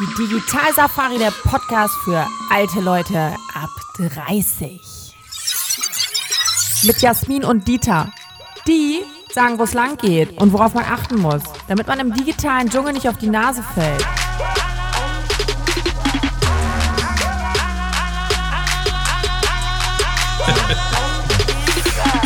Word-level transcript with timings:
Die 0.00 0.14
Digital 0.22 0.72
Safari, 0.74 1.18
der 1.18 1.30
Podcast 1.30 1.94
für 2.04 2.26
alte 2.50 2.80
Leute 2.80 3.34
ab 3.54 3.70
30. 3.96 5.14
Mit 6.84 7.00
Jasmin 7.00 7.44
und 7.44 7.68
Dieter. 7.68 8.12
Die 8.66 9.00
sagen, 9.32 9.58
wo 9.58 9.64
es 9.64 9.74
lang 9.74 9.96
geht 9.96 10.40
und 10.40 10.52
worauf 10.52 10.74
man 10.74 10.84
achten 10.84 11.20
muss, 11.20 11.42
damit 11.68 11.86
man 11.86 12.00
im 12.00 12.14
digitalen 12.14 12.68
Dschungel 12.68 12.92
nicht 12.92 13.08
auf 13.08 13.18
die 13.18 13.28
Nase 13.28 13.62
fällt. 13.74 14.04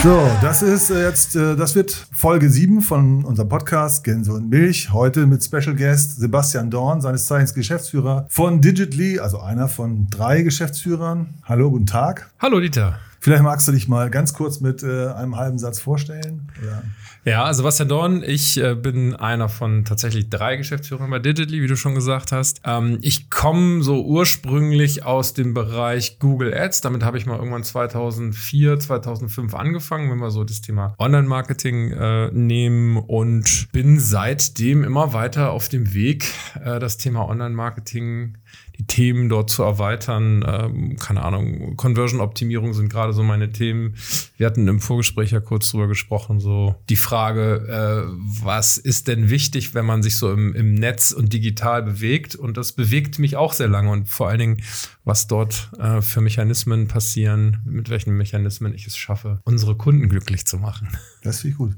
So, 0.04 0.30
das 0.42 0.60
ist 0.60 0.90
äh, 0.90 1.08
jetzt, 1.08 1.34
äh, 1.34 1.56
das 1.56 1.74
wird 1.74 1.90
Folge 2.12 2.50
7 2.50 2.82
von 2.82 3.24
unserem 3.24 3.48
Podcast 3.48 4.04
Gänse 4.04 4.34
und 4.34 4.50
Milch. 4.50 4.92
Heute 4.92 5.24
mit 5.24 5.42
Special 5.42 5.74
Guest 5.74 6.20
Sebastian 6.20 6.70
Dorn, 6.70 7.00
seines 7.00 7.24
Zeichens 7.24 7.54
Geschäftsführer 7.54 8.26
von 8.28 8.60
Digitally, 8.60 9.18
also 9.18 9.40
einer 9.40 9.66
von 9.66 10.08
drei 10.10 10.42
Geschäftsführern. 10.42 11.32
Hallo, 11.44 11.70
guten 11.70 11.86
Tag. 11.86 12.30
Hallo, 12.38 12.60
Dieter. 12.60 12.98
Vielleicht 13.18 13.42
magst 13.42 13.66
du 13.66 13.72
dich 13.72 13.88
mal 13.88 14.10
ganz 14.10 14.34
kurz 14.34 14.60
mit 14.60 14.82
äh, 14.82 15.06
einem 15.06 15.38
halben 15.38 15.58
Satz 15.58 15.80
vorstellen. 15.80 16.52
Oder? 16.62 16.82
Ja, 17.26 17.54
Sebastian 17.54 17.88
Dorn, 17.88 18.22
ich 18.22 18.62
äh, 18.62 18.74
bin 18.74 19.16
einer 19.16 19.48
von 19.48 19.86
tatsächlich 19.86 20.28
drei 20.28 20.56
Geschäftsführern 20.56 21.08
bei 21.08 21.18
Digitally, 21.20 21.62
wie 21.62 21.66
du 21.66 21.74
schon 21.74 21.94
gesagt 21.94 22.32
hast. 22.32 22.60
Ähm, 22.66 22.98
ich 23.00 23.30
komme 23.30 23.82
so 23.82 24.04
ursprünglich 24.04 25.06
aus 25.06 25.32
dem 25.32 25.54
Bereich 25.54 26.18
Google 26.18 26.52
Ads. 26.52 26.82
Damit 26.82 27.02
habe 27.02 27.16
ich 27.16 27.24
mal 27.24 27.38
irgendwann 27.38 27.64
2004, 27.64 28.78
2005 28.78 29.54
angefangen, 29.54 30.10
wenn 30.10 30.18
wir 30.18 30.30
so 30.30 30.44
das 30.44 30.60
Thema 30.60 30.94
Online-Marketing 30.98 31.92
äh, 31.92 32.30
nehmen 32.30 32.98
und 32.98 33.68
bin 33.72 33.98
seitdem 33.98 34.84
immer 34.84 35.14
weiter 35.14 35.52
auf 35.52 35.70
dem 35.70 35.94
Weg, 35.94 36.26
äh, 36.62 36.78
das 36.78 36.98
Thema 36.98 37.26
Online-Marketing 37.26 38.36
die 38.78 38.86
Themen 38.86 39.28
dort 39.28 39.50
zu 39.50 39.62
erweitern. 39.62 40.44
Ähm, 40.46 40.96
keine 40.96 41.22
Ahnung, 41.22 41.76
Conversion-Optimierung 41.76 42.74
sind 42.74 42.88
gerade 42.88 43.12
so 43.12 43.22
meine 43.22 43.52
Themen. 43.52 43.94
Wir 44.36 44.46
hatten 44.46 44.66
im 44.66 44.80
Vorgespräch 44.80 45.30
ja 45.30 45.40
kurz 45.40 45.70
drüber 45.70 45.86
gesprochen, 45.86 46.40
so 46.40 46.74
die 46.88 46.96
Frage, 46.96 47.66
äh, 47.68 48.14
was 48.42 48.76
ist 48.76 49.08
denn 49.08 49.30
wichtig, 49.30 49.74
wenn 49.74 49.86
man 49.86 50.02
sich 50.02 50.16
so 50.16 50.32
im, 50.32 50.54
im 50.54 50.74
Netz 50.74 51.12
und 51.12 51.32
digital 51.32 51.82
bewegt? 51.82 52.34
Und 52.34 52.56
das 52.56 52.72
bewegt 52.72 53.18
mich 53.18 53.36
auch 53.36 53.52
sehr 53.52 53.68
lange 53.68 53.90
und 53.90 54.08
vor 54.08 54.28
allen 54.28 54.38
Dingen, 54.38 54.62
was 55.04 55.26
dort 55.26 55.70
äh, 55.78 56.00
für 56.00 56.20
Mechanismen 56.20 56.88
passieren, 56.88 57.58
mit 57.64 57.90
welchen 57.90 58.16
Mechanismen 58.16 58.74
ich 58.74 58.86
es 58.86 58.96
schaffe, 58.96 59.40
unsere 59.44 59.76
Kunden 59.76 60.08
glücklich 60.08 60.46
zu 60.46 60.58
machen. 60.58 60.88
Das 61.22 61.40
finde 61.40 61.52
ich 61.52 61.58
gut. 61.58 61.74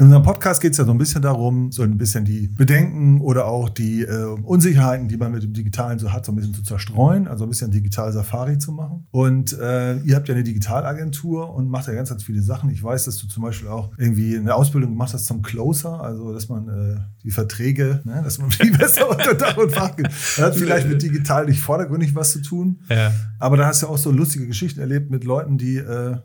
In 0.00 0.06
unserem 0.06 0.22
Podcast 0.22 0.62
geht 0.62 0.72
es 0.72 0.78
ja 0.78 0.86
so 0.86 0.92
ein 0.92 0.96
bisschen 0.96 1.20
darum, 1.20 1.70
so 1.72 1.82
ein 1.82 1.98
bisschen 1.98 2.24
die 2.24 2.48
Bedenken 2.48 3.20
oder 3.20 3.44
auch 3.44 3.68
die 3.68 4.00
äh, 4.00 4.34
Unsicherheiten, 4.44 5.08
die 5.08 5.18
man 5.18 5.30
mit 5.30 5.42
dem 5.42 5.52
Digitalen 5.52 5.98
so 5.98 6.10
hat, 6.10 6.24
so 6.24 6.32
ein 6.32 6.36
bisschen 6.36 6.54
zu 6.54 6.62
zerstreuen, 6.62 7.28
also 7.28 7.44
ein 7.44 7.50
bisschen 7.50 7.70
digital 7.70 8.10
Safari 8.10 8.56
zu 8.56 8.72
machen. 8.72 9.06
Und 9.10 9.52
äh, 9.60 9.98
ihr 9.98 10.16
habt 10.16 10.26
ja 10.26 10.34
eine 10.34 10.42
Digitalagentur 10.42 11.52
und 11.52 11.68
macht 11.68 11.86
ja 11.86 11.92
ganz, 11.92 12.08
ganz 12.08 12.22
viele 12.22 12.40
Sachen. 12.40 12.70
Ich 12.70 12.82
weiß, 12.82 13.04
dass 13.04 13.18
du 13.18 13.26
zum 13.26 13.42
Beispiel 13.42 13.68
auch 13.68 13.90
irgendwie 13.98 14.38
eine 14.38 14.54
Ausbildung 14.54 14.92
gemacht 14.92 15.12
hast 15.12 15.26
zum 15.26 15.42
Closer, 15.42 16.00
also 16.00 16.32
dass 16.32 16.48
man 16.48 16.68
äh, 16.68 17.00
die 17.22 17.30
Verträge, 17.30 18.00
ne, 18.04 18.22
dass 18.24 18.38
man 18.38 18.50
viel 18.50 18.72
besser 18.78 19.06
unter 19.06 19.34
Dach 19.34 19.58
und 19.58 19.70
Fach 19.70 19.96
geht. 19.96 20.06
Das 20.06 20.38
hat 20.38 20.56
vielleicht 20.56 20.88
mit 20.88 21.02
digital 21.02 21.44
nicht 21.44 21.60
vordergründig 21.60 22.14
was 22.14 22.32
zu 22.32 22.40
tun. 22.40 22.80
Ja. 22.88 23.12
Aber 23.38 23.58
da 23.58 23.66
hast 23.66 23.82
du 23.82 23.86
auch 23.86 23.98
so 23.98 24.10
lustige 24.10 24.46
Geschichten 24.46 24.80
erlebt 24.80 25.10
mit 25.10 25.24
Leuten, 25.24 25.58
die 25.58 25.76
äh, 25.76 26.16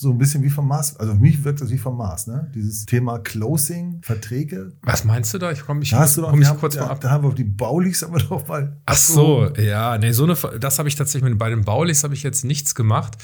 so 0.00 0.10
ein 0.10 0.16
bisschen 0.16 0.42
wie 0.42 0.48
vom 0.48 0.66
Mars. 0.66 0.96
Also 0.96 1.12
für 1.12 1.20
mich 1.20 1.44
wirkt 1.44 1.60
das 1.60 1.70
wie 1.70 1.76
vom 1.76 1.98
Mars, 1.98 2.26
ne? 2.26 2.50
Dieses 2.54 2.86
Thema 2.86 3.18
Closing, 3.18 4.00
Verträge. 4.02 4.72
Was 4.82 5.04
meinst 5.04 5.34
du 5.34 5.38
da? 5.38 5.52
Ich 5.52 5.60
komme 5.60 5.80
mich, 5.80 5.90
da 5.90 5.98
hast 5.98 6.16
du 6.16 6.22
doch, 6.22 6.30
komm 6.30 6.38
mich 6.38 6.48
kurz 6.58 6.78
haben, 6.78 6.86
mal 6.86 6.92
ab. 6.92 7.00
Da 7.02 7.10
haben 7.10 7.24
wir 7.24 7.28
auf 7.28 7.34
die 7.34 7.44
Baulichs 7.44 8.02
aber 8.02 8.18
doch 8.18 8.48
mal. 8.48 8.80
Ach 8.86 8.96
so, 8.96 9.52
ja, 9.58 9.98
nee, 9.98 10.12
so 10.12 10.24
eine, 10.24 10.36
das 10.58 10.78
habe 10.78 10.88
ich 10.88 10.94
tatsächlich 10.94 11.28
mit 11.28 11.38
bei 11.38 11.50
den 11.50 11.64
Baulichs 11.64 12.02
habe 12.02 12.14
ich 12.14 12.22
jetzt 12.22 12.44
nichts 12.46 12.74
gemacht. 12.74 13.18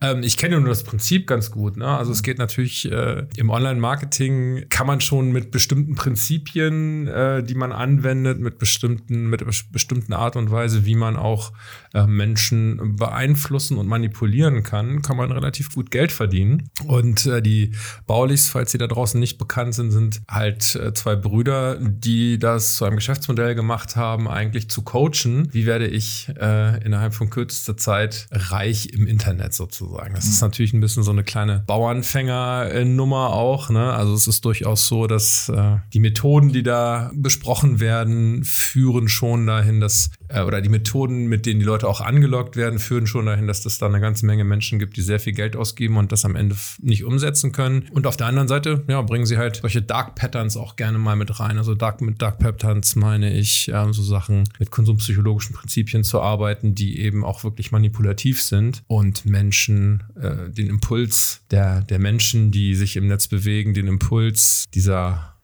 Ähm, 0.00 0.22
ich 0.22 0.36
kenne 0.36 0.60
nur 0.60 0.68
das 0.68 0.84
Prinzip 0.84 1.26
ganz 1.26 1.50
gut, 1.50 1.76
ne? 1.76 1.88
Also 1.88 2.12
es 2.12 2.22
geht 2.22 2.38
natürlich 2.38 2.90
äh, 2.90 3.26
im 3.36 3.50
Online-Marketing 3.50 4.66
kann 4.68 4.86
man 4.86 5.00
schon 5.00 5.32
mit 5.32 5.50
bestimmten 5.50 5.96
Prinzipien, 5.96 7.08
äh, 7.08 7.42
die 7.42 7.56
man 7.56 7.72
anwendet, 7.72 8.38
mit 8.38 8.58
bestimmten, 8.58 9.28
mit 9.28 9.44
bestimmten 9.72 10.12
Art 10.12 10.36
und 10.36 10.52
Weise, 10.52 10.86
wie 10.86 10.94
man 10.94 11.16
auch 11.16 11.52
äh, 11.92 12.06
Menschen 12.06 12.94
beeinflussen 12.94 13.78
und 13.78 13.88
manipulieren 13.88 14.62
kann, 14.62 15.02
kann 15.02 15.16
man 15.16 15.32
relativ 15.32 15.74
gut 15.74 15.90
Geld 15.90 16.12
verdienen. 16.20 16.68
Und 16.86 17.24
äh, 17.24 17.40
die 17.40 17.72
Baulichs, 18.06 18.50
falls 18.50 18.72
sie 18.72 18.76
da 18.76 18.86
draußen 18.86 19.18
nicht 19.18 19.38
bekannt 19.38 19.74
sind, 19.74 19.90
sind 19.90 20.20
halt 20.28 20.74
äh, 20.74 20.92
zwei 20.92 21.16
Brüder, 21.16 21.78
die 21.80 22.38
das 22.38 22.76
zu 22.76 22.84
einem 22.84 22.96
Geschäftsmodell 22.96 23.54
gemacht 23.54 23.96
haben, 23.96 24.28
eigentlich 24.28 24.68
zu 24.68 24.82
coachen. 24.82 25.48
Wie 25.50 25.64
werde 25.64 25.86
ich 25.86 26.28
äh, 26.38 26.84
innerhalb 26.84 27.14
von 27.14 27.30
kürzester 27.30 27.78
Zeit 27.78 28.26
reich 28.30 28.90
im 28.92 29.06
Internet 29.06 29.54
sozusagen? 29.54 30.12
Das 30.14 30.24
ist 30.24 30.42
mhm. 30.42 30.48
natürlich 30.48 30.74
ein 30.74 30.80
bisschen 30.80 31.04
so 31.04 31.10
eine 31.10 31.24
kleine 31.24 31.64
Bauernfänger-Nummer 31.66 33.30
auch. 33.30 33.70
Ne? 33.70 33.90
Also 33.90 34.12
es 34.12 34.26
ist 34.26 34.44
durchaus 34.44 34.88
so, 34.88 35.06
dass 35.06 35.48
äh, 35.48 35.76
die 35.94 36.00
Methoden, 36.00 36.52
die 36.52 36.62
da 36.62 37.10
besprochen 37.14 37.80
werden, 37.80 38.44
führen 38.44 39.08
schon 39.08 39.46
dahin, 39.46 39.80
dass 39.80 40.10
äh, 40.30 40.42
oder 40.42 40.60
die 40.60 40.68
Methoden, 40.68 41.26
mit 41.26 41.46
denen 41.46 41.60
die 41.60 41.66
Leute 41.66 41.88
auch 41.88 42.00
angelockt 42.00 42.56
werden, 42.56 42.78
führen 42.78 43.06
schon 43.06 43.26
dahin, 43.26 43.46
dass 43.46 43.64
es 43.64 43.78
da 43.78 43.86
eine 43.86 44.00
ganze 44.00 44.26
Menge 44.26 44.44
Menschen 44.44 44.78
gibt, 44.78 44.96
die 44.96 45.02
sehr 45.02 45.20
viel 45.20 45.32
Geld 45.32 45.56
ausgeben 45.56 45.96
und 45.96 46.12
das 46.12 46.24
am 46.24 46.36
Ende 46.36 46.56
nicht 46.80 47.04
umsetzen 47.04 47.52
können. 47.52 47.86
Und 47.92 48.06
auf 48.06 48.16
der 48.16 48.26
anderen 48.26 48.48
Seite, 48.48 48.84
ja, 48.88 49.02
bringen 49.02 49.26
sie 49.26 49.38
halt 49.38 49.56
solche 49.56 49.82
Dark 49.82 50.14
Patterns 50.14 50.56
auch 50.56 50.76
gerne 50.76 50.98
mal 50.98 51.16
mit 51.16 51.40
rein. 51.40 51.58
Also 51.58 51.74
Dark, 51.74 52.00
mit 52.00 52.22
Dark 52.22 52.38
Patterns 52.38 52.96
meine 52.96 53.32
ich, 53.36 53.68
äh, 53.68 53.92
so 53.92 54.02
Sachen 54.02 54.44
mit 54.58 54.70
konsumpsychologischen 54.70 55.54
Prinzipien 55.54 56.04
zu 56.04 56.20
arbeiten, 56.20 56.74
die 56.74 57.00
eben 57.00 57.24
auch 57.24 57.44
wirklich 57.44 57.72
manipulativ 57.72 58.40
sind 58.42 58.82
und 58.86 59.24
Menschen 59.26 60.02
äh, 60.20 60.50
den 60.50 60.68
Impuls 60.68 61.42
der, 61.50 61.82
der 61.82 61.98
Menschen, 61.98 62.50
die 62.50 62.74
sich 62.74 62.96
im 62.96 63.06
Netz 63.08 63.28
bewegen, 63.28 63.74
den 63.74 63.88
Impuls 63.88 64.64
dieser 64.74 65.34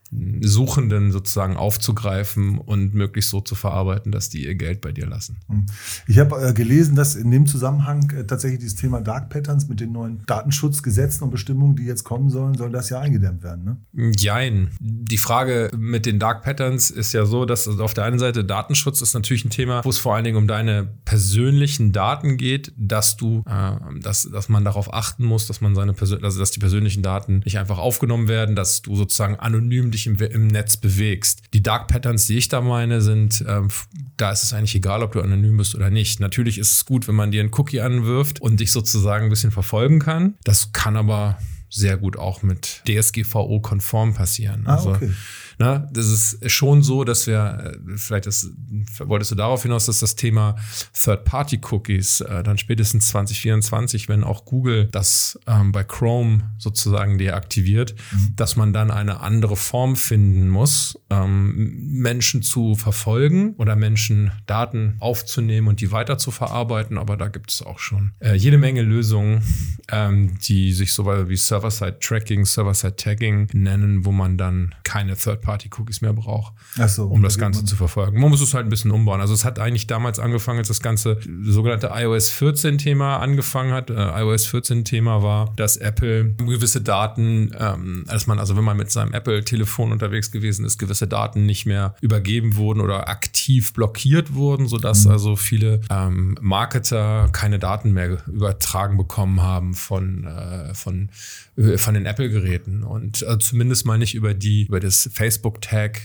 Suchenden 0.40 1.12
sozusagen 1.12 1.56
aufzugreifen 1.56 2.58
und 2.58 2.94
möglichst 2.94 3.30
so 3.30 3.40
zu 3.40 3.54
verarbeiten, 3.54 4.12
dass 4.12 4.28
die 4.28 4.44
ihr 4.44 4.54
Geld 4.54 4.80
bei 4.80 4.92
dir 4.92 5.06
lassen. 5.06 5.38
Hm. 5.48 5.66
Ich 6.06 6.18
habe 6.18 6.40
äh, 6.40 6.52
gelesen, 6.52 6.96
dass 6.96 7.14
in 7.14 7.30
dem 7.30 7.46
Zusammenhang 7.46 8.10
äh, 8.10 8.24
tatsächlich 8.24 8.60
dieses 8.60 8.76
Thema 8.76 9.00
Dark 9.00 9.30
Patterns 9.30 9.68
mit 9.68 9.80
den 9.80 9.92
neuen 9.92 10.22
Datenschutzgesetzen 10.26 11.24
und 11.24 11.30
Bestimmungen, 11.30 11.76
die 11.76 11.84
jetzt 11.84 12.04
kommen 12.04 12.30
sollen, 12.30 12.54
soll 12.54 12.70
das 12.70 12.88
ja 12.90 13.00
eingedämmt 13.00 13.42
werden. 13.42 13.64
Ne? 13.92 14.12
Jein. 14.16 14.70
Die 14.80 15.18
Frage 15.18 15.70
mit 15.76 16.06
den 16.06 16.18
Dark 16.18 16.42
Patterns 16.42 16.90
ist 16.90 17.12
ja 17.12 17.26
so, 17.26 17.44
dass 17.44 17.68
also 17.68 17.82
auf 17.84 17.94
der 17.94 18.04
einen 18.04 18.18
Seite 18.18 18.44
Datenschutz 18.44 19.02
ist 19.02 19.14
natürlich 19.14 19.44
ein 19.44 19.50
Thema, 19.50 19.84
wo 19.84 19.90
es 19.90 19.98
vor 19.98 20.14
allen 20.14 20.24
Dingen 20.24 20.36
um 20.36 20.46
deine 20.46 20.88
persönlichen 21.04 21.92
Daten 21.92 22.36
geht, 22.36 22.72
dass 22.76 23.16
du, 23.16 23.42
äh, 23.46 24.00
dass, 24.00 24.28
dass 24.30 24.48
man 24.48 24.64
darauf 24.64 24.92
achten 24.92 25.24
muss, 25.24 25.46
dass 25.46 25.60
man 25.60 25.74
seine 25.74 25.94
also 26.00 26.38
dass 26.38 26.50
die 26.50 26.60
persönlichen 26.60 27.02
Daten 27.02 27.40
nicht 27.44 27.58
einfach 27.58 27.78
aufgenommen 27.78 28.28
werden, 28.28 28.56
dass 28.56 28.82
du 28.82 28.96
sozusagen 28.96 29.36
anonym 29.36 29.90
dich 29.90 30.05
im, 30.06 30.16
im 30.16 30.46
Netz 30.46 30.76
bewegst. 30.76 31.42
Die 31.52 31.62
Dark 31.62 31.88
Patterns, 31.88 32.26
die 32.26 32.36
ich 32.36 32.48
da 32.48 32.60
meine, 32.60 33.00
sind, 33.00 33.44
ähm, 33.46 33.68
da 34.16 34.30
ist 34.30 34.42
es 34.42 34.52
eigentlich 34.52 34.74
egal, 34.74 35.02
ob 35.02 35.12
du 35.12 35.20
anonym 35.20 35.56
bist 35.56 35.74
oder 35.74 35.90
nicht. 35.90 36.20
Natürlich 36.20 36.58
ist 36.58 36.72
es 36.72 36.84
gut, 36.84 37.08
wenn 37.08 37.14
man 37.14 37.30
dir 37.30 37.40
einen 37.40 37.52
Cookie 37.54 37.80
anwirft 37.80 38.40
und 38.40 38.60
dich 38.60 38.72
sozusagen 38.72 39.24
ein 39.24 39.30
bisschen 39.30 39.50
verfolgen 39.50 39.98
kann. 39.98 40.34
Das 40.44 40.72
kann 40.72 40.96
aber 40.96 41.38
sehr 41.68 41.96
gut 41.96 42.16
auch 42.16 42.42
mit 42.42 42.82
DSGVO-konform 42.88 44.14
passieren. 44.14 44.62
Ah, 44.66 44.76
also 44.76 44.90
okay. 44.92 45.10
Na, 45.58 45.88
das 45.90 46.06
ist 46.06 46.50
schon 46.50 46.82
so, 46.82 47.04
dass 47.04 47.26
wir, 47.26 47.74
äh, 47.86 47.96
vielleicht 47.96 48.26
das, 48.26 48.50
wolltest 48.98 49.30
du 49.30 49.36
darauf 49.36 49.62
hinaus, 49.62 49.86
dass 49.86 50.00
das 50.00 50.14
Thema 50.14 50.56
Third-Party-Cookies 50.92 52.20
äh, 52.20 52.42
dann 52.42 52.58
spätestens 52.58 53.06
2024, 53.08 54.08
wenn 54.08 54.22
auch 54.22 54.44
Google 54.44 54.88
das 54.92 55.38
ähm, 55.46 55.72
bei 55.72 55.82
Chrome 55.82 56.50
sozusagen 56.58 57.16
deaktiviert, 57.16 57.94
mhm. 58.12 58.36
dass 58.36 58.56
man 58.56 58.74
dann 58.74 58.90
eine 58.90 59.20
andere 59.20 59.56
Form 59.56 59.96
finden 59.96 60.50
muss, 60.50 60.98
ähm, 61.08 61.54
Menschen 62.02 62.42
zu 62.42 62.74
verfolgen 62.74 63.54
oder 63.56 63.76
Menschen 63.76 64.32
Daten 64.44 64.96
aufzunehmen 64.98 65.68
und 65.68 65.80
die 65.80 65.90
weiter 65.90 66.18
zu 66.18 66.32
verarbeiten. 66.32 66.98
Aber 66.98 67.16
da 67.16 67.28
gibt 67.28 67.50
es 67.50 67.62
auch 67.62 67.78
schon 67.78 68.12
äh, 68.20 68.34
jede 68.34 68.58
Menge 68.58 68.82
Lösungen, 68.82 69.42
ähm, 69.90 70.38
die 70.40 70.72
sich 70.72 70.92
so 70.92 71.06
wie 71.06 71.36
Server-Side-Tracking, 71.36 72.44
Server-Side-Tagging 72.44 73.48
nennen, 73.54 74.04
wo 74.04 74.12
man 74.12 74.36
dann 74.36 74.74
keine 74.82 75.16
Third 75.16 75.45
Third-Party-Cookies 75.46 76.00
mehr 76.00 76.12
braucht, 76.12 76.54
so, 76.86 77.06
um 77.06 77.22
das 77.22 77.38
Ganze 77.38 77.64
zu 77.64 77.76
verfolgen. 77.76 78.20
Man 78.20 78.30
muss 78.30 78.40
es 78.40 78.54
halt 78.54 78.66
ein 78.66 78.70
bisschen 78.70 78.90
umbauen. 78.90 79.20
Also 79.20 79.34
es 79.34 79.44
hat 79.44 79.58
eigentlich 79.58 79.86
damals 79.86 80.18
angefangen, 80.18 80.58
als 80.58 80.68
das 80.68 80.80
ganze 80.80 81.18
sogenannte 81.42 81.90
iOS 81.94 82.30
14-Thema 82.32 83.18
angefangen 83.18 83.72
hat. 83.72 83.90
Äh, 83.90 83.94
iOS 83.94 84.48
14-Thema 84.48 85.22
war, 85.22 85.52
dass 85.56 85.76
Apple 85.76 86.34
gewisse 86.34 86.80
Daten, 86.80 87.52
ähm, 87.58 88.04
dass 88.08 88.26
man 88.26 88.38
also 88.38 88.56
wenn 88.56 88.64
man 88.64 88.76
mit 88.76 88.90
seinem 88.90 89.12
Apple-Telefon 89.12 89.92
unterwegs 89.92 90.30
gewesen 90.30 90.64
ist, 90.64 90.78
gewisse 90.78 91.06
Daten 91.06 91.46
nicht 91.46 91.66
mehr 91.66 91.94
übergeben 92.00 92.56
wurden 92.56 92.80
oder 92.80 93.08
aktiv 93.08 93.72
blockiert 93.72 94.34
wurden, 94.34 94.66
sodass 94.66 95.04
mhm. 95.04 95.12
also 95.12 95.36
viele 95.36 95.80
ähm, 95.90 96.36
Marketer 96.40 97.28
keine 97.32 97.58
Daten 97.58 97.92
mehr 97.92 98.18
übertragen 98.26 98.96
bekommen 98.96 99.42
haben 99.42 99.74
von, 99.74 100.24
äh, 100.24 100.74
von, 100.74 101.10
äh, 101.56 101.78
von 101.78 101.94
den 101.94 102.06
Apple-Geräten 102.06 102.82
und 102.82 103.22
äh, 103.22 103.38
zumindest 103.38 103.86
mal 103.86 103.98
nicht 103.98 104.14
über 104.14 104.34
die, 104.34 104.64
über 104.64 104.80
das 104.80 105.08
Facebook 105.12 105.35
Facebook-Tag 105.36 106.00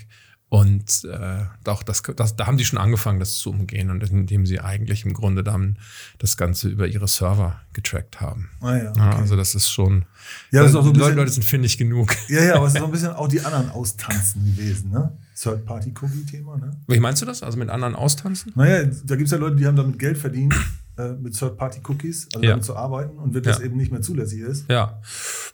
Und 0.54 1.06
äh, 1.06 1.46
auch 1.70 1.82
das, 1.82 2.02
das, 2.18 2.36
da 2.36 2.46
haben 2.46 2.58
die 2.58 2.66
schon 2.66 2.78
angefangen, 2.78 3.22
das 3.22 3.38
zu 3.38 3.52
umgehen 3.52 3.90
und 3.90 4.04
indem 4.04 4.46
sie 4.46 4.60
eigentlich 4.60 5.06
im 5.06 5.14
Grunde 5.14 5.46
dann 5.46 5.78
das 6.20 6.36
Ganze 6.36 6.68
über 6.68 6.88
ihre 6.88 7.08
Server 7.08 7.62
getrackt 7.72 8.20
haben. 8.20 8.50
Ah, 8.60 8.76
ja, 8.76 8.90
okay. 8.90 9.00
ja, 9.00 9.16
also 9.16 9.38
das 9.38 9.56
ist 9.56 9.70
schon. 9.70 10.04
Ja, 10.52 10.62
das 10.64 10.72
ist 10.72 10.76
auch 10.76 10.84
so 10.84 10.90
ein 10.90 10.94
bisschen- 10.98 11.16
Leute 11.16 11.32
sind 11.32 11.46
findig 11.46 11.78
genug. 11.78 12.14
Ja, 12.28 12.44
ja, 12.44 12.56
aber 12.56 12.68
es 12.68 12.74
ist 12.74 12.80
so 12.80 12.86
ein 12.86 12.92
bisschen 12.98 13.14
auch 13.14 13.30
die 13.30 13.40
anderen 13.40 13.70
austanzen 13.70 14.44
gewesen, 14.46 14.92
ne? 14.92 15.18
Third-Party-Cookie-Thema, 15.42 16.58
ne? 16.58 16.72
Wie 16.86 17.00
meinst 17.00 17.22
du 17.22 17.26
das? 17.26 17.44
Also 17.44 17.58
mit 17.58 17.70
anderen 17.70 17.96
austanzen? 17.96 18.52
Naja, 18.56 18.84
da 19.06 19.16
gibt 19.16 19.28
es 19.28 19.32
ja 19.32 19.38
Leute, 19.38 19.56
die 19.56 19.66
haben 19.66 19.78
damit 19.78 19.98
Geld 20.00 20.18
verdient, 20.18 20.54
mit 21.22 21.38
Third-Party-Cookies, 21.38 22.30
also 22.34 22.46
Ja. 22.46 22.60
zu 22.62 22.76
arbeiten. 22.76 23.18
Und 23.18 23.34
wenn 23.34 23.44
das 23.44 23.60
Ja. 23.60 23.66
eben 23.66 23.78
nicht 23.78 23.92
mehr 23.92 24.02
zulässig 24.02 24.40
ist, 24.42 24.66
Ja. 24.70 25.02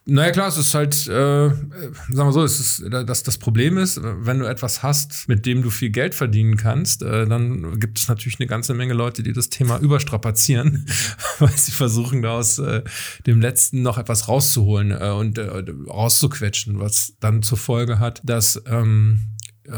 Naja, 0.05 0.31
klar, 0.31 0.47
es 0.47 0.57
ist 0.57 0.73
halt, 0.73 1.07
äh, 1.07 1.47
äh, 1.47 1.49
sagen 1.49 2.29
wir 2.29 2.31
so, 2.31 2.43
es 2.43 2.59
ist, 2.59 2.79
äh, 2.81 3.03
das, 3.05 3.23
das 3.23 3.37
Problem 3.37 3.77
ist, 3.77 3.99
wenn 4.01 4.39
du 4.39 4.45
etwas 4.45 4.81
hast, 4.81 5.27
mit 5.27 5.45
dem 5.45 5.61
du 5.61 5.69
viel 5.69 5.89
Geld 5.89 6.15
verdienen 6.15 6.55
kannst, 6.55 7.01
äh, 7.01 7.25
dann 7.27 7.79
gibt 7.79 7.99
es 7.99 8.07
natürlich 8.07 8.39
eine 8.39 8.47
ganze 8.47 8.73
Menge 8.73 8.93
Leute, 8.93 9.21
die 9.23 9.33
das 9.33 9.49
Thema 9.49 9.79
überstrapazieren, 9.79 10.85
weil 11.39 11.51
sie 11.57 11.71
versuchen, 11.71 12.21
da 12.21 12.31
aus 12.31 12.57
äh, 12.59 12.83
dem 13.25 13.41
Letzten 13.41 13.81
noch 13.81 13.97
etwas 13.97 14.27
rauszuholen 14.27 14.91
äh, 14.91 15.09
und 15.11 15.37
äh, 15.37 15.49
rauszuquetschen, 15.87 16.79
was 16.79 17.13
dann 17.19 17.43
zur 17.43 17.57
Folge 17.57 17.99
hat, 17.99 18.21
dass 18.23 18.61
ähm, 18.67 19.19
äh, 19.65 19.71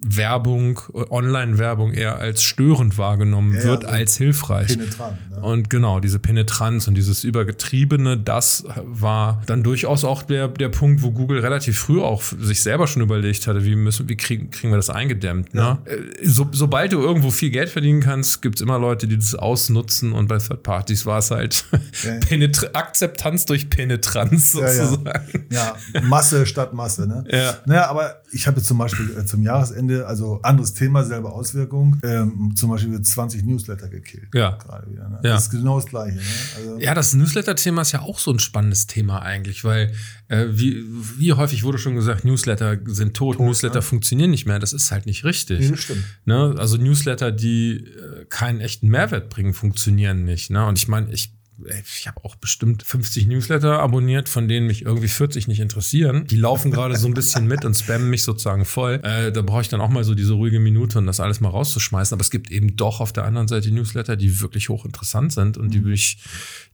Werbung, 0.00 0.80
Online-Werbung 1.10 1.92
eher 1.92 2.18
als 2.18 2.42
störend 2.42 2.98
wahrgenommen 2.98 3.56
Ja, 3.56 3.64
wird 3.64 3.82
ja, 3.82 3.88
als 3.88 4.16
hilfreich. 4.16 4.68
penetrant. 4.68 5.18
Ne? 5.30 5.40
Und 5.40 5.70
genau, 5.70 5.98
diese 6.00 6.18
Penetranz 6.18 6.86
und 6.88 6.94
dieses 6.94 7.24
Übergetriebene, 7.24 8.16
das 8.16 8.64
war 8.84 9.42
dann 9.46 9.62
durchaus 9.62 10.04
auch 10.04 10.22
der, 10.22 10.48
der 10.48 10.68
Punkt, 10.68 11.02
wo 11.02 11.10
Google 11.10 11.40
relativ 11.40 11.78
früh 11.78 12.00
auch 12.00 12.22
sich 12.22 12.62
selber 12.62 12.86
schon 12.86 13.02
überlegt 13.02 13.46
hatte, 13.46 13.64
wie 13.64 13.74
müssen, 13.74 14.08
wie 14.08 14.16
kriegen, 14.16 14.50
kriegen 14.50 14.72
wir 14.72 14.76
das 14.76 14.90
eingedämmt. 14.90 15.52
Ne? 15.54 15.78
Äh, 15.84 15.96
So, 16.26 16.48
sobald 16.52 16.92
du 16.92 17.00
irgendwo 17.00 17.30
viel 17.30 17.50
Geld 17.50 17.68
verdienen 17.68 18.00
kannst, 18.00 18.40
gibt's 18.42 18.60
immer 18.60 18.78
Leute, 18.78 19.08
die 19.08 19.16
das 19.16 19.34
ausnutzen 19.34 20.12
und 20.12 20.28
bei 20.28 20.38
Third 20.38 20.62
Parties 20.62 21.06
war 21.06 21.18
es 21.18 21.30
halt 21.30 21.64
Ja. 22.04 22.48
Akzeptanz 22.72 23.46
durch 23.46 23.68
Penetranz 23.70 24.52
Ja, 24.54 24.60
ja. 24.72 24.86
sozusagen. 24.86 25.46
Ja, 25.50 25.76
Masse 26.02 26.46
statt 26.46 26.72
Masse. 26.72 27.06
Ne? 27.08 27.24
Ja. 27.30 27.56
Naja, 27.66 27.88
aber 27.88 28.22
ich 28.32 28.46
habe 28.46 28.58
jetzt 28.58 28.66
zum 28.66 28.78
Beispiel 28.78 29.16
äh, 29.18 29.24
zum 29.24 29.42
Jahresende, 29.42 29.87
also 29.90 30.40
anderes 30.42 30.74
Thema, 30.74 31.04
selbe 31.04 31.30
Auswirkung, 31.30 31.98
ähm, 32.02 32.52
zum 32.54 32.70
Beispiel 32.70 33.00
20 33.00 33.44
Newsletter 33.44 33.88
gekillt. 33.88 34.28
Ja. 34.34 34.52
Gerade 34.52 34.90
wieder. 34.90 35.08
Ne? 35.08 35.20
Ja. 35.22 35.34
Das 35.34 35.44
ist 35.44 35.50
genau 35.50 35.80
das 35.80 35.86
Gleiche. 35.86 36.16
Ne? 36.16 36.22
Also, 36.56 36.78
Ja, 36.78 36.94
das 36.94 37.14
Newsletter-Thema 37.14 37.82
ist 37.82 37.92
ja 37.92 38.02
auch 38.02 38.18
so 38.18 38.32
ein 38.32 38.38
spannendes 38.38 38.86
Thema 38.86 39.22
eigentlich, 39.22 39.64
weil 39.64 39.92
äh, 40.28 40.46
wie, 40.50 40.84
wie 41.18 41.32
häufig 41.32 41.64
wurde 41.64 41.78
schon 41.78 41.94
gesagt, 41.94 42.24
Newsletter 42.24 42.78
sind 42.84 43.14
tot, 43.14 43.40
Newsletter 43.40 43.76
ne? 43.76 43.82
funktionieren 43.82 44.30
nicht 44.30 44.46
mehr. 44.46 44.58
Das 44.58 44.72
ist 44.72 44.90
halt 44.90 45.06
nicht 45.06 45.24
richtig. 45.24 45.70
Nee, 45.70 45.76
stimmt. 45.76 46.04
Ne? 46.24 46.54
Also 46.58 46.76
Newsletter, 46.76 47.32
die 47.32 47.76
äh, 47.76 48.24
keinen 48.28 48.60
echten 48.60 48.88
Mehrwert 48.88 49.30
bringen, 49.30 49.54
funktionieren 49.54 50.24
nicht. 50.24 50.50
Ne? 50.50 50.66
Und 50.66 50.78
ich 50.78 50.88
meine, 50.88 51.10
ich 51.12 51.37
ich 51.66 52.06
habe 52.06 52.24
auch 52.24 52.36
bestimmt 52.36 52.82
50 52.82 53.26
Newsletter 53.26 53.80
abonniert, 53.80 54.28
von 54.28 54.48
denen 54.48 54.66
mich 54.66 54.82
irgendwie 54.84 55.08
40 55.08 55.48
nicht 55.48 55.60
interessieren. 55.60 56.26
Die 56.26 56.36
laufen 56.36 56.70
gerade 56.70 56.96
so 56.96 57.06
ein 57.06 57.14
bisschen 57.14 57.46
mit 57.46 57.64
und 57.64 57.76
spammen 57.76 58.08
mich 58.10 58.22
sozusagen 58.22 58.64
voll. 58.64 59.00
Äh, 59.02 59.32
da 59.32 59.42
brauche 59.42 59.62
ich 59.62 59.68
dann 59.68 59.80
auch 59.80 59.88
mal 59.88 60.04
so 60.04 60.14
diese 60.14 60.34
ruhige 60.34 60.60
Minute 60.60 60.98
und 60.98 61.06
das 61.06 61.20
alles 61.20 61.40
mal 61.40 61.48
rauszuschmeißen. 61.48 62.14
Aber 62.14 62.20
es 62.20 62.30
gibt 62.30 62.50
eben 62.50 62.76
doch 62.76 63.00
auf 63.00 63.12
der 63.12 63.24
anderen 63.24 63.48
Seite 63.48 63.70
Newsletter, 63.70 64.16
die 64.16 64.40
wirklich 64.40 64.68
hochinteressant 64.68 65.32
sind 65.32 65.56
und 65.56 65.74
die 65.74 65.88
ich, 65.92 66.22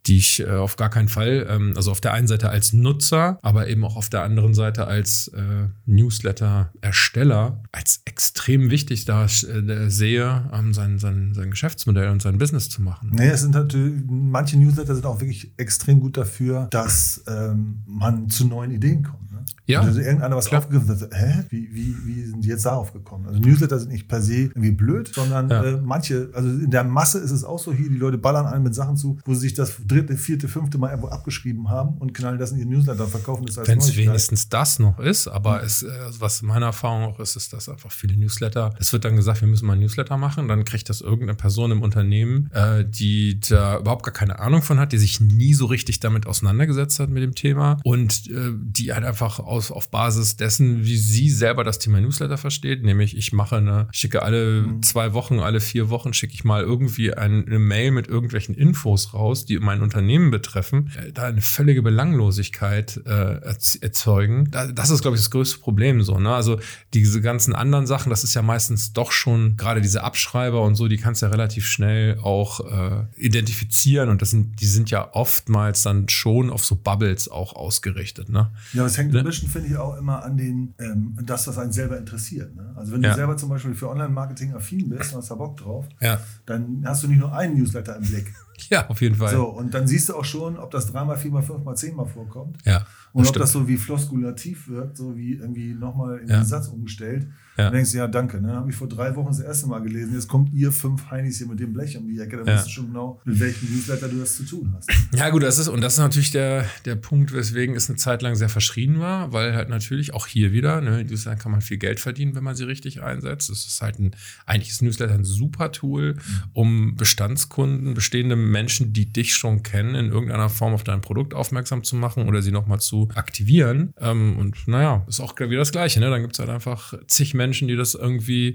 die 0.06 0.18
ich 0.18 0.40
äh, 0.40 0.50
auf 0.50 0.76
gar 0.76 0.90
keinen 0.90 1.08
Fall, 1.08 1.46
ähm, 1.48 1.72
also 1.76 1.90
auf 1.90 2.00
der 2.00 2.12
einen 2.12 2.26
Seite 2.26 2.50
als 2.50 2.72
Nutzer, 2.72 3.38
aber 3.42 3.68
eben 3.68 3.84
auch 3.84 3.96
auf 3.96 4.10
der 4.10 4.22
anderen 4.22 4.54
Seite 4.54 4.86
als 4.86 5.28
äh, 5.28 5.68
Newsletter-Ersteller 5.86 7.62
als 7.72 8.02
extrem 8.04 8.70
wichtig 8.70 9.04
da 9.04 9.24
äh, 9.24 9.90
sehe, 9.90 10.50
ähm, 10.52 10.74
sein, 10.74 10.98
sein, 10.98 11.32
sein 11.34 11.50
Geschäftsmodell 11.50 12.10
und 12.10 12.22
sein 12.22 12.38
Business 12.38 12.68
zu 12.68 12.82
machen. 12.82 13.10
Nee, 13.14 13.28
es 13.28 13.40
sind 13.40 13.54
natürlich, 13.54 14.02
manche 14.08 14.58
Newsletter 14.58 14.73
sind 14.94 15.06
auch 15.06 15.20
wirklich 15.20 15.52
extrem 15.56 16.00
gut 16.00 16.16
dafür, 16.16 16.66
dass 16.70 17.24
ähm, 17.26 17.82
man 17.86 18.28
zu 18.30 18.46
neuen 18.46 18.70
Ideen 18.70 19.02
kommt. 19.02 19.32
Ne? 19.32 19.44
Ja, 19.66 19.80
Also 19.80 20.00
irgendeiner 20.00 20.36
was 20.36 20.52
aufgegriffen 20.52 20.88
hat, 20.90 21.08
hä? 21.14 21.44
Wie, 21.48 21.68
wie, 21.72 21.96
wie 22.04 22.26
sind 22.26 22.44
die 22.44 22.48
jetzt 22.48 22.66
darauf 22.66 22.92
gekommen? 22.92 23.26
Also 23.26 23.40
Newsletter 23.40 23.78
sind 23.78 23.92
nicht 23.92 24.08
per 24.08 24.20
se 24.20 24.34
irgendwie 24.34 24.72
blöd, 24.72 25.10
sondern 25.14 25.48
Ja. 25.48 25.64
äh, 25.64 25.80
manche, 25.82 26.28
also 26.34 26.48
in 26.48 26.70
der 26.70 26.84
Masse 26.84 27.18
ist 27.18 27.30
es 27.30 27.44
auch 27.44 27.58
so 27.58 27.72
hier, 27.72 27.88
die 27.88 27.96
Leute 27.96 28.18
ballern 28.18 28.46
einen 28.46 28.62
mit 28.64 28.74
Sachen 28.74 28.96
zu, 28.96 29.18
wo 29.24 29.32
sie 29.32 29.40
sich 29.40 29.54
das 29.54 29.76
dritte, 29.86 30.16
vierte, 30.18 30.48
fünfte 30.48 30.76
Mal 30.76 30.90
irgendwo 30.90 31.08
abgeschrieben 31.08 31.70
haben 31.70 31.96
und 31.98 32.12
knallen 32.12 32.38
das 32.38 32.52
in 32.52 32.58
ihren 32.58 32.68
Newsletter 32.70 33.04
und 33.04 33.10
verkaufen 33.10 33.46
das 33.46 33.56
als 33.58 33.68
Wenn 33.68 33.78
es 33.78 33.96
wenigstens 33.96 34.48
das 34.50 34.78
noch 34.78 34.98
ist, 34.98 35.28
aber 35.28 35.62
es, 35.62 35.82
äh, 35.82 35.88
was 36.18 36.42
meine 36.42 36.66
Erfahrung 36.66 37.04
auch 37.04 37.18
ist, 37.20 37.36
ist, 37.36 37.52
dass 37.54 37.68
einfach 37.70 37.90
viele 37.90 38.16
Newsletter, 38.18 38.74
es 38.78 38.92
wird 38.92 39.04
dann 39.06 39.16
gesagt, 39.16 39.40
wir 39.40 39.48
müssen 39.48 39.66
mal 39.66 39.72
ein 39.74 39.80
Newsletter 39.80 40.18
machen, 40.18 40.46
dann 40.48 40.64
kriegt 40.64 40.88
das 40.90 41.00
irgendeine 41.00 41.34
Person 41.36 41.70
im 41.70 41.80
Unternehmen, 41.80 42.50
äh, 42.52 42.84
die 42.86 43.40
da 43.40 43.78
überhaupt 43.78 44.04
gar 44.04 44.12
keine 44.12 44.38
Ahnung 44.40 44.60
von 44.62 44.78
hat, 44.78 44.92
die 44.92 44.98
sich 44.98 45.20
nie 45.20 45.54
so 45.54 45.64
richtig 45.66 46.00
damit 46.00 46.26
auseinandergesetzt 46.26 47.00
hat 47.00 47.08
mit 47.08 47.22
dem 47.22 47.34
Thema 47.34 47.78
und 47.82 48.28
äh, 48.30 48.52
die 48.62 48.92
halt 48.92 49.04
einfach 49.04 49.38
aus, 49.54 49.70
auf 49.70 49.88
Basis 49.90 50.36
dessen, 50.36 50.84
wie 50.84 50.96
sie 50.96 51.30
selber 51.30 51.64
das 51.64 51.78
Thema 51.78 52.00
Newsletter 52.00 52.36
versteht, 52.38 52.82
nämlich 52.82 53.16
ich 53.16 53.32
mache 53.32 53.56
eine, 53.56 53.88
schicke 53.92 54.22
alle 54.22 54.64
zwei 54.82 55.12
Wochen, 55.14 55.38
alle 55.38 55.60
vier 55.60 55.88
Wochen 55.90 56.12
schicke 56.12 56.34
ich 56.34 56.44
mal 56.44 56.62
irgendwie 56.62 57.14
ein, 57.14 57.46
eine 57.46 57.58
Mail 57.58 57.92
mit 57.92 58.08
irgendwelchen 58.08 58.54
Infos 58.54 59.14
raus, 59.14 59.44
die 59.44 59.58
mein 59.58 59.80
Unternehmen 59.82 60.30
betreffen, 60.30 60.90
äh, 60.96 61.12
da 61.12 61.24
eine 61.24 61.40
völlige 61.42 61.82
Belanglosigkeit 61.82 63.00
äh, 63.06 63.10
erz- 63.10 63.78
erzeugen. 63.82 64.50
Da, 64.50 64.66
das 64.72 64.90
ist, 64.90 65.02
glaube 65.02 65.16
ich, 65.16 65.22
das 65.22 65.30
größte 65.30 65.58
Problem 65.58 66.02
so. 66.02 66.18
Ne? 66.18 66.34
Also 66.34 66.58
diese 66.92 67.20
ganzen 67.20 67.54
anderen 67.54 67.86
Sachen, 67.86 68.10
das 68.10 68.24
ist 68.24 68.34
ja 68.34 68.42
meistens 68.42 68.92
doch 68.92 69.12
schon, 69.12 69.56
gerade 69.56 69.80
diese 69.80 70.02
Abschreiber 70.02 70.62
und 70.62 70.74
so, 70.74 70.88
die 70.88 70.96
kannst 70.96 71.22
du 71.22 71.26
ja 71.26 71.32
relativ 71.32 71.66
schnell 71.66 72.18
auch 72.22 72.60
äh, 72.60 73.04
identifizieren 73.16 74.08
und 74.08 74.22
das 74.22 74.30
sind, 74.30 74.60
die 74.60 74.66
sind 74.66 74.90
ja 74.90 75.10
oftmals 75.12 75.82
dann 75.82 76.08
schon 76.08 76.50
auf 76.50 76.64
so 76.64 76.76
Bubbles 76.76 77.28
auch 77.28 77.54
ausgerichtet. 77.54 78.28
Ne? 78.28 78.50
Ja, 78.72 78.84
es 78.86 78.96
hängt 78.98 79.12
Ne? 79.12 79.20
ein 79.20 79.24
bisschen, 79.26 79.43
finde 79.48 79.68
ich, 79.68 79.76
auch 79.76 79.96
immer 79.96 80.22
an 80.24 80.36
den, 80.36 80.74
ähm, 80.78 81.16
das, 81.24 81.46
was 81.46 81.58
einen 81.58 81.72
selber 81.72 81.98
interessiert. 81.98 82.54
Ne? 82.56 82.72
Also 82.76 82.92
wenn 82.92 83.02
Ja. 83.02 83.10
du 83.10 83.14
selber 83.16 83.36
zum 83.36 83.48
Beispiel 83.48 83.74
für 83.74 83.88
Online-Marketing 83.90 84.54
affin 84.54 84.88
bist 84.88 85.12
und 85.12 85.18
hast 85.18 85.30
da 85.30 85.34
Bock 85.34 85.56
drauf, 85.56 85.86
Ja. 86.00 86.18
dann 86.46 86.82
hast 86.86 87.02
du 87.02 87.08
nicht 87.08 87.18
nur 87.20 87.32
einen 87.32 87.58
Newsletter 87.58 87.96
im 87.96 88.02
Blick. 88.02 88.32
Ja, 88.70 88.88
auf 88.88 89.00
jeden 89.00 89.14
Fall. 89.16 89.30
So, 89.32 89.44
und 89.46 89.74
dann 89.74 89.86
siehst 89.86 90.08
du 90.08 90.14
auch 90.14 90.24
schon, 90.24 90.58
ob 90.58 90.70
das 90.70 90.90
dreimal, 90.90 91.16
viermal, 91.16 91.42
fünfmal, 91.42 91.76
zehnmal 91.76 92.06
vorkommt. 92.06 92.58
Ja. 92.64 92.86
Und 93.12 93.22
ob 93.22 93.28
stimmt. 93.28 93.42
das 93.44 93.52
so 93.52 93.68
wie 93.68 93.76
floskulativ 93.76 94.68
wirkt, 94.68 94.96
so 94.96 95.16
wie 95.16 95.34
irgendwie 95.34 95.72
nochmal 95.74 96.18
in 96.18 96.28
Ja. 96.28 96.38
den 96.40 96.44
Satz 96.46 96.66
umgestellt. 96.68 97.28
Ja. 97.56 97.64
Dann 97.66 97.74
denkst 97.74 97.92
du, 97.92 97.98
ja, 97.98 98.08
danke. 98.08 98.40
Ne? 98.40 98.52
Habe 98.54 98.68
ich 98.70 98.74
vor 98.76 98.88
drei 98.88 99.14
Wochen 99.14 99.28
das 99.28 99.38
erste 99.38 99.68
Mal 99.68 99.78
gelesen. 99.80 100.12
Jetzt 100.14 100.26
kommt 100.26 100.52
ihr 100.52 100.72
fünf 100.72 101.08
Heinis 101.12 101.38
hier 101.38 101.46
mit 101.46 101.60
dem 101.60 101.72
Blech 101.72 101.96
um 101.96 102.08
die 102.08 102.18
Ecke. 102.18 102.38
Dann 102.38 102.46
Ja. 102.48 102.54
weißt 102.54 102.66
du 102.66 102.70
schon 102.70 102.86
genau, 102.88 103.20
mit 103.24 103.38
welchem 103.38 103.72
Newsletter 103.72 104.08
du 104.08 104.18
das 104.18 104.36
zu 104.36 104.42
tun 104.44 104.74
hast. 104.76 104.90
Ja, 105.14 105.30
gut, 105.30 105.44
das 105.44 105.58
ist, 105.58 105.68
und 105.68 105.80
das 105.80 105.92
ist 105.92 105.98
natürlich 106.00 106.32
der, 106.32 106.64
der 106.84 106.96
Punkt, 106.96 107.32
weswegen 107.32 107.76
es 107.76 107.88
eine 107.88 107.96
Zeit 107.96 108.20
lang 108.22 108.34
sehr 108.34 108.48
verschrien 108.48 108.98
war, 108.98 109.32
weil 109.32 109.54
halt 109.54 109.68
natürlich 109.68 110.12
auch 110.12 110.26
hier 110.26 110.50
wieder, 110.50 110.80
ne, 110.80 111.04
Newsletter 111.04 111.36
kann 111.36 111.52
man 111.52 111.60
viel 111.60 111.76
Geld 111.78 112.00
verdienen, 112.00 112.34
wenn 112.34 112.42
man 112.42 112.56
sie 112.56 112.64
richtig 112.64 113.00
einsetzt. 113.00 113.48
Es 113.50 113.64
ist 113.64 113.80
halt 113.80 114.00
ein, 114.00 114.16
eigentlich 114.44 114.70
ist 114.70 114.82
Newsletter 114.82 115.14
ein 115.14 115.22
super 115.24 115.70
Tool, 115.70 116.16
um 116.52 116.96
Bestandskunden, 116.96 117.94
bestehende 117.94 118.34
Menschen, 118.54 118.92
die 118.92 119.12
dich 119.12 119.34
schon 119.34 119.62
kennen, 119.62 119.94
in 119.94 120.10
irgendeiner 120.10 120.48
Form 120.48 120.72
auf 120.72 120.84
dein 120.84 121.00
Produkt 121.00 121.34
aufmerksam 121.34 121.84
zu 121.84 121.96
machen 121.96 122.28
oder 122.28 122.40
sie 122.40 122.52
nochmal 122.52 122.80
zu 122.80 123.08
aktivieren. 123.14 123.92
Ähm, 124.00 124.38
und 124.38 124.66
naja, 124.66 125.04
ist 125.08 125.20
auch 125.20 125.38
wieder 125.38 125.58
das 125.58 125.72
Gleiche, 125.72 126.00
ne? 126.00 126.08
Dann 126.08 126.22
gibt 126.22 126.34
es 126.34 126.38
halt 126.38 126.48
einfach 126.48 126.94
zig 127.08 127.34
Menschen, 127.34 127.68
die 127.68 127.76
das 127.76 127.94
irgendwie 127.94 128.54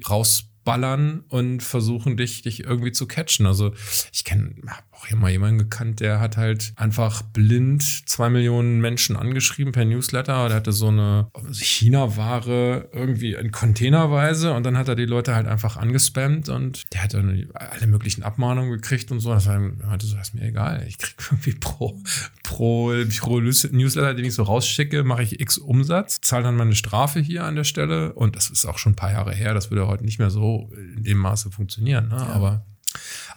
rausballern 0.70 1.24
und 1.30 1.64
versuchen, 1.64 2.18
dich, 2.18 2.42
dich 2.42 2.64
irgendwie 2.64 2.92
zu 2.92 3.08
catchen. 3.08 3.46
Also 3.46 3.74
ich 4.12 4.24
kenne, 4.24 4.56
habe 4.68 4.84
auch 4.92 5.08
hier 5.08 5.18
mal 5.18 5.32
jemanden 5.32 5.58
gekannt, 5.58 6.00
der 6.00 6.20
hat 6.20 6.38
halt 6.38 6.74
einfach 6.76 7.22
blind 7.22 7.84
zwei 8.08 8.30
Millionen 8.30 8.80
Menschen 8.82 9.16
angeschrieben 9.16 9.72
per 9.72 9.86
Newsletter. 9.86 10.48
Der 10.48 10.58
hatte 10.58 10.72
so 10.72 10.88
eine 10.88 11.30
China-Ware 11.52 12.90
irgendwie 12.94 13.34
in 13.34 13.52
Containerweise 13.52 14.54
und 14.54 14.66
dann 14.66 14.78
hat 14.78 14.88
er 14.88 14.96
die 14.96 15.06
Leute 15.06 15.36
halt 15.36 15.48
einfach 15.48 15.78
angespammt 15.78 16.50
und 16.50 16.84
der 16.94 17.04
hat 17.04 17.14
dann 17.14 17.48
alle 17.54 17.88
möglichen 17.88 18.24
Abmahnungen 18.24 18.72
gekriegt 18.72 19.12
und 19.12 19.20
so. 19.20 19.32
Das 19.32 19.48
war 19.48 19.60
so, 20.00 20.18
ist 20.18 20.34
mir 20.34 20.44
egal. 20.44 20.86
Ich 20.88 20.98
krieg 20.98 21.16
irgendwie 21.32 21.54
pro, 21.54 22.00
pro, 22.44 22.94
pro 23.20 23.40
Newsletter, 23.40 24.14
den 24.14 24.26
ich 24.26 24.34
so 24.34 24.44
rausschicke, 24.44 25.04
mache 25.04 25.24
ich 25.24 25.40
x 25.40 25.58
Umsatz, 25.58 26.20
zahle 26.22 26.44
dann 26.44 26.56
meine 26.56 26.76
Strafe 26.76 27.20
hier 27.20 27.46
an 27.46 27.56
der 27.56 27.64
Stelle 27.64 28.14
und 28.14 28.36
das 28.36 28.50
ist 28.50 28.66
auch 28.66 28.78
schon 28.78 28.94
ein 28.94 28.96
paar 28.96 29.12
Jahre 29.12 29.34
her. 29.34 29.54
Das 29.54 29.72
würde 29.72 29.88
heute 29.88 30.04
nicht 30.04 30.20
mehr 30.20 30.30
so 30.30 30.59
in 30.68 31.04
dem 31.04 31.18
Maße 31.18 31.52
funktionieren. 31.52 32.10
Ne? 32.10 32.18
Aber 32.18 32.66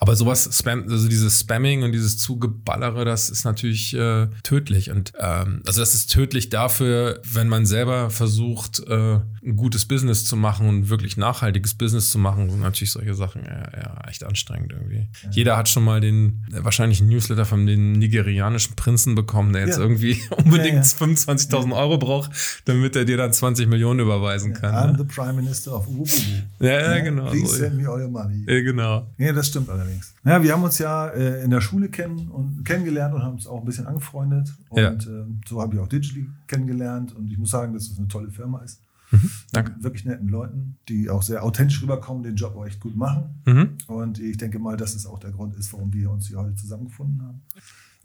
Aber 0.03 0.17
sowas, 0.17 0.51
Spam, 0.53 0.87
also 0.91 1.07
dieses 1.07 1.39
Spamming 1.39 1.85
und 1.85 1.93
dieses 1.93 2.19
Zugeballere, 2.19 3.05
das 3.05 3.31
ist 3.31 3.45
natürlich 3.45 3.95
äh, 3.95 4.27
tödlich. 4.43 4.91
Und 4.91 5.13
ähm, 5.17 5.63
also 5.65 5.79
das 5.79 5.95
ist 5.95 6.11
tödlich 6.11 6.49
dafür, 6.49 7.21
wenn 7.23 7.47
man 7.47 7.67
selber 7.67 8.11
versucht, 8.11 8.81
äh, 8.89 9.21
ein 9.45 9.55
gutes 9.55 9.87
Business 9.87 10.25
zu 10.25 10.35
machen 10.35 10.69
und 10.69 10.89
wirklich 10.89 11.17
nachhaltiges 11.17 11.75
Business 11.75 12.11
zu 12.11 12.19
machen, 12.19 12.51
sind 12.51 12.63
natürlich 12.63 12.91
solche 12.91 13.15
Sachen 13.15 13.45
ja, 13.45 13.71
ja 13.77 14.09
echt 14.09 14.25
anstrengend 14.25 14.73
irgendwie. 14.73 15.09
Ja. 15.23 15.31
Jeder 15.31 15.57
hat 15.57 15.69
schon 15.69 15.85
mal 15.85 16.01
den 16.01 16.45
wahrscheinlich 16.51 17.01
einen 17.01 17.11
Newsletter 17.11 17.45
von 17.45 17.65
den 17.67 17.93
nigerianischen 17.93 18.75
Prinzen 18.75 19.15
bekommen, 19.15 19.53
der 19.53 19.67
jetzt 19.67 19.77
ja. 19.77 19.85
irgendwie 19.85 20.21
unbedingt 20.37 20.85
25.000 20.85 21.77
Euro 21.77 21.99
braucht, 21.99 22.33
damit 22.65 22.97
er 22.97 23.05
dir 23.05 23.19
dann 23.19 23.33
20 23.33 23.69
Millionen 23.69 24.01
überweisen 24.01 24.53
kann. 24.53 24.75
I'm 24.75 24.93
ne? 24.93 24.99
the 24.99 25.05
Prime 25.05 25.35
Minister 25.35 25.77
of 25.77 25.87
Ububu. 25.87 26.11
Ja, 26.59 26.97
ja, 26.97 26.99
genau. 26.99 27.31
Please 27.31 27.47
so. 27.47 27.57
send 27.59 27.77
me 27.77 27.89
all 27.89 28.03
your 28.03 28.11
money. 28.11 28.45
Ja, 28.49 28.63
genau. 28.63 29.07
Ja, 29.19 29.33
das 29.33 29.47
stimmt 29.47 29.71
allerdings. 29.71 29.92
Ja, 30.25 30.43
wir 30.43 30.53
haben 30.53 30.63
uns 30.63 30.79
ja 30.79 31.09
äh, 31.09 31.43
in 31.45 31.51
der 31.51 31.61
Schule 31.61 31.89
kennen 31.89 32.29
und, 32.29 32.65
kennengelernt 32.65 33.15
und 33.15 33.23
haben 33.23 33.35
uns 33.35 33.47
auch 33.47 33.61
ein 33.61 33.65
bisschen 33.65 33.87
angefreundet. 33.87 34.53
Und 34.69 34.79
ja. 34.79 34.91
äh, 34.91 35.27
so 35.47 35.61
habe 35.61 35.75
ich 35.75 35.81
auch 35.81 35.89
Digitally 35.89 36.29
kennengelernt. 36.47 37.15
Und 37.15 37.31
ich 37.31 37.39
muss 37.39 37.51
sagen, 37.51 37.73
dass 37.75 37.91
es 37.91 37.99
eine 37.99 38.09
tolle 38.09 38.31
Firma 38.31 38.61
ist. 38.61 38.81
Mhm, 39.11 39.31
danke. 39.53 39.73
Mit 39.73 39.83
wirklich 39.85 40.05
netten 40.05 40.29
Leuten, 40.29 40.79
die 40.89 41.11
auch 41.11 41.23
sehr 41.23 41.45
authentisch 41.45 41.83
rüberkommen, 41.83 42.23
den 42.23 42.37
Job 42.37 42.57
auch 42.57 42.67
echt 42.67 42.81
gut 42.81 42.97
machen. 42.97 43.43
Mhm. 43.45 43.77
Und 43.87 44.19
ich 44.19 44.39
denke 44.39 44.59
mal, 44.59 44.77
dass 44.77 44.95
es 44.95 45.07
auch 45.07 45.19
der 45.19 45.31
Grund 45.31 45.57
ist, 45.57 45.73
warum 45.73 45.93
wir 45.93 46.11
uns 46.11 46.29
hier 46.29 46.39
heute 46.39 46.55
zusammengefunden 46.55 47.23
haben. 47.23 47.43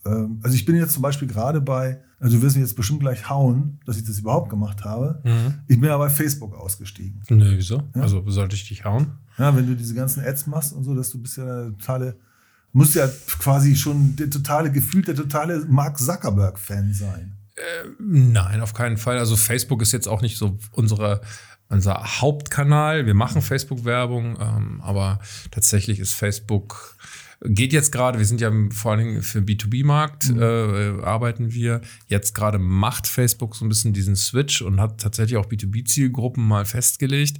Ähm, 0.06 0.40
also 0.44 0.56
ich 0.56 0.66
bin 0.66 0.76
jetzt 0.76 0.94
zum 0.94 1.02
Beispiel 1.02 1.28
gerade 1.28 1.62
bei, 1.62 2.02
also 2.20 2.38
du 2.38 2.42
wirst 2.42 2.56
mich 2.56 2.66
jetzt 2.66 2.76
bestimmt 2.76 3.02
gleich 3.02 3.30
hauen, 3.30 3.80
dass 3.86 3.98
ich 3.98 4.04
das 4.04 4.20
überhaupt 4.20 4.50
gemacht 4.50 4.84
habe. 4.84 5.22
Mhm. 5.24 5.56
Ich 5.68 5.80
bin 5.80 5.90
ja 5.90 5.98
bei 5.98 6.10
Facebook 6.10 6.56
ausgestiegen. 6.56 7.22
Nö, 7.30 7.54
wieso? 7.56 7.84
Ja? 7.96 8.02
Also 8.02 8.24
sollte 8.28 8.56
ich 8.56 8.68
dich 8.68 8.86
hauen? 8.86 9.18
Ja, 9.38 9.56
wenn 9.56 9.68
du 9.68 9.76
diese 9.76 9.94
ganzen 9.94 10.24
Ads 10.24 10.48
machst 10.48 10.74
und 10.74 10.84
so, 10.84 10.96
dass 10.96 11.12
du 11.12 11.22
bist 11.22 11.38
ja 11.38 11.44
eine 11.44 11.78
totale, 11.78 12.18
musst 12.74 12.96
ja 12.96 13.08
quasi 13.40 13.76
schon 13.76 14.16
der 14.16 14.30
totale, 14.30 14.72
gefühlt 14.72 15.08
der 15.08 15.16
totale 15.16 15.66
Mark 15.68 16.00
Zuckerberg-Fan 16.00 16.94
sein. 16.94 17.38
Äh, 17.56 17.90
nein, 18.00 18.62
auf 18.62 18.74
keinen 18.74 18.98
Fall. 18.98 19.20
Also 19.20 19.36
Facebook 19.36 19.82
ist 19.84 19.92
jetzt 19.92 20.08
auch 20.08 20.22
nicht 20.22 20.38
so 20.38 20.58
unsere 20.72 21.22
unser 21.70 22.22
Hauptkanal. 22.22 23.06
Wir 23.06 23.14
machen 23.14 23.42
Facebook-Werbung, 23.42 24.38
ähm, 24.40 24.82
aber 24.82 25.20
tatsächlich 25.52 26.00
ist 26.00 26.14
Facebook 26.14 26.96
Geht 27.42 27.72
jetzt 27.72 27.92
gerade, 27.92 28.18
wir 28.18 28.26
sind 28.26 28.42
ja 28.42 28.52
vor 28.72 28.92
allen 28.92 29.06
Dingen 29.06 29.22
für 29.22 29.40
B2B-Markt, 29.40 30.30
mhm. 30.30 30.42
äh, 30.42 31.04
arbeiten 31.04 31.54
wir. 31.54 31.82
Jetzt 32.08 32.34
gerade 32.34 32.58
macht 32.58 33.06
Facebook 33.06 33.56
so 33.56 33.64
ein 33.64 33.70
bisschen 33.70 33.94
diesen 33.94 34.16
Switch 34.16 34.62
und 34.64 34.82
hat 34.82 35.00
tatsächlich 35.00 35.38
auch 35.38 35.46
B2B-Zielgruppen 35.46 36.46
mal 36.48 36.66
festgelegt. 36.66 37.40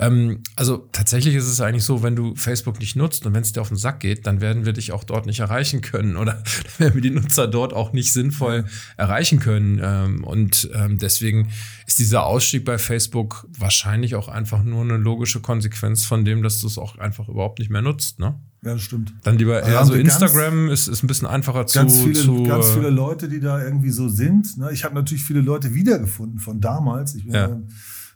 Ähm, 0.00 0.42
also 0.56 0.88
tatsächlich 0.92 1.34
ist 1.34 1.46
es 1.46 1.60
eigentlich 1.60 1.84
so, 1.84 2.02
wenn 2.02 2.16
du 2.16 2.34
Facebook 2.34 2.80
nicht 2.80 2.96
nutzt 2.96 3.26
und 3.26 3.34
wenn 3.34 3.42
es 3.42 3.52
dir 3.52 3.60
auf 3.60 3.68
den 3.68 3.76
Sack 3.76 4.00
geht, 4.00 4.26
dann 4.26 4.40
werden 4.40 4.64
wir 4.64 4.72
dich 4.72 4.92
auch 4.92 5.04
dort 5.04 5.26
nicht 5.26 5.40
erreichen 5.40 5.82
können 5.82 6.16
oder 6.16 6.32
dann 6.64 6.78
werden 6.78 6.94
wir 6.94 7.02
die 7.02 7.10
Nutzer 7.10 7.46
dort 7.46 7.74
auch 7.74 7.92
nicht 7.92 8.12
sinnvoll 8.12 8.64
erreichen 8.96 9.40
können. 9.40 9.80
Ähm, 9.82 10.24
und 10.24 10.70
ähm, 10.74 10.98
deswegen 10.98 11.50
ist 11.86 11.98
dieser 11.98 12.24
Ausstieg 12.24 12.64
bei 12.64 12.78
Facebook 12.78 13.46
wahrscheinlich 13.58 14.14
auch 14.14 14.28
einfach 14.28 14.62
nur 14.62 14.82
eine 14.82 14.96
logische 14.96 15.40
Konsequenz 15.40 16.04
von 16.04 16.24
dem, 16.24 16.42
dass 16.42 16.60
du 16.60 16.66
es 16.66 16.78
auch 16.78 16.96
einfach 16.96 17.28
überhaupt 17.28 17.58
nicht 17.58 17.70
mehr 17.70 17.82
nutzt. 17.82 18.18
Ne? 18.18 18.40
Ja, 18.62 18.72
das 18.72 18.82
stimmt. 18.82 19.12
Dann 19.22 19.38
lieber 19.38 19.62
eher 19.62 19.80
also 19.80 19.92
so 19.92 19.98
Instagram 19.98 20.68
ganz, 20.68 20.80
ist, 20.80 20.88
ist 20.88 21.02
ein 21.02 21.06
bisschen 21.06 21.28
einfacher 21.28 21.64
ganz 21.64 21.98
zu, 21.98 22.04
viele, 22.04 22.14
zu. 22.14 22.42
Ganz 22.44 22.66
äh, 22.68 22.74
viele 22.74 22.90
Leute, 22.90 23.28
die 23.28 23.40
da 23.40 23.62
irgendwie 23.62 23.90
so 23.90 24.08
sind. 24.08 24.56
Ne? 24.56 24.70
Ich 24.72 24.84
habe 24.84 24.94
natürlich 24.94 25.24
viele 25.24 25.40
Leute 25.40 25.74
wiedergefunden 25.74 26.38
von 26.38 26.60
damals. 26.60 27.14
Ich 27.14 27.24
ja. 27.24 27.60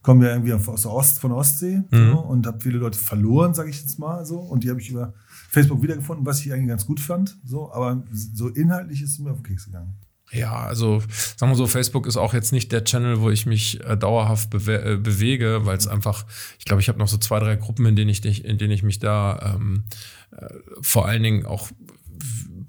Komme 0.04 0.26
ja 0.26 0.32
irgendwie 0.32 0.52
aus 0.52 0.82
der 0.82 0.92
Ost, 0.92 1.18
von 1.18 1.30
der 1.30 1.38
Ostsee 1.38 1.82
mhm. 1.90 2.10
so, 2.12 2.18
und 2.20 2.46
habe 2.46 2.60
viele 2.60 2.78
Leute 2.78 2.98
verloren, 2.98 3.54
sage 3.54 3.70
ich 3.70 3.80
jetzt 3.80 3.98
mal 3.98 4.24
so. 4.24 4.38
Und 4.38 4.62
die 4.62 4.70
habe 4.70 4.80
ich 4.80 4.90
über 4.90 5.14
Facebook 5.48 5.82
wiedergefunden, 5.82 6.24
was 6.24 6.44
ich 6.44 6.52
eigentlich 6.52 6.68
ganz 6.68 6.86
gut 6.86 7.00
fand. 7.00 7.38
So, 7.44 7.72
aber 7.72 8.04
so 8.12 8.48
inhaltlich 8.48 9.02
ist 9.02 9.10
es 9.10 9.18
mir 9.18 9.32
auf 9.32 9.38
den 9.38 9.44
Keks 9.44 9.64
gegangen. 9.64 9.94
Ja, 10.30 10.64
also 10.64 11.02
sagen 11.36 11.52
wir 11.52 11.56
so, 11.56 11.66
Facebook 11.66 12.06
ist 12.06 12.16
auch 12.16 12.34
jetzt 12.34 12.52
nicht 12.52 12.70
der 12.70 12.84
Channel, 12.84 13.20
wo 13.20 13.30
ich 13.30 13.46
mich 13.46 13.82
äh, 13.84 13.96
dauerhaft 13.96 14.50
bewe 14.50 14.92
äh, 14.92 14.96
bewege, 14.96 15.64
weil 15.64 15.76
es 15.76 15.86
einfach, 15.86 16.26
ich 16.58 16.64
glaube, 16.64 16.82
ich 16.82 16.88
habe 16.88 16.98
noch 16.98 17.08
so 17.08 17.16
zwei, 17.16 17.38
drei 17.38 17.56
Gruppen, 17.56 17.86
in 17.86 17.96
denen 17.96 18.10
ich, 18.10 18.44
in 18.44 18.58
denen 18.58 18.72
ich 18.72 18.82
mich 18.82 18.98
da 18.98 19.54
ähm, 19.54 19.84
äh, 20.32 20.46
vor 20.82 21.06
allen 21.06 21.22
Dingen 21.22 21.46
auch 21.46 21.70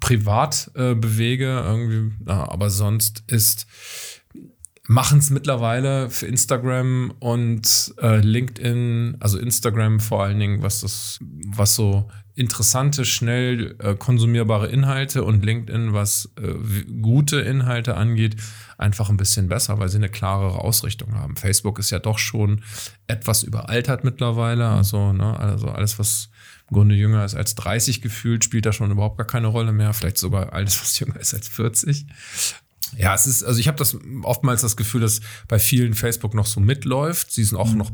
privat 0.00 0.70
äh, 0.74 0.94
bewege, 0.94 1.46
irgendwie, 1.46 2.14
ja, 2.26 2.48
aber 2.48 2.70
sonst 2.70 3.24
ist 3.26 3.66
machen 4.88 5.18
es 5.18 5.30
mittlerweile 5.30 6.10
für 6.10 6.26
Instagram 6.26 7.12
und 7.18 7.94
äh, 8.00 8.18
LinkedIn, 8.18 9.16
also 9.20 9.38
Instagram 9.38 10.00
vor 10.00 10.22
allen 10.22 10.38
Dingen, 10.38 10.62
was 10.62 10.80
das, 10.80 11.18
was 11.46 11.74
so 11.74 12.08
interessante, 12.34 13.04
schnell 13.04 13.76
äh, 13.78 13.94
konsumierbare 13.94 14.68
Inhalte 14.68 15.24
und 15.24 15.44
LinkedIn, 15.44 15.94
was 15.94 16.30
äh, 16.40 16.52
gute 17.00 17.40
Inhalte 17.40 17.96
angeht, 17.96 18.36
einfach 18.76 19.08
ein 19.08 19.16
bisschen 19.16 19.48
besser, 19.48 19.78
weil 19.78 19.88
sie 19.88 19.96
eine 19.96 20.10
klarere 20.10 20.58
Ausrichtung 20.58 21.14
haben. 21.14 21.36
Facebook 21.36 21.78
ist 21.78 21.90
ja 21.90 21.98
doch 21.98 22.18
schon 22.18 22.62
etwas 23.06 23.42
überaltert 23.42 24.04
mittlerweile, 24.04 24.68
also, 24.68 25.14
ne, 25.14 25.38
also 25.40 25.68
alles, 25.68 25.98
was 25.98 26.28
im 26.68 26.74
Grunde 26.74 26.94
jünger 26.94 27.24
ist 27.24 27.34
als 27.34 27.54
30 27.54 28.02
gefühlt, 28.02 28.44
spielt 28.44 28.66
da 28.66 28.72
schon 28.72 28.90
überhaupt 28.90 29.16
gar 29.16 29.26
keine 29.26 29.46
Rolle 29.46 29.72
mehr. 29.72 29.94
Vielleicht 29.94 30.18
sogar 30.18 30.52
alles, 30.52 30.80
was 30.80 30.98
jünger 30.98 31.18
ist 31.18 31.32
als 31.32 31.48
40. 31.48 32.06
Ja, 32.96 33.14
es 33.14 33.26
ist, 33.26 33.42
also 33.42 33.58
ich 33.60 33.68
habe 33.68 33.78
das 33.78 33.96
oftmals 34.22 34.62
das 34.62 34.76
Gefühl, 34.76 35.00
dass 35.00 35.20
bei 35.48 35.58
vielen 35.58 35.94
Facebook 35.94 36.34
noch 36.34 36.46
so 36.46 36.60
mitläuft. 36.60 37.32
Sie 37.32 37.44
sind 37.44 37.58
auch 37.58 37.70
mhm. 37.70 37.78
noch 37.78 37.90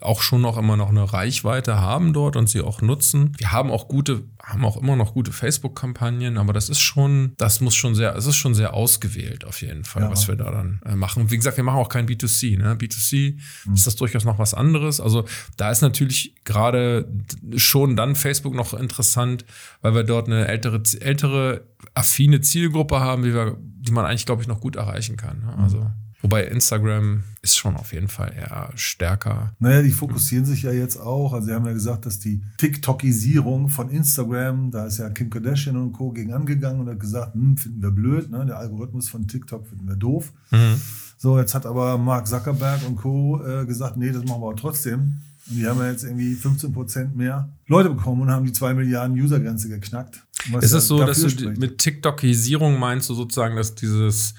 auch 0.00 0.22
schon 0.22 0.40
noch 0.40 0.56
immer 0.56 0.76
noch 0.76 0.90
eine 0.90 1.12
Reichweite 1.12 1.78
haben 1.80 2.12
dort 2.12 2.36
und 2.36 2.48
sie 2.48 2.60
auch 2.60 2.82
nutzen. 2.82 3.32
Wir 3.38 3.52
haben 3.52 3.70
auch 3.70 3.88
gute, 3.88 4.24
haben 4.42 4.64
auch 4.64 4.76
immer 4.76 4.96
noch 4.96 5.14
gute 5.14 5.32
Facebook-Kampagnen, 5.32 6.38
aber 6.38 6.52
das 6.52 6.68
ist 6.68 6.80
schon, 6.80 7.32
das 7.36 7.60
muss 7.60 7.74
schon 7.74 7.94
sehr, 7.94 8.14
es 8.16 8.26
ist 8.26 8.36
schon 8.36 8.54
sehr 8.54 8.74
ausgewählt 8.74 9.44
auf 9.44 9.62
jeden 9.62 9.84
Fall, 9.84 10.02
ja. 10.02 10.10
was 10.10 10.28
wir 10.28 10.36
da 10.36 10.50
dann 10.50 10.80
äh, 10.84 10.94
machen. 10.94 11.30
Wie 11.30 11.36
gesagt, 11.36 11.56
wir 11.56 11.64
machen 11.64 11.78
auch 11.78 11.88
kein 11.88 12.06
B2C. 12.06 12.58
Ne? 12.58 12.74
B2C 12.74 13.36
mhm. 13.66 13.74
ist 13.74 13.86
das 13.86 13.96
durchaus 13.96 14.24
noch 14.24 14.38
was 14.38 14.54
anderes. 14.54 15.00
Also 15.00 15.24
da 15.56 15.70
ist 15.70 15.82
natürlich 15.82 16.34
gerade 16.44 17.08
schon 17.56 17.96
dann 17.96 18.14
Facebook 18.14 18.54
noch 18.54 18.74
interessant, 18.74 19.44
weil 19.82 19.94
wir 19.94 20.04
dort 20.04 20.26
eine 20.26 20.48
ältere, 20.48 20.82
ältere 21.00 21.62
affine 21.94 22.40
Zielgruppe 22.40 23.00
haben, 23.00 23.22
die, 23.22 23.34
wir, 23.34 23.56
die 23.58 23.92
man 23.92 24.04
eigentlich, 24.04 24.26
glaube 24.26 24.42
ich, 24.42 24.48
noch 24.48 24.60
gut 24.60 24.76
erreichen 24.76 25.16
kann. 25.16 25.40
Ne? 25.40 25.54
Also 25.58 25.78
mhm. 25.78 26.07
Wobei 26.20 26.46
Instagram 26.46 27.22
ist 27.42 27.56
schon 27.56 27.76
auf 27.76 27.92
jeden 27.92 28.08
Fall 28.08 28.32
eher 28.36 28.72
stärker. 28.74 29.54
Naja, 29.60 29.82
die 29.82 29.92
fokussieren 29.92 30.44
sich 30.44 30.62
ja 30.62 30.72
jetzt 30.72 30.96
auch. 30.96 31.32
Also, 31.32 31.46
sie 31.46 31.54
haben 31.54 31.64
ja 31.64 31.72
gesagt, 31.72 32.06
dass 32.06 32.18
die 32.18 32.42
TikTokisierung 32.56 33.68
von 33.68 33.88
Instagram, 33.88 34.72
da 34.72 34.86
ist 34.86 34.98
ja 34.98 35.10
Kim 35.10 35.30
Kardashian 35.30 35.76
und 35.76 35.92
Co. 35.92 36.10
gegen 36.10 36.32
angegangen 36.32 36.80
und 36.80 36.88
hat 36.88 36.98
gesagt, 36.98 37.34
hm, 37.34 37.56
finden 37.56 37.82
wir 37.82 37.92
blöd, 37.92 38.30
ne? 38.30 38.44
der 38.44 38.58
Algorithmus 38.58 39.08
von 39.08 39.28
TikTok 39.28 39.66
finden 39.68 39.86
wir 39.86 39.94
doof. 39.94 40.32
Mhm. 40.50 40.80
So, 41.18 41.38
jetzt 41.38 41.54
hat 41.54 41.66
aber 41.66 41.98
Mark 41.98 42.26
Zuckerberg 42.26 42.80
und 42.86 42.96
Co. 42.96 43.40
Äh, 43.44 43.64
gesagt, 43.66 43.96
nee, 43.96 44.10
das 44.10 44.24
machen 44.24 44.42
wir 44.42 44.56
trotzdem. 44.56 45.20
Und 45.48 45.56
die 45.56 45.66
haben 45.66 45.78
ja 45.78 45.90
jetzt 45.90 46.04
irgendwie 46.04 46.34
15 46.34 46.72
Prozent 46.72 47.16
mehr 47.16 47.48
Leute 47.66 47.90
bekommen 47.90 48.22
und 48.22 48.30
haben 48.30 48.44
die 48.44 48.52
2 48.52 48.74
Milliarden 48.74 49.16
User-Grenze 49.16 49.68
geknackt. 49.68 50.24
Ist 50.60 50.72
es 50.72 50.88
so, 50.88 50.98
dass 51.04 51.20
du 51.20 51.30
spricht. 51.30 51.58
mit 51.58 51.78
TikTokisierung 51.78 52.78
meinst 52.78 53.08
du 53.08 53.14
sozusagen, 53.14 53.56
dass 53.56 53.74
dieses, 53.74 54.34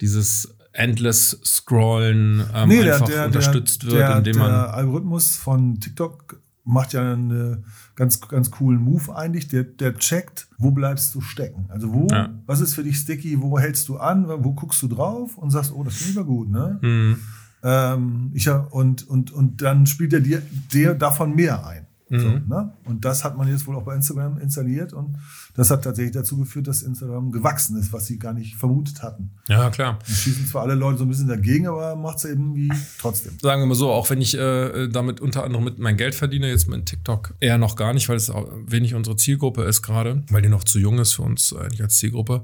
dieses 0.00 0.54
endless 0.72 1.38
Scrollen 1.44 2.44
ähm, 2.54 2.68
nee, 2.68 2.90
einfach 2.90 3.06
der, 3.06 3.26
unterstützt 3.26 3.82
der, 3.82 3.90
wird, 3.90 4.00
der, 4.00 4.16
indem 4.18 4.38
man. 4.38 4.50
Der 4.50 4.74
Algorithmus 4.74 5.36
von 5.36 5.80
TikTok 5.80 6.40
macht 6.64 6.92
ja 6.92 7.12
einen 7.12 7.64
ganz, 7.94 8.20
ganz 8.20 8.50
coolen 8.50 8.80
Move 8.80 9.14
eigentlich. 9.14 9.48
Der, 9.48 9.64
der 9.64 9.96
checkt, 9.96 10.48
wo 10.58 10.70
bleibst 10.70 11.14
du 11.14 11.20
stecken. 11.20 11.66
Also 11.68 11.92
wo, 11.92 12.06
ja. 12.10 12.30
was 12.46 12.60
ist 12.60 12.74
für 12.74 12.84
dich 12.84 12.96
sticky, 12.98 13.40
wo 13.40 13.58
hältst 13.58 13.88
du 13.88 13.98
an, 13.98 14.26
wo 14.28 14.52
guckst 14.52 14.82
du 14.82 14.88
drauf 14.88 15.36
und 15.38 15.50
sagst, 15.50 15.72
oh, 15.74 15.82
das 15.82 15.94
finde 15.94 16.12
ich 16.12 16.18
aber 16.18 16.26
gut, 16.26 16.50
ne? 16.50 16.78
Mhm. 16.80 17.18
Ähm, 17.64 18.30
ich, 18.34 18.48
und, 18.48 19.08
und, 19.08 19.30
und 19.30 19.62
dann 19.62 19.86
spielt 19.86 20.12
er 20.12 20.20
dir, 20.20 20.42
dir 20.72 20.94
davon 20.94 21.34
mehr 21.34 21.66
ein. 21.66 21.86
Mhm. 22.12 22.20
So, 22.20 22.28
ne? 22.28 22.72
Und 22.84 23.06
das 23.06 23.24
hat 23.24 23.38
man 23.38 23.48
jetzt 23.48 23.66
wohl 23.66 23.74
auch 23.74 23.84
bei 23.84 23.94
Instagram 23.94 24.38
installiert 24.38 24.92
und 24.92 25.16
das 25.54 25.70
hat 25.70 25.82
tatsächlich 25.82 26.12
dazu 26.12 26.36
geführt, 26.36 26.68
dass 26.68 26.82
Instagram 26.82 27.32
gewachsen 27.32 27.78
ist, 27.78 27.90
was 27.92 28.06
sie 28.06 28.18
gar 28.18 28.34
nicht 28.34 28.54
vermutet 28.54 29.02
hatten. 29.02 29.30
Ja, 29.48 29.70
klar. 29.70 29.98
Und 30.06 30.14
schießen 30.14 30.46
zwar 30.46 30.62
alle 30.62 30.74
Leute 30.74 30.98
so 30.98 31.04
ein 31.04 31.08
bisschen 31.08 31.28
dagegen, 31.28 31.66
aber 31.66 31.96
macht 31.96 32.18
es 32.18 32.26
eben 32.26 32.54
wie 32.54 32.70
trotzdem. 32.98 33.32
Sagen 33.40 33.62
wir 33.62 33.66
mal 33.66 33.74
so, 33.74 33.90
auch 33.90 34.10
wenn 34.10 34.20
ich 34.20 34.36
äh, 34.36 34.88
damit 34.88 35.20
unter 35.20 35.42
anderem 35.42 35.64
mit 35.64 35.78
mein 35.78 35.96
Geld 35.96 36.14
verdiene, 36.14 36.48
jetzt 36.48 36.68
mit 36.68 36.84
TikTok 36.84 37.34
eher 37.40 37.56
noch 37.56 37.76
gar 37.76 37.94
nicht, 37.94 38.10
weil 38.10 38.16
es 38.16 38.28
wenig 38.28 38.94
unsere 38.94 39.16
Zielgruppe 39.16 39.62
ist 39.62 39.80
gerade, 39.80 40.22
weil 40.30 40.42
die 40.42 40.50
noch 40.50 40.64
zu 40.64 40.78
jung 40.78 40.98
ist 40.98 41.14
für 41.14 41.22
uns 41.22 41.54
eigentlich 41.54 41.82
als 41.82 41.96
Zielgruppe, 41.96 42.42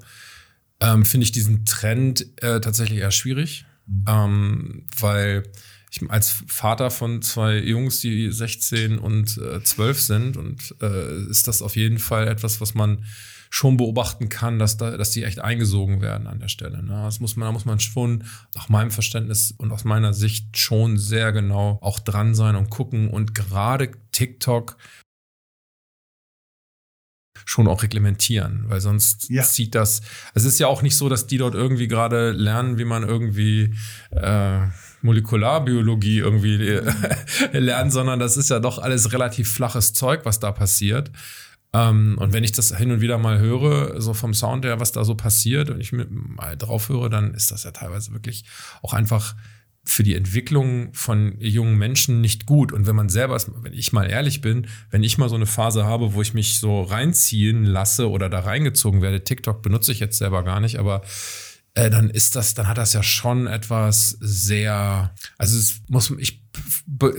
ähm, 0.80 1.04
finde 1.04 1.25
ich 1.25 1.32
diesen 1.32 1.66
Trend 1.66 2.26
äh, 2.42 2.60
tatsächlich 2.60 3.00
eher 3.00 3.10
schwierig, 3.10 3.66
mhm. 3.87 4.04
ähm, 4.08 4.87
weil 4.98 5.42
ich 6.05 6.11
als 6.11 6.43
Vater 6.47 6.90
von 6.90 7.23
zwei 7.23 7.59
Jungs, 7.59 8.00
die 8.00 8.31
16 8.31 8.99
und 8.99 9.38
äh, 9.38 9.62
12 9.62 10.00
sind, 10.00 10.37
und 10.37 10.75
äh, 10.81 11.23
ist 11.31 11.49
das 11.49 11.62
auf 11.62 11.76
jeden 11.76 11.99
Fall 11.99 12.28
etwas, 12.28 12.61
was 12.61 12.75
man 12.75 13.05
schon 13.50 13.76
beobachten 13.78 14.28
kann, 14.28 14.59
dass 14.59 14.76
da, 14.76 14.97
dass 14.99 15.11
die 15.12 15.25
echt 15.25 15.40
eingesogen 15.40 16.02
werden 16.02 16.26
an 16.26 16.38
der 16.38 16.49
Stelle. 16.49 16.83
Ne? 16.83 16.93
Das 17.05 17.19
muss 17.21 17.35
man, 17.37 17.47
da 17.49 17.52
muss 17.52 17.64
man 17.64 17.81
schon 17.81 18.25
nach 18.55 18.69
meinem 18.69 18.90
Verständnis 18.90 19.55
und 19.57 19.73
aus 19.73 19.85
meiner 19.85 20.12
Sicht 20.12 20.59
schon 20.59 20.99
sehr 20.99 21.33
genau 21.33 21.78
auch 21.81 21.99
dran 21.99 22.35
sein 22.35 22.57
und 22.57 22.69
gucken. 22.69 23.09
Und 23.09 23.35
gerade 23.35 23.90
TikTok 24.12 24.76
schon 27.47 27.69
auch 27.69 27.83
reglementieren, 27.83 28.64
weil 28.69 28.81
sonst 28.83 29.31
Ja. 29.31 29.43
zieht 29.43 29.75
das. 29.75 30.02
Es 30.35 30.45
ist 30.45 30.59
ja 30.59 30.67
auch 30.67 30.83
nicht 30.83 30.97
so, 30.97 31.09
dass 31.09 31.26
die 31.26 31.38
dort 31.38 31.55
irgendwie 31.55 31.88
gerade 31.88 32.33
lernen, 32.33 32.76
wie 32.76 32.85
man 32.85 33.02
irgendwie 33.02 33.75
äh, 34.11 34.67
Molekularbiologie 35.02 36.19
irgendwie 36.19 36.57
äh, 36.67 36.93
lernen, 37.59 37.90
sondern 37.90 38.19
das 38.19 38.37
ist 38.37 38.50
ja 38.50 38.61
doch 38.61 38.78
alles 38.78 39.12
relativ 39.12 39.52
flaches 39.52 39.93
Zeug, 39.93 40.21
was 40.25 40.40
da 40.40 40.52
passiert. 40.52 41.11
Ähm, 41.73 42.17
und 42.19 42.33
wenn 42.33 42.45
ich 42.45 42.52
das 42.52 42.76
hin 42.76 42.90
und 42.90 43.00
wieder 43.00 43.19
mal 43.19 43.38
höre, 43.38 44.00
so 44.00 44.14
vom 44.14 44.35
Sound 44.35 44.64
her, 44.64 44.81
was 44.81 44.93
da 44.93 45.05
so 45.05 45.14
passiert, 45.14 45.71
und 45.71 45.81
ich 45.81 45.93
mal 45.93 46.57
drauf 46.57 46.88
höre, 46.88 47.11
dann 47.11 47.35
ist 47.35 47.50
das 47.50 47.64
ja 47.64 47.73
teilweise 47.73 48.12
wirklich 48.12 48.45
auch 48.83 48.95
einfach 48.95 49.35
für 49.85 50.02
die 50.02 50.14
Entwicklung 50.14 50.93
von 50.93 51.40
jungen 51.40 51.78
Menschen 51.78 52.21
nicht 52.21 52.45
gut. 52.45 52.73
Und 52.73 52.87
wenn 52.87 52.97
man 52.97 53.09
selber, 53.09 53.40
wenn 53.62 53.73
ich 53.73 53.93
mal 53.93 54.05
ehrlich 54.05 54.43
bin, 54.43 54.67
wenn 54.90 55.02
ich 55.02 55.17
mal 55.17 55.31
so 55.31 55.35
eine 55.35 55.47
Phase 55.47 55.85
habe, 55.85 56.12
wo 56.12 56.21
ich 56.21 56.35
mich 56.35 56.59
so 56.61 56.83
reinziehen 56.83 57.64
lasse 57.64 58.11
oder 58.11 58.28
da 58.28 58.40
reingezogen 58.40 59.00
werde, 59.00 59.25
TikTok 59.25 59.62
benutze 59.62 59.93
ich 59.93 60.00
jetzt 60.00 60.19
selber 60.19 60.43
gar 60.45 60.61
nicht, 60.61 60.78
aber 60.78 61.00
äh, 61.78 61.90
dann 61.90 62.11
ist 62.11 62.35
das, 62.35 62.54
dann 62.54 62.66
hat 62.66 62.76
das 62.76 62.92
ja 62.92 63.02
schon 63.02 63.47
etwas 63.47 64.16
sehr, 64.20 65.14
also 65.38 65.56
es 65.56 65.80
muss, 65.88 66.12
ich 66.18 66.42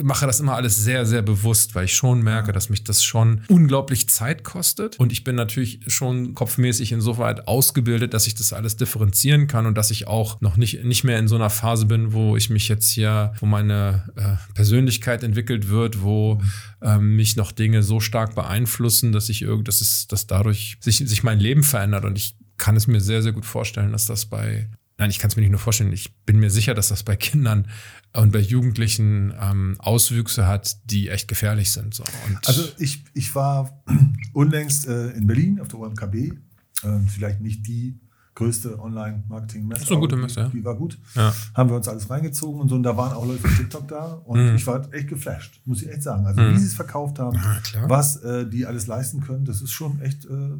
mache 0.03 0.25
das 0.25 0.41
immer 0.41 0.55
alles 0.55 0.83
sehr, 0.83 1.05
sehr 1.05 1.21
bewusst, 1.21 1.75
weil 1.75 1.85
ich 1.85 1.93
schon 1.93 2.21
merke, 2.21 2.51
dass 2.51 2.69
mich 2.69 2.83
das 2.83 3.01
schon 3.01 3.43
unglaublich 3.47 4.09
Zeit 4.09 4.43
kostet. 4.43 4.99
Und 4.99 5.13
ich 5.13 5.23
bin 5.23 5.35
natürlich 5.35 5.79
schon 5.87 6.35
kopfmäßig 6.35 6.91
insoweit 6.91 7.47
ausgebildet, 7.47 8.13
dass 8.13 8.27
ich 8.27 8.35
das 8.35 8.51
alles 8.51 8.75
differenzieren 8.75 9.47
kann 9.47 9.65
und 9.65 9.77
dass 9.77 9.91
ich 9.91 10.07
auch 10.07 10.41
noch 10.41 10.57
nicht, 10.57 10.83
nicht 10.83 11.05
mehr 11.05 11.19
in 11.19 11.29
so 11.29 11.35
einer 11.35 11.49
Phase 11.49 11.85
bin, 11.85 12.11
wo 12.11 12.35
ich 12.35 12.49
mich 12.49 12.67
jetzt 12.67 12.89
hier, 12.89 13.33
wo 13.39 13.45
meine 13.45 14.11
äh, 14.17 14.53
Persönlichkeit 14.55 15.23
entwickelt 15.23 15.69
wird, 15.69 16.01
wo 16.01 16.41
ähm, 16.81 17.15
mich 17.15 17.37
noch 17.37 17.53
Dinge 17.53 17.81
so 17.81 18.01
stark 18.01 18.35
beeinflussen, 18.35 19.13
dass 19.13 19.29
ich 19.29 19.41
irgend, 19.41 19.69
dass 19.69 20.07
dass 20.07 20.27
dadurch 20.27 20.77
sich, 20.81 20.97
sich 20.97 21.23
mein 21.23 21.39
Leben 21.39 21.63
verändert. 21.63 22.03
Und 22.03 22.17
ich 22.17 22.35
kann 22.59 22.75
es 22.75 22.85
mir 22.85 23.01
sehr, 23.01 23.23
sehr 23.23 23.31
gut 23.31 23.45
vorstellen, 23.45 23.91
dass 23.91 24.05
das 24.05 24.27
bei, 24.27 24.69
nein, 24.99 25.09
ich 25.09 25.17
kann 25.17 25.29
es 25.31 25.35
mir 25.35 25.41
nicht 25.41 25.49
nur 25.51 25.59
vorstellen, 25.59 25.91
ich 25.91 26.13
bin 26.25 26.39
mir 26.39 26.51
sicher, 26.51 26.75
dass 26.75 26.89
das 26.89 27.01
bei 27.03 27.15
Kindern 27.15 27.67
und 28.13 28.31
bei 28.31 28.39
Jugendlichen 28.39 29.33
ähm, 29.39 29.75
Auswüchse 29.79 30.45
hat, 30.45 30.77
die 30.91 31.09
echt 31.09 31.27
gefährlich 31.27 31.71
sind. 31.71 31.93
So. 31.95 32.03
Also 32.45 32.63
ich, 32.77 33.03
ich 33.13 33.33
war 33.35 33.81
unlängst 34.33 34.87
äh, 34.87 35.09
in 35.11 35.25
Berlin 35.25 35.59
auf 35.59 35.67
der 35.69 35.79
OMKB. 35.79 36.15
Äh, 36.15 36.99
vielleicht 37.07 37.41
nicht 37.41 37.67
die 37.67 37.99
größte 38.35 38.79
Online-Marketing-Messe. 38.79 39.91
Eine 39.91 39.99
gute 39.99 40.15
Messe, 40.15 40.49
die. 40.53 40.59
Die 40.59 40.63
war 40.65 40.75
gut. 40.75 40.97
ja. 41.15 41.33
Haben 41.53 41.69
wir 41.69 41.75
uns 41.75 41.87
alles 41.89 42.09
reingezogen 42.09 42.61
und 42.61 42.69
so. 42.69 42.75
Und 42.75 42.83
da 42.83 42.95
waren 42.95 43.11
auch 43.13 43.25
Leute 43.25 43.41
von 43.41 43.51
TikTok 43.57 43.87
da. 43.89 44.13
Und 44.25 44.39
Mhm. 44.51 44.55
ich 44.55 44.65
war 44.65 44.91
echt 44.93 45.09
geflasht, 45.09 45.59
muss 45.65 45.81
ich 45.81 45.89
echt 45.89 46.03
sagen. 46.03 46.25
Also 46.25 46.41
Mhm. 46.41 46.53
wie 46.53 46.59
sie 46.59 46.67
es 46.67 46.73
verkauft 46.73 47.19
haben, 47.19 47.35
Ja, 47.35 47.59
klar. 47.61 47.89
was 47.89 48.15
äh, 48.17 48.47
die 48.49 48.65
alles 48.65 48.87
leisten 48.87 49.19
können, 49.21 49.43
das 49.45 49.61
ist 49.61 49.71
schon 49.71 50.01
echt 50.01 50.23
äh, 50.25 50.51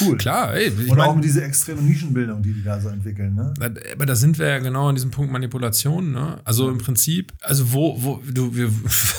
cool. 0.00 0.16
Klar, 0.16 0.54
ey, 0.54 0.72
ich 0.84 0.90
und 0.90 1.00
auch 1.00 1.14
mit 1.14 1.24
dieser 1.24 1.44
extreme 1.44 1.82
Nischenbildung, 1.82 2.42
die 2.42 2.52
die 2.52 2.62
da 2.62 2.80
so 2.80 2.88
entwickeln. 2.88 3.34
Ne? 3.34 3.54
aber 3.92 4.06
da 4.06 4.14
sind 4.14 4.38
wir 4.38 4.46
ja 4.48 4.58
genau 4.58 4.88
an 4.88 4.94
diesem 4.94 5.10
Punkt 5.10 5.32
Manipulation. 5.32 6.12
Ne? 6.12 6.38
Also 6.44 6.70
im 6.70 6.78
Prinzip, 6.78 7.32
also 7.42 7.72
wo, 7.72 7.96
wo 8.02 8.22
du, 8.30 8.54
wir, 8.54 8.70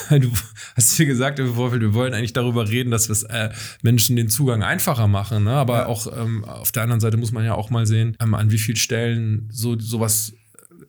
du 0.19 0.31
hast 0.75 0.97
dir 0.97 1.05
gesagt, 1.05 1.39
im 1.39 1.53
Vorfeld, 1.55 1.81
wir 1.81 1.93
wollen 1.93 2.13
eigentlich 2.13 2.33
darüber 2.33 2.67
reden, 2.69 2.91
dass 2.91 3.09
wir 3.09 3.29
äh, 3.29 3.51
Menschen 3.81 4.15
den 4.15 4.29
Zugang 4.29 4.63
einfacher 4.63 5.07
machen. 5.07 5.43
Ne? 5.45 5.51
Aber 5.51 5.79
Ja. 5.79 5.85
auch 5.87 6.07
ähm, 6.17 6.43
auf 6.45 6.71
der 6.71 6.83
anderen 6.83 6.99
Seite 7.01 7.17
muss 7.17 7.31
man 7.31 7.43
ja 7.45 7.55
auch 7.55 7.69
mal 7.69 7.85
sehen, 7.85 8.15
ähm, 8.21 8.33
an 8.33 8.51
wie 8.51 8.57
vielen 8.57 8.77
Stellen 8.77 9.49
so 9.51 9.77
sowas 9.79 10.33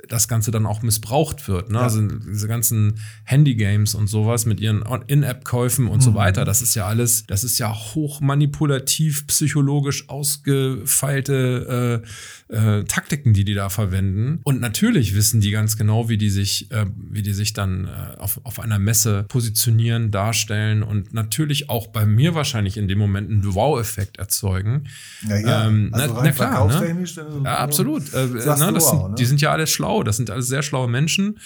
das 0.09 0.29
Ganze 0.29 0.51
dann 0.51 0.67
auch 0.67 0.83
missbraucht 0.83 1.49
wird. 1.49 1.71
Ne? 1.71 1.79
Ja. 1.79 1.85
Also 1.85 2.03
diese 2.03 2.49
ganzen 2.49 3.01
Handy-Games 3.25 3.95
und 3.95 4.07
sowas 4.09 4.47
mit 4.47 4.61
ihren 4.61 4.85
In-App-Käufen 5.07 5.89
und 5.89 6.03
so 6.03 6.11
Mhm. 6.13 6.15
weiter, 6.17 6.45
das 6.45 6.63
ist 6.63 6.75
ja 6.75 6.87
alles, 6.87 7.27
das 7.27 7.45
ist 7.45 7.59
ja 7.59 7.75
hochmanipulativ, 7.75 9.27
psychologisch 9.27 10.09
ausgefeilte 10.09 12.03
äh, 12.51 12.55
äh, 12.81 12.85
Taktiken, 12.85 13.33
die 13.33 13.45
die 13.45 13.55
da 13.55 13.69
verwenden. 13.69 14.41
Und 14.45 14.61
natürlich 14.61 15.15
wissen 15.15 15.41
die 15.41 15.51
ganz 15.51 15.77
genau, 15.77 16.09
wie 16.09 16.17
die 16.19 16.31
sich, 16.31 16.71
äh, 16.71 16.87
wie 16.97 17.23
die 17.23 17.33
sich 17.33 17.53
dann 17.53 17.87
äh, 17.87 18.19
auf, 18.19 18.41
auf 18.45 18.61
einer 18.61 18.79
Messe 18.79 19.25
positionieren, 19.29 20.11
darstellen 20.11 20.83
und 20.83 21.13
natürlich 21.13 21.69
auch 21.71 21.89
bei 21.89 22.07
mir 22.07 22.35
wahrscheinlich 22.35 22.77
in 22.77 22.87
dem 22.89 22.99
Moment 22.99 23.31
einen 23.31 23.55
Wow-Effekt 23.55 24.19
erzeugen. 24.19 24.85
Ja, 25.29 25.37
ja. 25.39 25.67
Ähm, 25.67 25.91
also 25.93 26.15
na- 26.15 26.23
na 26.23 26.31
klar, 26.33 26.69
ne? 26.69 27.05
du- 27.05 27.45
Ja, 27.45 27.57
absolut. 27.59 28.03
Äh, 28.15 28.29
Sagst 28.39 28.63
ne, 28.63 28.73
das 28.73 28.93
ne? 28.93 29.15
Die 29.19 29.25
sind 29.25 29.41
ja 29.41 29.51
alle 29.53 29.67
schlau. 29.67 29.96
Das 30.03 30.17
sind 30.17 30.31
alles 30.31 30.49
sehr 30.49 30.62
schlaue 30.62 30.88
Menschen. 30.88 31.38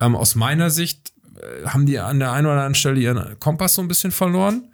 Ähm, 0.00 0.16
aus 0.16 0.34
meiner 0.34 0.70
Sicht 0.70 1.12
äh, 1.36 1.66
haben 1.66 1.86
die 1.86 1.98
an 1.98 2.18
der 2.18 2.32
einen 2.32 2.46
oder 2.46 2.56
anderen 2.56 2.74
Stelle 2.74 3.00
ihren 3.00 3.38
Kompass 3.38 3.74
so 3.74 3.82
ein 3.82 3.88
bisschen 3.88 4.12
verloren. 4.12 4.64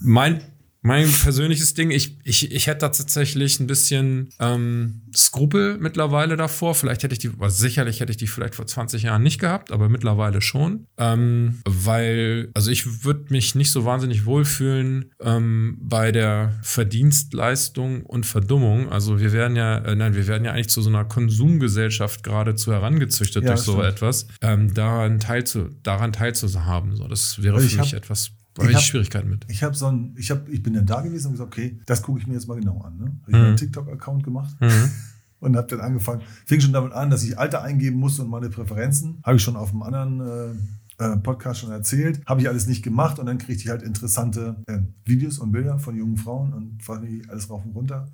Mein, 0.00 0.42
mein 0.80 1.10
persönliches 1.10 1.74
Ding, 1.74 1.90
ich, 1.90 2.18
ich, 2.24 2.52
ich 2.52 2.66
hätte 2.66 2.80
da 2.80 2.88
tatsächlich 2.90 3.58
ein 3.58 3.66
bisschen 3.66 4.28
ähm, 4.38 5.02
Skrupel 5.14 5.76
mittlerweile 5.78 6.36
davor. 6.36 6.74
Vielleicht 6.74 7.02
hätte 7.02 7.12
ich 7.14 7.18
die, 7.18 7.30
also 7.40 7.56
sicherlich 7.56 8.00
hätte 8.00 8.12
ich 8.12 8.16
die 8.16 8.28
vielleicht 8.28 8.54
vor 8.54 8.66
20 8.66 9.02
Jahren 9.02 9.22
nicht 9.22 9.40
gehabt, 9.40 9.72
aber 9.72 9.88
mittlerweile 9.88 10.40
schon. 10.40 10.86
Ähm, 10.96 11.60
weil, 11.66 12.50
also 12.54 12.70
ich 12.70 13.04
würde 13.04 13.26
mich 13.30 13.54
nicht 13.54 13.72
so 13.72 13.84
wahnsinnig 13.84 14.24
wohlfühlen 14.24 15.10
ähm, 15.20 15.78
bei 15.80 16.12
der 16.12 16.58
Verdienstleistung 16.62 18.02
und 18.04 18.24
Verdummung. 18.26 18.88
Also 18.90 19.18
wir 19.20 19.32
werden 19.32 19.56
ja, 19.56 19.78
äh, 19.78 19.94
nein, 19.94 20.14
wir 20.14 20.26
werden 20.26 20.44
ja 20.44 20.52
eigentlich 20.52 20.68
zu 20.68 20.82
so 20.82 20.90
einer 20.90 21.04
Konsumgesellschaft 21.04 22.22
geradezu 22.22 22.72
herangezüchtet 22.72 23.44
Ja, 23.44 23.50
durch 23.50 23.62
so 23.62 23.72
stimmt. 23.72 23.86
etwas. 23.88 24.26
Ähm, 24.42 24.72
daran, 24.74 25.18
teilzu, 25.20 25.70
daran 25.82 26.12
teilzuhaben. 26.12 26.94
So, 26.96 27.08
das 27.08 27.42
wäre 27.42 27.56
Also 27.56 27.68
für 27.68 27.74
ich 27.74 27.80
mich 27.80 27.94
etwas, 27.94 28.30
da 28.64 28.64
ich 28.64 28.68
habe 28.68 28.70
ich 28.72 28.76
hab- 28.76 28.82
Schwierigkeiten 28.84 29.30
mit. 29.30 29.44
Ich 29.48 29.62
habe 29.62 29.74
so 29.74 29.86
ein, 29.86 30.14
ich 30.18 30.30
habe, 30.30 30.50
ich 30.50 30.62
bin 30.62 30.74
dann 30.74 30.86
da 30.86 31.00
gewesen 31.00 31.26
und 31.28 31.32
gesagt, 31.34 31.52
okay, 31.52 31.78
das 31.86 32.02
gucke 32.02 32.20
ich 32.20 32.26
mir 32.26 32.34
jetzt 32.34 32.48
mal 32.48 32.58
genau 32.58 32.80
an. 32.82 32.96
Ne? 32.96 33.04
Habe 33.04 33.14
ich 33.28 33.34
Mhm. 33.34 33.40
mir 33.40 33.46
einen 33.48 33.56
TikTok-Account 33.56 34.24
gemacht 34.24 34.56
Mhm. 34.60 34.90
und 35.40 35.56
habe 35.56 35.66
dann 35.68 35.80
angefangen. 35.80 36.22
Fing 36.46 36.60
schon 36.60 36.72
damit 36.72 36.92
an, 36.92 37.10
dass 37.10 37.22
ich 37.24 37.38
Alter 37.38 37.62
eingeben 37.62 37.98
musste 37.98 38.22
und 38.22 38.30
meine 38.30 38.48
Präferenzen. 38.50 39.18
Habe 39.22 39.36
ich 39.36 39.42
schon 39.42 39.56
auf 39.56 39.70
einem 39.70 39.82
anderen 39.82 40.78
äh, 40.98 41.16
Podcast 41.16 41.60
schon 41.60 41.70
erzählt. 41.70 42.20
Habe 42.26 42.40
ich 42.40 42.48
alles 42.48 42.66
nicht 42.66 42.82
gemacht 42.82 43.18
und 43.18 43.26
dann 43.26 43.38
kriegte 43.38 43.62
ich 43.62 43.70
halt 43.70 43.82
interessante 43.82 44.56
äh, 44.66 44.78
Videos 45.04 45.38
und 45.38 45.52
Bilder 45.52 45.78
von 45.78 45.96
jungen 45.96 46.16
Frauen 46.16 46.52
und 46.52 46.82
fand 46.82 47.08
ich 47.08 47.28
alles 47.30 47.48
rauf 47.48 47.64
und 47.64 47.72
runter 47.72 48.08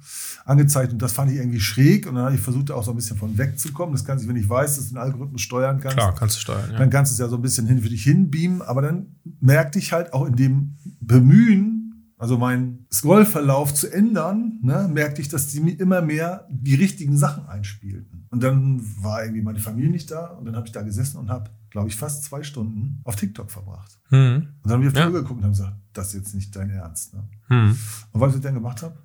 angezeigt. 0.45 0.93
Und 0.93 1.01
das 1.01 1.13
fand 1.13 1.31
ich 1.31 1.39
irgendwie 1.39 1.61
schräg 1.61 2.07
und 2.07 2.15
dann 2.15 2.25
habe 2.25 2.35
ich 2.35 2.41
versucht, 2.41 2.71
da 2.71 2.75
auch 2.75 2.85
so 2.85 2.91
ein 2.91 2.97
bisschen 2.97 3.17
von 3.17 3.37
wegzukommen. 3.39 3.95
Das 3.95 4.05
kann 4.05 4.19
ich, 4.19 4.29
wenn 4.29 4.37
ich 4.37 4.49
weiß, 4.49 4.77
dass 4.77 4.89
du 4.89 4.95
den 4.95 4.99
Algorithmus 4.99 5.41
steuern 5.41 5.81
kannst, 5.81 5.97
Klar, 5.97 6.15
kannst 6.15 6.37
du 6.37 6.41
steuern. 6.41 6.71
Ja. 6.73 6.79
dann 6.79 6.91
kannst 6.91 7.13
du 7.13 7.15
es 7.15 7.19
ja 7.19 7.29
so 7.29 7.37
ein 7.37 7.43
bisschen 7.43 7.67
hin 7.67 7.81
für 7.81 7.89
dich 7.89 8.05
hinbeamen, 8.05 8.63
aber 8.63 8.83
dann 8.83 9.17
merkte 9.41 9.79
ich 9.79 9.93
halt 9.93 10.13
auch 10.13 10.27
in 10.27 10.37
dem 10.37 10.77
Bemühen, 11.01 11.85
also 12.19 12.39
meinen 12.39 12.87
Scrollverlauf 12.93 13.75
zu 13.75 13.93
ändern, 13.93 14.59
ne, 14.63 14.89
merkte 14.93 15.21
ich, 15.21 15.29
dass 15.29 15.49
die 15.49 15.61
mir 15.61 15.79
immer 15.79 16.01
mehr 16.01 16.47
die 16.51 16.75
richtigen 16.75 17.17
Sachen 17.17 17.47
einspielten. 17.47 18.27
Und 18.31 18.43
dann 18.43 18.81
war 19.03 19.23
irgendwie 19.23 19.43
meine 19.43 19.59
Familie 19.59 19.91
nicht 19.91 20.11
da 20.11 20.29
und 20.29 20.45
dann 20.47 20.57
habe 20.57 20.67
ich 20.67 20.73
da 20.73 20.83
gesessen 20.83 21.19
und 21.19 21.29
habe, 21.31 21.51
glaube 21.75 21.89
ich, 21.89 21.97
fast 21.97 22.23
zwei 22.23 22.45
Stunden 22.45 23.01
auf 23.03 23.17
TikTok 23.17 23.51
verbracht. 23.51 23.99
Mhm. 24.11 24.19
Und 24.19 24.59
dann 24.63 24.73
haben 24.75 24.83
wir 24.83 24.91
auf 24.91 24.97
Ja. 24.97 25.09
Geguckt 25.09 25.39
und 25.39 25.43
haben 25.43 25.51
gesagt, 25.51 25.77
das 25.93 26.07
ist 26.09 26.15
jetzt 26.15 26.35
nicht 26.37 26.55
dein 26.55 26.71
Ernst. 26.71 27.15
Ne? 27.15 27.29
Mhm. 27.49 27.77
Und 28.13 28.21
was 28.21 28.33
ich 28.37 28.41
dann 28.41 28.55
gemacht 28.55 28.81
habe? 28.83 28.97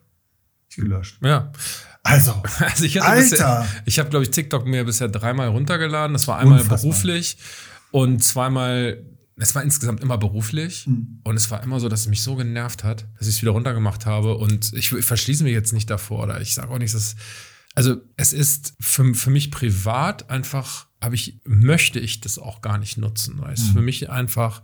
Ich 0.70 0.76
gelöscht. 0.76 1.18
Ja. 1.24 1.52
Also, 2.04 2.32
Also 2.60 2.84
ich 2.86 2.98
hatte 3.00 3.08
Alter! 3.08 3.22
bisher, 3.32 3.68
ich 3.86 3.98
habe 3.98 4.10
glaube 4.12 4.24
ich 4.26 4.30
TikTok 4.30 4.68
mir 4.68 4.84
bisher 4.86 5.08
dreimal 5.08 5.48
runtergeladen. 5.48 6.14
Das 6.14 6.28
war 6.28 6.38
einmal 6.38 6.60
Unfassbar. 6.62 6.78
beruflich 6.92 7.38
und 7.90 8.24
zweimal, 8.24 9.04
es 9.38 9.56
war 9.56 9.64
insgesamt 9.64 10.02
immer 10.02 10.20
beruflich 10.20 10.86
Mhm. 10.86 11.22
und 11.24 11.36
es 11.38 11.50
war 11.50 11.64
immer 11.64 11.80
so, 11.80 11.90
dass 11.90 12.02
es 12.02 12.08
mich 12.08 12.22
so 12.22 12.36
genervt 12.36 12.84
hat, 12.84 13.08
dass 13.18 13.28
ich 13.28 13.38
es 13.38 13.42
wieder 13.42 13.52
runtergemacht 13.54 14.06
habe 14.06 14.38
und 14.38 14.74
ich, 14.74 14.92
ich 14.92 15.06
verschließe 15.06 15.44
mich 15.44 15.54
jetzt 15.54 15.74
nicht 15.74 15.90
davor 15.90 16.22
oder 16.22 16.40
ich 16.40 16.54
sage 16.54 16.70
auch 16.72 16.78
nicht, 16.78 16.94
dass 16.94 17.16
also 17.74 17.96
es 18.16 18.32
ist 18.32 18.76
für, 18.80 19.16
für 19.16 19.32
mich 19.32 19.50
privat 19.50 20.30
einfach, 20.30 20.86
habe 21.02 21.16
ich 21.16 21.40
möchte 21.46 22.00
ich 22.00 22.20
das 22.22 22.38
auch 22.40 22.62
gar 22.62 22.78
nicht 22.78 22.98
nutzen, 22.98 23.36
weil 23.40 23.54
es 23.54 23.70
Mhm. 23.70 23.74
für 23.74 23.82
mich 23.82 24.10
einfach 24.10 24.62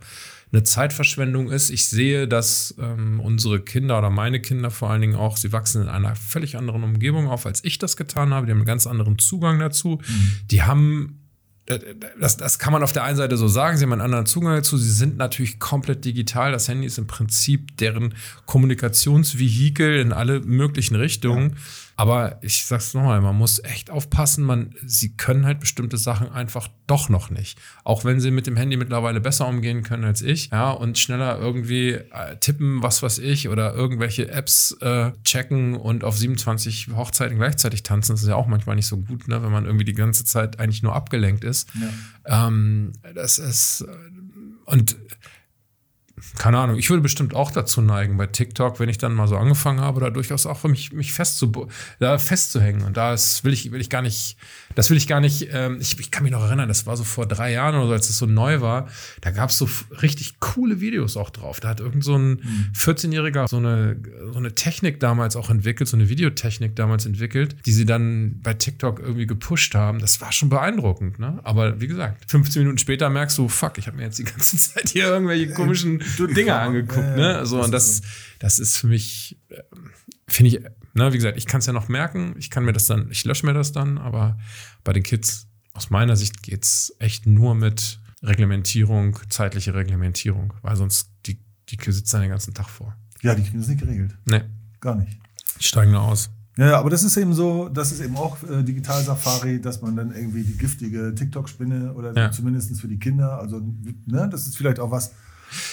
eine 0.52 0.62
Zeitverschwendung 0.62 1.50
ist. 1.50 1.70
Ich 1.70 1.88
sehe, 1.88 2.28
dass 2.28 2.74
ähm, 2.78 3.20
unsere 3.20 3.60
Kinder 3.60 3.98
oder 3.98 4.10
meine 4.10 4.40
Kinder 4.40 4.70
vor 4.70 4.90
allen 4.90 5.00
Dingen 5.00 5.16
auch, 5.16 5.36
sie 5.36 5.52
wachsen 5.52 5.82
in 5.82 5.88
einer 5.88 6.14
völlig 6.14 6.56
anderen 6.56 6.84
Umgebung 6.84 7.28
auf, 7.28 7.46
als 7.46 7.64
ich 7.64 7.78
das 7.78 7.96
getan 7.96 8.32
habe. 8.32 8.46
Die 8.46 8.52
haben 8.52 8.58
einen 8.58 8.66
ganz 8.66 8.86
anderen 8.86 9.18
Zugang 9.18 9.58
dazu. 9.58 10.00
Die 10.50 10.62
haben 10.62 11.22
das, 12.20 12.36
das 12.36 12.60
kann 12.60 12.72
man 12.72 12.84
auf 12.84 12.92
der 12.92 13.02
einen 13.02 13.16
Seite 13.16 13.36
so 13.36 13.48
sagen, 13.48 13.76
sie 13.76 13.82
haben 13.82 13.92
einen 13.92 14.00
anderen 14.00 14.24
Zugang 14.26 14.54
dazu. 14.54 14.78
Sie 14.78 14.88
sind 14.92 15.16
natürlich 15.16 15.58
komplett 15.58 16.04
digital. 16.04 16.52
Das 16.52 16.68
Handy 16.68 16.86
ist 16.86 16.96
im 16.96 17.08
Prinzip 17.08 17.76
deren 17.78 18.14
Kommunikationsvehikel 18.44 19.96
in 19.98 20.12
alle 20.12 20.40
möglichen 20.40 20.94
Richtungen. 20.94 21.56
Aber 21.98 22.38
ich 22.42 22.66
sag's 22.66 22.92
nochmal, 22.92 23.22
man 23.22 23.36
muss 23.36 23.62
echt 23.64 23.90
aufpassen. 23.90 24.44
Man, 24.44 24.74
sie 24.84 25.16
können 25.16 25.46
halt 25.46 25.60
bestimmte 25.60 25.96
Sachen 25.96 26.30
einfach 26.30 26.68
doch 26.86 27.08
noch 27.08 27.30
nicht. 27.30 27.58
Auch 27.84 28.04
wenn 28.04 28.20
sie 28.20 28.30
mit 28.30 28.46
dem 28.46 28.56
Handy 28.56 28.76
mittlerweile 28.76 29.20
besser 29.20 29.48
umgehen 29.48 29.82
können 29.82 30.04
als 30.04 30.20
ich, 30.20 30.50
ja, 30.50 30.70
und 30.70 30.98
schneller 30.98 31.38
irgendwie 31.38 31.92
äh, 31.92 32.36
tippen, 32.38 32.82
was 32.82 33.02
weiß 33.02 33.18
ich, 33.18 33.48
oder 33.48 33.74
irgendwelche 33.74 34.28
Apps 34.28 34.76
äh, 34.82 35.12
checken 35.24 35.74
und 35.74 36.04
auf 36.04 36.18
27 36.18 36.88
Hochzeiten 36.94 37.38
gleichzeitig 37.38 37.82
tanzen. 37.82 38.12
Das 38.12 38.22
ist 38.22 38.28
ja 38.28 38.36
auch 38.36 38.46
manchmal 38.46 38.76
nicht 38.76 38.88
so 38.88 38.98
gut, 38.98 39.26
ne, 39.26 39.42
wenn 39.42 39.50
man 39.50 39.64
irgendwie 39.64 39.86
die 39.86 39.94
ganze 39.94 40.26
Zeit 40.26 40.60
eigentlich 40.60 40.82
nur 40.82 40.94
abgelenkt 40.94 41.44
ist. 41.44 41.70
ja. 41.74 42.46
Ähm, 42.48 42.92
das 43.14 43.38
ist 43.38 43.82
äh, 43.82 44.16
und 44.66 44.96
keine 46.38 46.58
Ahnung, 46.58 46.78
ich 46.78 46.88
würde 46.88 47.02
bestimmt 47.02 47.34
auch 47.34 47.50
dazu 47.50 47.82
neigen, 47.82 48.16
bei 48.16 48.26
TikTok, 48.26 48.80
wenn 48.80 48.88
ich 48.88 48.96
dann 48.96 49.14
mal 49.14 49.28
so 49.28 49.36
angefangen 49.36 49.80
habe, 49.80 50.00
da 50.00 50.08
durchaus 50.08 50.46
auch 50.46 50.58
für 50.58 50.68
mich, 50.68 50.92
mich 50.92 51.12
festzu, 51.12 51.68
da 51.98 52.18
festzuhängen. 52.18 52.82
Und 52.82 52.96
da 52.96 53.14
will 53.42 53.52
ich, 53.52 53.70
will 53.70 53.82
ich 53.82 53.90
gar 53.90 54.00
nicht, 54.00 54.38
das 54.74 54.88
will 54.88 54.96
ich 54.96 55.08
gar 55.08 55.20
nicht, 55.20 55.48
ähm, 55.52 55.76
ich, 55.78 56.00
ich 56.00 56.10
kann 56.10 56.22
mich 56.22 56.32
noch 56.32 56.42
erinnern, 56.42 56.68
das 56.68 56.86
war 56.86 56.96
so 56.96 57.04
vor 57.04 57.26
drei 57.26 57.52
Jahren 57.52 57.74
oder 57.74 57.88
so, 57.88 57.92
als 57.92 58.08
es 58.08 58.16
so 58.16 58.24
neu 58.24 58.62
war, 58.62 58.88
da 59.20 59.30
gab 59.30 59.50
es 59.50 59.58
so 59.58 59.68
richtig 60.00 60.40
coole 60.40 60.80
Videos 60.80 61.18
auch 61.18 61.28
drauf. 61.28 61.60
Da 61.60 61.68
hat 61.68 61.80
irgend 61.80 62.02
so 62.02 62.16
ein 62.16 62.40
14-Jähriger 62.74 63.46
so 63.46 63.58
eine, 63.58 64.00
so 64.32 64.38
eine 64.38 64.54
Technik 64.54 65.00
damals 65.00 65.36
auch 65.36 65.50
entwickelt, 65.50 65.88
so 65.88 65.98
eine 65.98 66.08
Videotechnik 66.08 66.74
damals 66.76 67.04
entwickelt, 67.04 67.56
die 67.66 67.72
sie 67.72 67.84
dann 67.84 68.40
bei 68.42 68.54
TikTok 68.54 69.00
irgendwie 69.00 69.26
gepusht 69.26 69.74
haben. 69.74 69.98
Das 69.98 70.22
war 70.22 70.32
schon 70.32 70.48
beeindruckend, 70.48 71.18
ne? 71.18 71.40
Aber 71.42 71.78
wie 71.80 71.88
gesagt, 71.88 72.30
15 72.30 72.62
Minuten 72.62 72.78
später 72.78 73.10
merkst 73.10 73.36
du, 73.36 73.48
fuck, 73.48 73.76
ich 73.76 73.86
habe 73.86 73.98
mir 73.98 74.04
jetzt 74.04 74.18
die 74.18 74.24
ganze 74.24 74.56
Zeit 74.74 74.88
hier 74.88 75.04
irgendwelche 75.04 75.50
komischen 75.50 76.02
Dinge 76.34 76.54
angeguckt, 76.54 77.16
ne? 77.16 77.44
So, 77.46 77.62
und 77.62 77.70
das, 77.72 78.02
das 78.38 78.58
ist 78.58 78.76
für 78.76 78.86
mich, 78.86 79.38
ähm, 79.50 79.90
finde 80.28 80.48
ich, 80.50 80.64
ne, 80.94 81.12
wie 81.12 81.16
gesagt, 81.16 81.36
ich 81.38 81.46
kann 81.46 81.60
es 81.60 81.66
ja 81.66 81.72
noch 81.72 81.88
merken, 81.88 82.34
ich 82.38 82.50
kann 82.50 82.64
mir 82.64 82.72
das 82.72 82.86
dann, 82.86 83.10
ich 83.10 83.24
lösche 83.24 83.46
mir 83.46 83.54
das 83.54 83.72
dann, 83.72 83.98
aber 83.98 84.38
bei 84.84 84.92
den 84.92 85.02
Kids, 85.02 85.46
aus 85.72 85.90
meiner 85.90 86.16
Sicht 86.16 86.42
geht 86.42 86.64
es 86.64 86.94
echt 86.98 87.26
nur 87.26 87.54
mit 87.54 88.00
Reglementierung, 88.22 89.18
zeitliche 89.28 89.74
Reglementierung, 89.74 90.52
weil 90.62 90.76
sonst 90.76 91.10
die, 91.26 91.38
die 91.68 91.78
sitzen 91.92 92.12
dann 92.12 92.22
den 92.22 92.30
ganzen 92.30 92.54
Tag 92.54 92.68
vor. 92.68 92.96
Ja, 93.22 93.34
die 93.34 93.42
kriegen 93.42 93.60
es 93.60 93.68
nicht 93.68 93.80
geregelt. 93.80 94.16
Nee. 94.24 94.42
Gar 94.80 94.96
nicht. 94.96 95.18
Die 95.60 95.64
steigen 95.64 95.92
nur 95.92 96.02
aus. 96.02 96.30
Ja, 96.58 96.68
ja, 96.68 96.78
aber 96.78 96.88
das 96.88 97.02
ist 97.02 97.16
eben 97.18 97.34
so, 97.34 97.68
das 97.68 97.92
ist 97.92 98.00
eben 98.00 98.16
auch 98.16 98.42
äh, 98.44 98.62
Digital 98.62 99.02
Safari, 99.04 99.60
dass 99.60 99.82
man 99.82 99.94
dann 99.94 100.14
irgendwie 100.14 100.42
die 100.42 100.56
giftige 100.56 101.14
TikTok-Spinne 101.14 101.92
oder 101.92 102.14
Ja. 102.16 102.30
zumindest 102.30 102.80
für 102.80 102.88
die 102.88 102.98
Kinder, 102.98 103.38
also 103.38 103.60
ne, 104.06 104.28
das 104.30 104.46
ist 104.46 104.56
vielleicht 104.56 104.80
auch 104.80 104.90
was, 104.90 105.12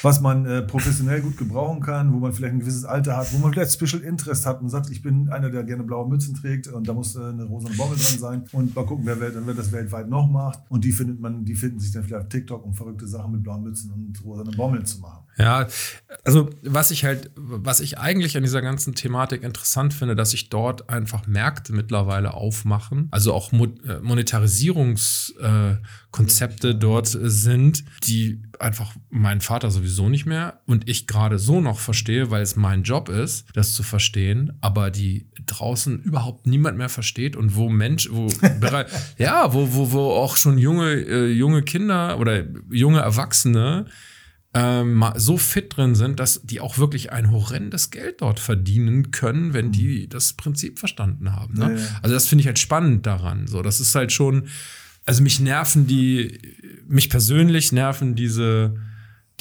was 0.01 0.21
man 0.21 0.45
äh, 0.45 0.61
professionell 0.61 1.21
gut 1.21 1.37
gebrauchen 1.37 1.81
kann, 1.81 2.13
wo 2.13 2.19
man 2.19 2.33
vielleicht 2.33 2.53
ein 2.53 2.59
gewisses 2.59 2.85
Alter 2.85 3.17
hat, 3.17 3.33
wo 3.33 3.37
man 3.39 3.53
vielleicht 3.53 3.73
Special 3.73 4.01
Interest 4.03 4.45
hat 4.45 4.61
und 4.61 4.69
sagt, 4.69 4.89
ich 4.89 5.01
bin 5.01 5.29
einer, 5.29 5.49
der 5.49 5.63
gerne 5.63 5.83
blaue 5.83 6.07
Mützen 6.07 6.35
trägt 6.35 6.67
und 6.67 6.87
da 6.87 6.93
muss 6.93 7.15
äh, 7.15 7.19
eine 7.19 7.45
rosane 7.45 7.75
Bombe 7.75 7.95
dran 7.95 8.19
sein 8.19 8.43
und 8.51 8.75
mal 8.75 8.85
gucken, 8.85 9.05
wer, 9.05 9.19
wer, 9.19 9.31
wer 9.45 9.53
das 9.53 9.71
weltweit 9.71 10.09
noch 10.09 10.29
macht 10.29 10.59
und 10.69 10.83
die 10.83 10.91
findet 10.91 11.19
man, 11.19 11.45
die 11.45 11.55
finden 11.55 11.79
sich 11.79 11.91
dann 11.91 12.03
vielleicht 12.03 12.23
auf 12.23 12.29
TikTok, 12.29 12.65
um 12.65 12.73
verrückte 12.73 13.07
Sachen 13.07 13.31
mit 13.31 13.43
blauen 13.43 13.63
Mützen 13.63 13.91
und 13.91 14.23
rosanen 14.23 14.55
Bommeln 14.55 14.85
zu 14.85 14.99
machen. 14.99 15.23
Ja, 15.37 15.67
also 16.23 16.49
was 16.61 16.91
ich 16.91 17.03
halt, 17.05 17.31
was 17.35 17.79
ich 17.79 17.97
eigentlich 17.97 18.37
an 18.37 18.43
dieser 18.43 18.61
ganzen 18.61 18.93
Thematik 18.93 19.41
interessant 19.43 19.91
finde, 19.93 20.15
dass 20.15 20.29
sich 20.31 20.49
dort 20.49 20.89
einfach 20.89 21.25
Märkte 21.25 21.73
mittlerweile 21.73 22.35
aufmachen, 22.35 23.07
also 23.11 23.33
auch 23.33 23.51
Mo 23.51 23.65
äh, 23.87 23.99
Monetarisierungskonzepte 24.01 26.69
äh, 26.69 26.75
dort 26.75 27.07
sind, 27.07 27.83
die 28.03 28.43
einfach 28.59 28.93
mein 29.09 29.41
Vater 29.41 29.71
sowieso 29.71 30.07
nicht 30.07 30.27
mehr 30.27 30.61
und 30.67 30.87
ich 30.87 31.07
gerade 31.07 31.39
so 31.39 31.61
noch 31.61 31.79
verstehe, 31.79 32.29
weil 32.29 32.43
es 32.43 32.55
mein 32.55 32.83
Job 32.83 33.09
ist, 33.09 33.47
das 33.55 33.73
zu 33.73 33.81
verstehen, 33.81 34.55
aber 34.61 34.91
die 34.91 35.25
draußen 35.47 36.03
überhaupt 36.03 36.45
niemand 36.45 36.77
mehr 36.77 36.89
versteht 36.89 37.35
und 37.35 37.55
wo 37.55 37.69
Mensch, 37.69 38.07
wo 38.11 38.27
bereit, 38.59 38.87
ja, 39.17 39.51
wo, 39.53 39.73
wo, 39.73 39.91
wo 39.91 40.11
auch 40.11 40.37
schon 40.37 40.59
junge, 40.59 40.93
äh, 40.93 41.31
junge 41.31 41.63
Kinder 41.63 42.19
oder 42.19 42.43
junge 42.69 42.99
Erwachsene 42.99 43.87
ähm, 44.53 45.03
so 45.15 45.37
fit 45.37 45.75
drin 45.75 45.95
sind, 45.95 46.19
dass 46.19 46.41
die 46.43 46.59
auch 46.59 46.77
wirklich 46.77 47.11
ein 47.11 47.31
horrendes 47.31 47.89
Geld 47.89 48.21
dort 48.21 48.39
verdienen 48.39 49.11
können, 49.11 49.53
wenn 49.53 49.71
die 49.71 50.07
das 50.07 50.33
Prinzip 50.33 50.79
verstanden 50.79 51.33
haben. 51.33 51.55
Ne? 51.55 51.73
Ja, 51.73 51.79
ja. 51.79 51.99
Also 52.03 52.13
das 52.13 52.27
finde 52.27 52.41
ich 52.41 52.47
halt 52.47 52.59
spannend 52.59 53.05
daran. 53.05 53.47
So, 53.47 53.61
das 53.61 53.79
ist 53.79 53.95
halt 53.95 54.11
schon, 54.11 54.47
also 55.05 55.23
mich 55.23 55.39
nerven 55.39 55.87
die, 55.87 56.39
mich 56.87 57.09
persönlich 57.09 57.71
nerven 57.71 58.15
diese 58.15 58.75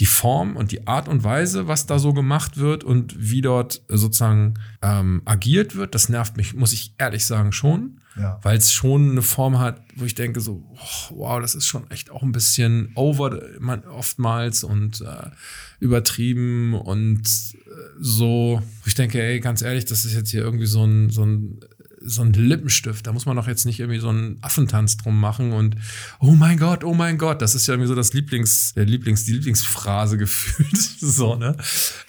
die 0.03 0.07
Form 0.07 0.57
und 0.57 0.73
die 0.73 0.89
Art 0.89 1.07
und 1.07 1.23
Weise, 1.23 1.69
was 1.69 1.87
da 1.87 2.01
so 2.01 2.13
gemacht 2.13 2.57
wird 2.57 2.83
und 2.83 3.15
wie 3.17 3.41
dort 3.41 3.83
sozusagen 3.87 4.55
ähm, 4.83 5.23
agiert 5.27 5.77
wird. 5.77 5.95
Das 5.95 6.09
nervt 6.09 6.37
mich, 6.37 6.55
muss 6.55 6.73
ich 6.73 6.97
ehrlich 6.99 7.25
sagen, 7.25 7.53
schon 7.53 8.01
Ja. 8.17 8.41
weil 8.43 8.59
es 8.59 8.73
schon 8.73 9.13
eine 9.13 9.23
Form 9.23 9.61
hat, 9.61 9.81
wo 9.95 10.05
ich 10.05 10.17
denke 10.17 10.41
so, 10.41 10.65
oh, 10.75 11.15
wow, 11.15 11.41
das 11.41 11.55
ist 11.55 11.67
schon 11.67 11.89
echt 11.93 12.11
auch 12.11 12.23
ein 12.25 12.33
bisschen 12.33 12.91
over 12.97 13.41
man, 13.61 13.85
oftmals 13.85 14.65
und 14.65 15.03
äh, 15.03 15.31
übertrieben 15.79 16.75
und 16.75 17.21
äh, 17.21 17.71
so, 18.01 18.61
ich 18.85 18.97
denke, 18.97 19.23
ey, 19.23 19.39
ganz 19.39 19.63
ehrlich, 19.63 19.85
das 19.85 20.05
ist 20.05 20.15
jetzt 20.15 20.31
hier 20.31 20.43
irgendwie 20.43 20.67
so 20.67 20.85
ein, 20.85 21.11
so 21.11 21.25
ein 21.25 21.61
so 22.05 22.23
ein 22.23 22.33
Lippenstift, 22.33 23.07
da 23.07 23.13
muss 23.13 23.27
man 23.27 23.37
doch 23.37 23.47
jetzt 23.47 23.65
nicht 23.65 23.81
irgendwie 23.81 24.01
so 24.01 24.09
einen 24.09 24.39
Affentanz 24.43 24.97
drum 24.97 25.21
machen 25.21 25.53
und 25.53 25.77
oh 26.21 26.33
mein 26.33 26.59
Gott, 26.59 26.85
oh 26.85 26.95
mein 26.95 27.19
Gott, 27.19 27.43
das 27.43 27.55
ist 27.55 27.67
ja 27.67 27.75
irgendwie 27.75 27.89
so 27.89 27.95
das 27.95 28.13
Lieblings, 28.13 28.75
der 28.75 28.85
Lieblings, 28.85 29.25
die 29.25 29.33
Lieblingsphrase 29.33 30.19
gefühlt, 30.19 30.77
so, 30.77 31.37
ne? 31.37 31.57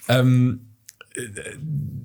Ähm, 0.08 0.73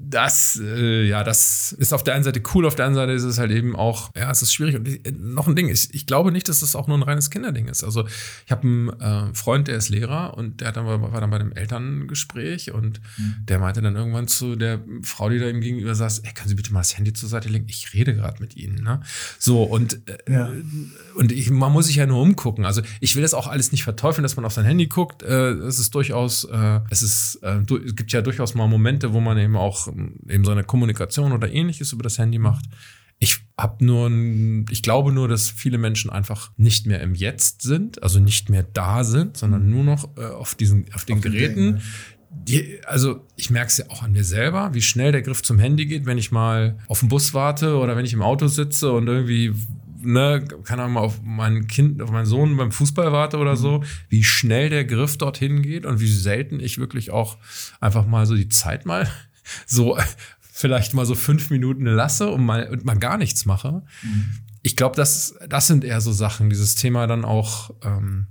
das, 0.09 0.59
äh, 0.63 1.03
ja, 1.07 1.23
das 1.23 1.71
ist 1.73 1.93
auf 1.93 2.03
der 2.03 2.15
einen 2.15 2.23
Seite 2.23 2.41
cool, 2.53 2.65
auf 2.65 2.73
der 2.75 2.85
anderen 2.85 3.07
Seite 3.07 3.13
ist 3.15 3.23
es 3.23 3.37
halt 3.37 3.51
eben 3.51 3.75
auch, 3.75 4.09
ja, 4.15 4.31
es 4.31 4.41
ist 4.41 4.53
schwierig. 4.53 4.75
Und 4.75 4.87
äh, 4.87 5.11
noch 5.11 5.47
ein 5.47 5.55
Ding, 5.55 5.69
ich, 5.69 5.93
ich 5.93 6.07
glaube 6.07 6.31
nicht, 6.31 6.49
dass 6.49 6.61
das 6.61 6.75
auch 6.75 6.87
nur 6.87 6.97
ein 6.97 7.03
reines 7.03 7.29
Kinderding 7.29 7.67
ist. 7.67 7.83
Also 7.83 8.07
ich 8.45 8.51
habe 8.51 8.63
einen 8.63 8.89
äh, 8.99 9.33
Freund, 9.35 9.67
der 9.67 9.77
ist 9.77 9.89
Lehrer 9.89 10.35
und 10.35 10.61
der 10.61 10.71
dann, 10.71 10.85
war 10.85 11.21
dann 11.21 11.29
bei 11.29 11.39
einem 11.39 11.51
Elterngespräch 11.51 12.71
und 12.71 13.01
der 13.43 13.59
meinte 13.59 13.81
dann 13.81 13.95
irgendwann 13.95 14.27
zu 14.27 14.55
der 14.55 14.79
Frau, 15.03 15.29
die 15.29 15.37
da 15.37 15.47
ihm 15.47 15.61
gegenüber 15.61 15.93
saß, 15.93 16.19
ey, 16.19 16.33
können 16.33 16.49
Sie 16.49 16.55
bitte 16.55 16.73
mal 16.73 16.79
das 16.79 16.97
Handy 16.97 17.13
zur 17.13 17.29
Seite 17.29 17.49
legen? 17.49 17.65
Ich 17.67 17.93
rede 17.93 18.15
gerade 18.15 18.41
mit 18.41 18.57
Ihnen. 18.57 18.83
Ne? 18.83 19.01
So, 19.37 19.63
und 19.63 19.99
äh, 20.07 20.31
Ja. 20.31 20.49
und 21.15 21.31
ich, 21.31 21.51
man 21.51 21.71
muss 21.71 21.85
sich 21.85 21.97
ja 21.97 22.07
nur 22.07 22.21
umgucken. 22.21 22.65
Also 22.65 22.81
ich 22.99 23.15
will 23.15 23.21
das 23.21 23.35
auch 23.35 23.47
alles 23.47 23.71
nicht 23.71 23.83
verteufeln, 23.83 24.23
dass 24.23 24.35
man 24.35 24.45
auf 24.45 24.53
sein 24.53 24.65
Handy 24.65 24.87
guckt. 24.87 25.21
Äh, 25.21 25.51
es 25.51 25.77
ist 25.77 25.93
durchaus, 25.93 26.45
äh, 26.45 26.79
es 26.89 27.03
ist, 27.03 27.39
du, 27.67 27.77
es 27.77 27.95
gibt 27.95 28.11
ja 28.11 28.21
durchaus 28.21 28.55
mal 28.55 28.67
Momente, 28.67 28.98
wo 29.13 29.19
man 29.19 29.37
eben 29.37 29.55
auch 29.55 29.87
ähm, 29.87 30.19
eben 30.27 30.45
so 30.45 30.51
eine 30.51 30.63
Kommunikation 30.63 31.31
oder 31.31 31.51
ähnliches 31.51 31.93
über 31.93 32.03
das 32.03 32.17
Handy 32.17 32.39
macht. 32.39 32.65
Ich 33.21 33.39
habe 33.57 33.83
nur, 33.83 34.09
ich 34.71 34.81
glaube 34.81 35.11
nur, 35.11 35.27
dass 35.27 35.49
viele 35.49 35.77
Menschen 35.77 36.09
einfach 36.09 36.51
nicht 36.55 36.85
mehr 36.85 37.01
im 37.01 37.15
Jetzt 37.15 37.61
sind, 37.61 38.01
also 38.01 38.19
nicht 38.19 38.49
mehr 38.49 38.63
da 38.63 39.03
sind, 39.03 39.35
sondern 39.35 39.69
nur 39.69 39.83
noch 39.83 40.17
äh, 40.17 40.25
auf 40.25 40.55
diesen, 40.55 40.85
auf 40.93 41.03
den 41.03 41.17
Auf 41.17 41.23
den 41.23 41.31
Geräten. 41.31 41.71
Ne? 41.71 41.81
Die, 42.31 42.79
also 42.85 43.25
ich 43.35 43.49
merke 43.49 43.67
es 43.67 43.77
ja 43.77 43.85
auch 43.89 44.03
an 44.03 44.11
mir 44.11 44.23
selber, 44.23 44.73
wie 44.73 44.81
schnell 44.81 45.11
der 45.11 45.21
Griff 45.21 45.41
zum 45.41 45.59
Handy 45.59 45.85
geht, 45.85 46.05
wenn 46.05 46.17
ich 46.17 46.31
mal 46.31 46.77
auf 46.87 46.99
den 46.99 47.09
Bus 47.09 47.33
warte 47.33 47.77
oder 47.77 47.97
wenn 47.97 48.05
ich 48.05 48.13
im 48.13 48.21
Auto 48.21 48.47
sitze 48.47 48.91
und 48.91 49.07
irgendwie, 49.07 49.53
ne, 50.01 50.45
keine 50.63 50.83
Ahnung, 50.83 50.93
mal 50.93 51.01
auf 51.01 51.21
mein 51.23 51.67
Kind, 51.67 52.01
auf 52.01 52.11
meinen 52.11 52.25
Sohn 52.25 52.57
beim 52.57 52.71
Fußball 52.71 53.11
warte 53.11 53.37
oder 53.37 53.55
so, 53.55 53.83
wie 54.09 54.23
schnell 54.23 54.69
der 54.69 54.85
Griff 54.85 55.17
dorthin 55.17 55.61
geht 55.61 55.85
und 55.85 55.99
wie 55.99 56.11
selten 56.11 56.59
ich 56.59 56.77
wirklich 56.77 57.11
auch 57.11 57.37
einfach 57.79 58.05
mal 58.05 58.25
so 58.25 58.35
die 58.35 58.49
Zeit 58.49 58.85
mal 58.85 59.09
so 59.65 59.97
vielleicht 60.39 60.93
mal 60.93 61.05
so 61.05 61.15
fünf 61.15 61.49
Minuten 61.49 61.85
lasse 61.85 62.29
und 62.29 62.45
mal, 62.45 62.67
und 62.69 62.83
mal 62.83 62.97
gar 62.97 63.17
nichts 63.17 63.45
mache. 63.45 63.83
Ich 64.61 64.75
glaube, 64.75 64.97
das, 64.97 65.35
das 65.47 65.67
sind 65.67 65.85
eher 65.85 66.01
so 66.01 66.11
Sachen, 66.11 66.49
dieses 66.49 66.75
Thema 66.75 67.07
dann 67.07 67.23
auch 67.23 67.71
ähm, 67.81 68.27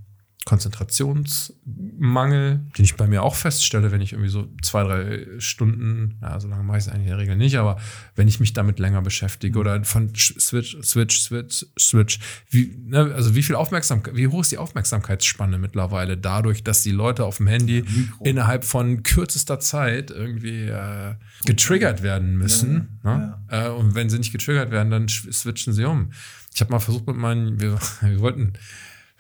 Konzentrationsmangel, 0.48 2.60
den 2.78 2.84
ich 2.84 2.96
bei 2.96 3.06
mir 3.06 3.22
auch 3.22 3.34
feststelle, 3.34 3.92
wenn 3.92 4.00
ich 4.00 4.12
irgendwie 4.12 4.30
so 4.30 4.48
zwei, 4.62 4.82
drei 4.82 5.26
Stunden, 5.40 6.16
ja, 6.22 6.40
so 6.40 6.48
lange 6.48 6.62
mache 6.62 6.78
ich 6.78 6.84
es 6.84 6.88
eigentlich 6.88 7.02
in 7.02 7.10
der 7.10 7.18
Regel 7.18 7.36
nicht, 7.36 7.56
aber 7.56 7.78
wenn 8.16 8.28
ich 8.28 8.40
mich 8.40 8.54
damit 8.54 8.78
länger 8.78 9.02
beschäftige 9.02 9.58
oder 9.58 9.84
von 9.84 10.10
Switch, 10.14 10.78
Switch, 10.82 11.20
Switch, 11.20 11.66
Switch, 11.78 12.18
wie, 12.48 12.74
ne, 12.86 13.12
also 13.14 13.34
wie 13.34 13.42
viel 13.42 13.56
Aufmerksamkeit, 13.56 14.16
wie 14.16 14.28
hoch 14.28 14.40
ist 14.40 14.50
die 14.50 14.56
Aufmerksamkeitsspanne 14.56 15.58
mittlerweile 15.58 16.16
dadurch, 16.16 16.64
dass 16.64 16.82
die 16.82 16.92
Leute 16.92 17.26
auf 17.26 17.36
dem 17.36 17.46
Handy 17.46 17.82
Mikro. 17.82 18.24
innerhalb 18.24 18.64
von 18.64 19.02
kürzester 19.02 19.60
Zeit 19.60 20.10
irgendwie 20.10 20.68
äh, 20.68 21.14
getriggert 21.44 22.02
werden 22.02 22.38
müssen. 22.38 22.98
Ja, 23.04 23.18
ne? 23.18 23.38
Äh, 23.48 23.68
und 23.68 23.94
wenn 23.94 24.08
sie 24.08 24.16
nicht 24.16 24.32
getriggert 24.32 24.70
werden, 24.70 24.90
dann 24.90 25.08
switchen 25.08 25.74
sie 25.74 25.84
um. 25.84 26.10
Ich 26.54 26.62
habe 26.62 26.72
mal 26.72 26.78
versucht 26.78 27.06
mit 27.06 27.16
meinen, 27.16 27.60
wir, 27.60 27.78
wir 28.00 28.20
wollten, 28.20 28.54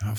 ja, 0.00 0.14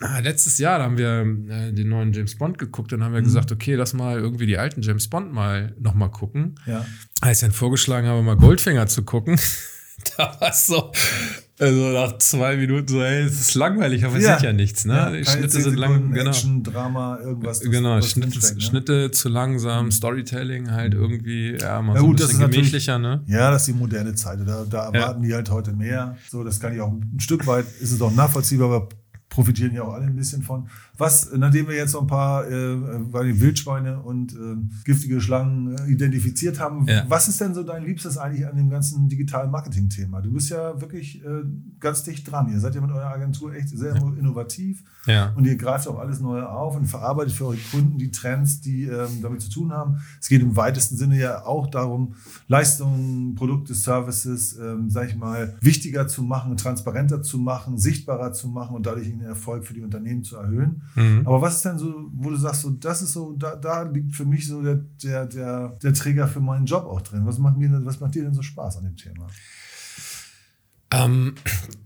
ah, 0.00 0.18
letztes 0.20 0.58
Jahr 0.58 0.78
da 0.78 0.84
haben 0.84 0.98
wir 0.98 1.20
äh, 1.48 1.72
den 1.72 1.88
neuen 1.88 2.12
James 2.12 2.36
Bond 2.36 2.58
geguckt 2.58 2.92
und 2.92 3.02
haben 3.02 3.14
wir 3.14 3.22
gesagt, 3.22 3.52
okay, 3.52 3.74
lass 3.74 3.92
mal 3.94 4.18
irgendwie 4.18 4.46
die 4.46 4.58
alten 4.58 4.82
James 4.82 5.08
Bond 5.08 5.32
mal 5.32 5.74
nochmal 5.78 6.10
gucken. 6.10 6.56
Ja. 6.66 6.84
Als 7.20 7.38
ich 7.38 7.46
dann 7.46 7.52
vorgeschlagen 7.52 8.06
habe, 8.06 8.22
mal 8.22 8.36
Goldfinger 8.36 8.86
zu 8.86 9.02
gucken, 9.02 9.38
da 10.16 10.36
war 10.40 10.50
es 10.50 10.66
so, 10.66 10.92
also 11.58 11.88
nach 11.92 12.18
zwei 12.18 12.56
Minuten 12.56 12.86
so, 12.86 13.00
ey, 13.02 13.22
es 13.22 13.40
ist 13.40 13.54
langweilig, 13.54 14.04
aber 14.04 14.16
es 14.16 14.24
Ja. 14.24 14.34
sieht 14.36 14.44
ja 14.44 14.52
nichts, 14.52 14.84
ne? 14.84 14.92
Ja, 14.94 15.24
Schnitte 15.24 15.48
10 15.48 15.62
sind 15.62 15.76
lang, 15.76 16.12
genau. 16.12 16.28
Action, 16.30 16.62
Drama, 16.62 17.18
irgendwas. 17.18 17.60
Genau, 17.60 18.02
Schnitte, 18.02 18.38
ne? 18.54 18.60
Schnitte 18.60 19.10
zu 19.10 19.30
langsam, 19.30 19.90
Storytelling 19.90 20.70
halt 20.70 20.92
irgendwie, 20.92 21.56
ja, 21.58 21.80
mal 21.80 21.94
Ja, 21.94 22.00
so 22.00 22.06
gut, 22.08 22.16
ein 22.16 22.18
das 22.18 22.28
bisschen 22.28 22.42
ist 22.44 22.50
gemächlicher, 22.54 22.98
ne? 22.98 23.24
Ja, 23.26 23.50
das 23.50 23.62
ist 23.62 23.68
die 23.68 23.72
moderne 23.78 24.14
Zeit. 24.14 24.40
Da, 24.46 24.66
da 24.68 24.90
erwarten 24.90 25.22
die 25.22 25.32
halt 25.32 25.50
heute 25.50 25.72
mehr. 25.72 26.18
So, 26.30 26.44
das 26.44 26.60
kann 26.60 26.74
ich 26.74 26.80
auch 26.82 26.92
ein 26.92 27.18
Stück 27.18 27.46
weit, 27.46 27.64
ist 27.80 27.92
es 27.92 28.02
auch 28.02 28.14
nachvollziehbar, 28.14 28.70
aber 28.70 28.88
profitieren 29.36 29.74
ja 29.74 29.82
auch 29.82 29.92
alle 29.92 30.06
ein 30.06 30.16
bisschen 30.16 30.40
von. 30.42 30.66
Was, 30.96 31.30
nachdem 31.36 31.68
wir 31.68 31.76
jetzt 31.76 31.92
so 31.92 32.00
ein 32.00 32.06
paar 32.06 32.46
äh, 32.48 32.50
Wildschweine 33.40 34.00
und 34.00 34.32
äh, 34.32 34.56
giftige 34.84 35.20
Schlangen 35.20 35.76
äh, 35.76 35.90
identifiziert 35.92 36.58
haben, 36.58 36.86
Ja. 36.88 37.04
was 37.06 37.28
ist 37.28 37.38
denn 37.40 37.52
so 37.52 37.62
dein 37.62 37.84
Liebstes 37.84 38.16
eigentlich 38.16 38.46
an 38.46 38.56
dem 38.56 38.70
ganzen 38.70 39.08
digitalen 39.10 39.50
Marketing-Thema? 39.50 40.22
Du 40.22 40.32
bist 40.32 40.48
ja 40.48 40.80
wirklich 40.80 41.22
äh, 41.22 41.42
ganz 41.80 42.02
dicht 42.02 42.30
dran. 42.30 42.48
Ihr 42.50 42.60
seid 42.60 42.74
ja 42.74 42.80
mit 42.80 42.90
eurer 42.90 43.10
Agentur 43.10 43.54
echt 43.54 43.68
sehr 43.68 43.94
innovativ 43.94 44.82
Ja. 45.06 45.32
und 45.36 45.44
ihr 45.44 45.56
greift 45.56 45.86
auch 45.86 45.98
alles 45.98 46.18
Neue 46.20 46.48
auf 46.48 46.74
und 46.76 46.86
verarbeitet 46.86 47.34
für 47.34 47.44
eure 47.48 47.58
Kunden 47.70 47.98
die 47.98 48.10
Trends, 48.10 48.62
die 48.62 48.84
ähm, 48.84 49.20
damit 49.20 49.42
zu 49.42 49.50
tun 49.50 49.70
haben. 49.72 49.98
Es 50.18 50.28
geht 50.28 50.40
im 50.40 50.56
weitesten 50.56 50.96
Sinne 50.96 51.18
ja 51.18 51.44
auch 51.44 51.66
darum, 51.66 52.14
Leistungen, 52.48 53.34
Produkte, 53.34 53.74
Services, 53.74 54.56
ähm, 54.58 54.88
sag 54.88 55.08
ich 55.10 55.16
mal, 55.16 55.56
wichtiger 55.60 56.08
zu 56.08 56.22
machen, 56.22 56.56
transparenter 56.56 57.22
zu 57.22 57.36
machen, 57.38 57.76
sichtbarer 57.76 58.32
zu 58.32 58.48
machen 58.48 58.74
und 58.74 58.86
dadurch 58.86 59.08
den 59.08 59.25
Erfolg 59.26 59.66
für 59.66 59.74
die 59.74 59.82
Unternehmen 59.82 60.24
zu 60.24 60.36
erhöhen. 60.36 60.82
Mhm. 60.94 61.22
Aber 61.24 61.42
was 61.42 61.56
ist 61.56 61.64
denn 61.64 61.78
so, 61.78 62.10
wo 62.12 62.30
du 62.30 62.36
sagst, 62.36 62.62
so, 62.62 62.70
das 62.70 63.02
ist 63.02 63.12
so, 63.12 63.32
da, 63.32 63.56
da 63.56 63.82
liegt 63.82 64.14
für 64.14 64.24
mich 64.24 64.46
so 64.46 64.62
der, 64.62 64.80
der, 65.02 65.26
der, 65.26 65.68
der 65.82 65.92
Träger 65.94 66.28
für 66.28 66.40
meinen 66.40 66.66
Job 66.66 66.84
auch 66.84 67.02
drin. 67.02 67.26
Was 67.26 67.38
macht, 67.38 67.58
mir, 67.58 67.70
was 67.84 68.00
macht 68.00 68.14
dir 68.14 68.22
denn 68.22 68.34
so 68.34 68.42
Spaß 68.42 68.78
an 68.78 68.84
dem 68.84 68.96
Thema? 68.96 69.26
Ähm, 70.92 71.34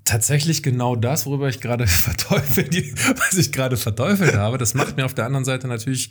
tatsächlich 0.05 0.63
genau 0.63 0.95
das, 0.95 1.27
worüber 1.27 1.49
ich 1.49 1.61
gerade 1.61 1.87
verteufelt, 1.89 2.75
was 3.19 3.39
ich 3.39 3.53
gerade 3.53 3.77
verteufelt 3.77 4.37
habe, 4.37 4.59
das 4.59 4.75
macht 4.75 4.97
mir 4.97 5.05
auf 5.05 5.15
der 5.15 5.27
anderen 5.27 5.45
Seite 5.45 5.69
natürlich 5.69 6.11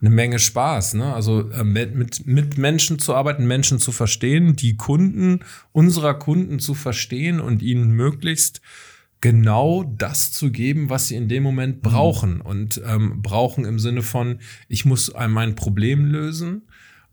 eine 0.00 0.10
Menge 0.10 0.38
Spaß. 0.38 0.94
Ne? 0.94 1.12
Also 1.12 1.50
äh, 1.50 1.64
mit, 1.64 1.94
mit, 1.94 2.26
mit 2.26 2.58
Menschen 2.58 2.98
zu 2.98 3.14
arbeiten, 3.14 3.46
Menschen 3.46 3.78
zu 3.78 3.92
verstehen, 3.92 4.54
die 4.54 4.76
Kunden 4.76 5.40
unserer 5.72 6.14
Kunden 6.14 6.60
zu 6.60 6.74
verstehen 6.74 7.40
und 7.40 7.62
ihnen 7.62 7.90
möglichst 7.90 8.60
genau 9.20 9.84
das 9.84 10.32
zu 10.32 10.50
geben, 10.50 10.90
was 10.90 11.08
sie 11.08 11.16
in 11.16 11.28
dem 11.28 11.42
Moment 11.42 11.82
brauchen. 11.82 12.40
Und 12.40 12.80
ähm, 12.86 13.20
brauchen 13.22 13.64
im 13.64 13.78
Sinne 13.78 14.02
von, 14.02 14.38
ich 14.68 14.84
muss 14.84 15.14
ein- 15.14 15.30
mein 15.32 15.54
Problem 15.54 16.04
lösen 16.06 16.62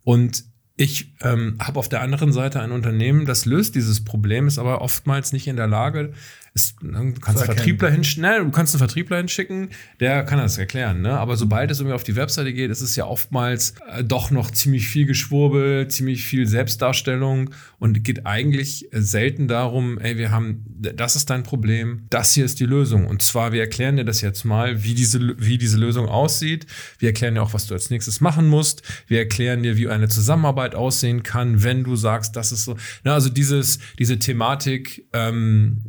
und 0.04 0.44
ich 0.78 1.14
ähm, 1.22 1.56
habe 1.60 1.80
auf 1.80 1.88
der 1.90 2.02
anderen 2.02 2.34
Seite 2.34 2.60
ein 2.60 2.72
Unternehmen, 2.72 3.26
das 3.26 3.46
löst 3.46 3.76
dieses 3.76 4.04
Problem, 4.04 4.46
ist 4.48 4.60
aber 4.60 4.82
oftmals 4.82 5.32
nicht 5.32 5.48
in 5.48 5.56
der 5.56 5.68
Lage, 5.68 6.12
es, 6.56 6.74
ne, 6.82 7.12
du 7.14 7.20
kannst 7.20 7.44
einen. 7.44 7.54
Vertriebler 7.54 7.92
hinsch 7.92 8.18
ne, 8.18 8.40
du 8.40 8.50
kannst 8.50 8.74
einen 8.74 8.80
Vertriebler 8.80 9.18
hinschicken, 9.18 9.70
der 10.00 10.24
kann 10.24 10.40
das 10.40 10.58
erklären. 10.58 11.02
Ne? 11.02 11.12
Aber 11.12 11.36
sobald 11.36 11.70
es 11.70 11.80
irgendwie 11.80 11.96
auf 11.96 12.06
die 12.06 12.16
Webseite 12.16 12.54
geht, 12.54 12.72
ist 12.72 12.82
es 12.82 12.96
ja 12.96 13.06
oftmals 13.06 13.74
äh, 13.92 14.04
doch 14.06 14.32
noch 14.32 14.50
ziemlich 14.52 14.88
viel 14.88 15.06
Geschwurbel, 15.06 15.90
ziemlich 15.90 16.24
viel 16.24 16.48
Selbstdarstellung 16.48 17.50
und 17.78 18.06
geht 18.06 18.26
eigentlich 18.26 18.92
äh, 18.94 19.02
selten 19.02 19.50
darum, 19.50 20.00
ey, 20.00 20.18
wir 20.18 20.32
haben, 20.32 20.66
das 20.80 21.18
ist 21.18 21.30
dein 21.30 21.44
Problem, 21.44 22.06
das 22.10 22.34
hier 22.34 22.46
ist 22.46 22.62
die 22.62 22.66
Lösung. 22.66 23.06
Und 23.06 23.22
zwar, 23.22 23.52
wir 23.52 23.60
erklären 23.60 23.98
dir 23.98 24.06
das 24.06 24.22
jetzt 24.22 24.46
mal, 24.46 24.82
wie 24.84 24.94
diese, 24.94 25.36
wie 25.38 25.58
diese 25.58 25.78
Lösung 25.78 26.08
aussieht. 26.08 26.68
Wir 27.00 27.10
erklären 27.10 27.36
dir 27.36 27.44
auch, 27.44 27.54
was 27.54 27.68
du 27.68 27.74
als 27.74 27.90
nächstes 27.90 28.22
machen 28.22 28.48
musst. 28.48 28.82
Wir 29.08 29.20
erklären 29.20 29.62
dir, 29.62 29.76
wie 29.76 29.90
eine 29.90 30.08
Zusammenarbeit 30.08 30.74
aussehen 30.74 31.22
kann, 31.22 31.64
wenn 31.64 31.84
du 31.84 31.98
sagst, 31.98 32.38
das 32.38 32.54
ist 32.54 32.64
so. 32.64 32.78
Na, 33.04 33.14
also 33.14 33.28
dieses, 33.28 33.80
diese 34.00 34.20
Thematik, 34.20 35.06
ähm, 35.12 35.82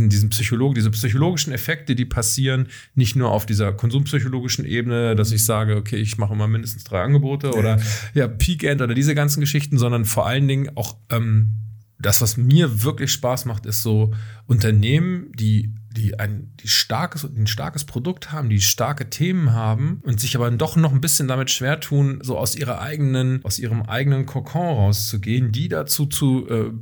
diesen, 0.00 0.08
diesen 0.08 0.30
Psychologen, 0.30 0.74
diese 0.74 0.90
psychologischen 0.90 1.52
Effekte, 1.52 1.94
die 1.94 2.04
passieren, 2.04 2.68
nicht 2.94 3.16
nur 3.16 3.30
auf 3.30 3.46
dieser 3.46 3.72
konsumpsychologischen 3.72 4.64
Ebene, 4.64 5.14
dass 5.14 5.32
ich 5.32 5.44
sage, 5.44 5.76
okay, 5.76 5.96
ich 5.96 6.16
mache 6.18 6.32
immer 6.32 6.48
mindestens 6.48 6.84
drei 6.84 7.02
Angebote 7.02 7.52
oder 7.52 7.80
ja, 8.14 8.28
Peak 8.28 8.64
End 8.64 8.80
oder 8.80 8.94
diese 8.94 9.14
ganzen 9.14 9.40
Geschichten, 9.40 9.78
sondern 9.78 10.04
vor 10.04 10.26
allen 10.26 10.48
Dingen 10.48 10.76
auch 10.76 10.96
ähm, 11.10 11.56
das, 11.98 12.22
was 12.22 12.38
mir 12.38 12.82
wirklich 12.82 13.12
Spaß 13.12 13.44
macht, 13.44 13.66
ist 13.66 13.82
so 13.82 14.14
Unternehmen, 14.46 15.32
die, 15.34 15.74
die 15.94 16.18
ein, 16.18 16.54
die 16.62 16.68
starkes, 16.68 17.24
ein 17.24 17.46
starkes 17.46 17.84
Produkt 17.84 18.32
haben, 18.32 18.48
die 18.48 18.62
starke 18.62 19.10
Themen 19.10 19.52
haben 19.52 20.00
und 20.04 20.18
sich 20.18 20.34
aber 20.34 20.50
doch 20.50 20.76
noch 20.76 20.92
ein 20.92 21.02
bisschen 21.02 21.28
damit 21.28 21.50
schwer 21.50 21.78
tun, 21.78 22.20
so 22.22 22.38
aus 22.38 22.56
ihrer 22.56 22.80
eigenen, 22.80 23.44
aus 23.44 23.58
ihrem 23.58 23.82
eigenen 23.82 24.24
Kokon 24.24 24.78
rauszugehen, 24.78 25.52
die 25.52 25.68
dazu 25.68 26.06
zu 26.06 26.48
äh, 26.48 26.72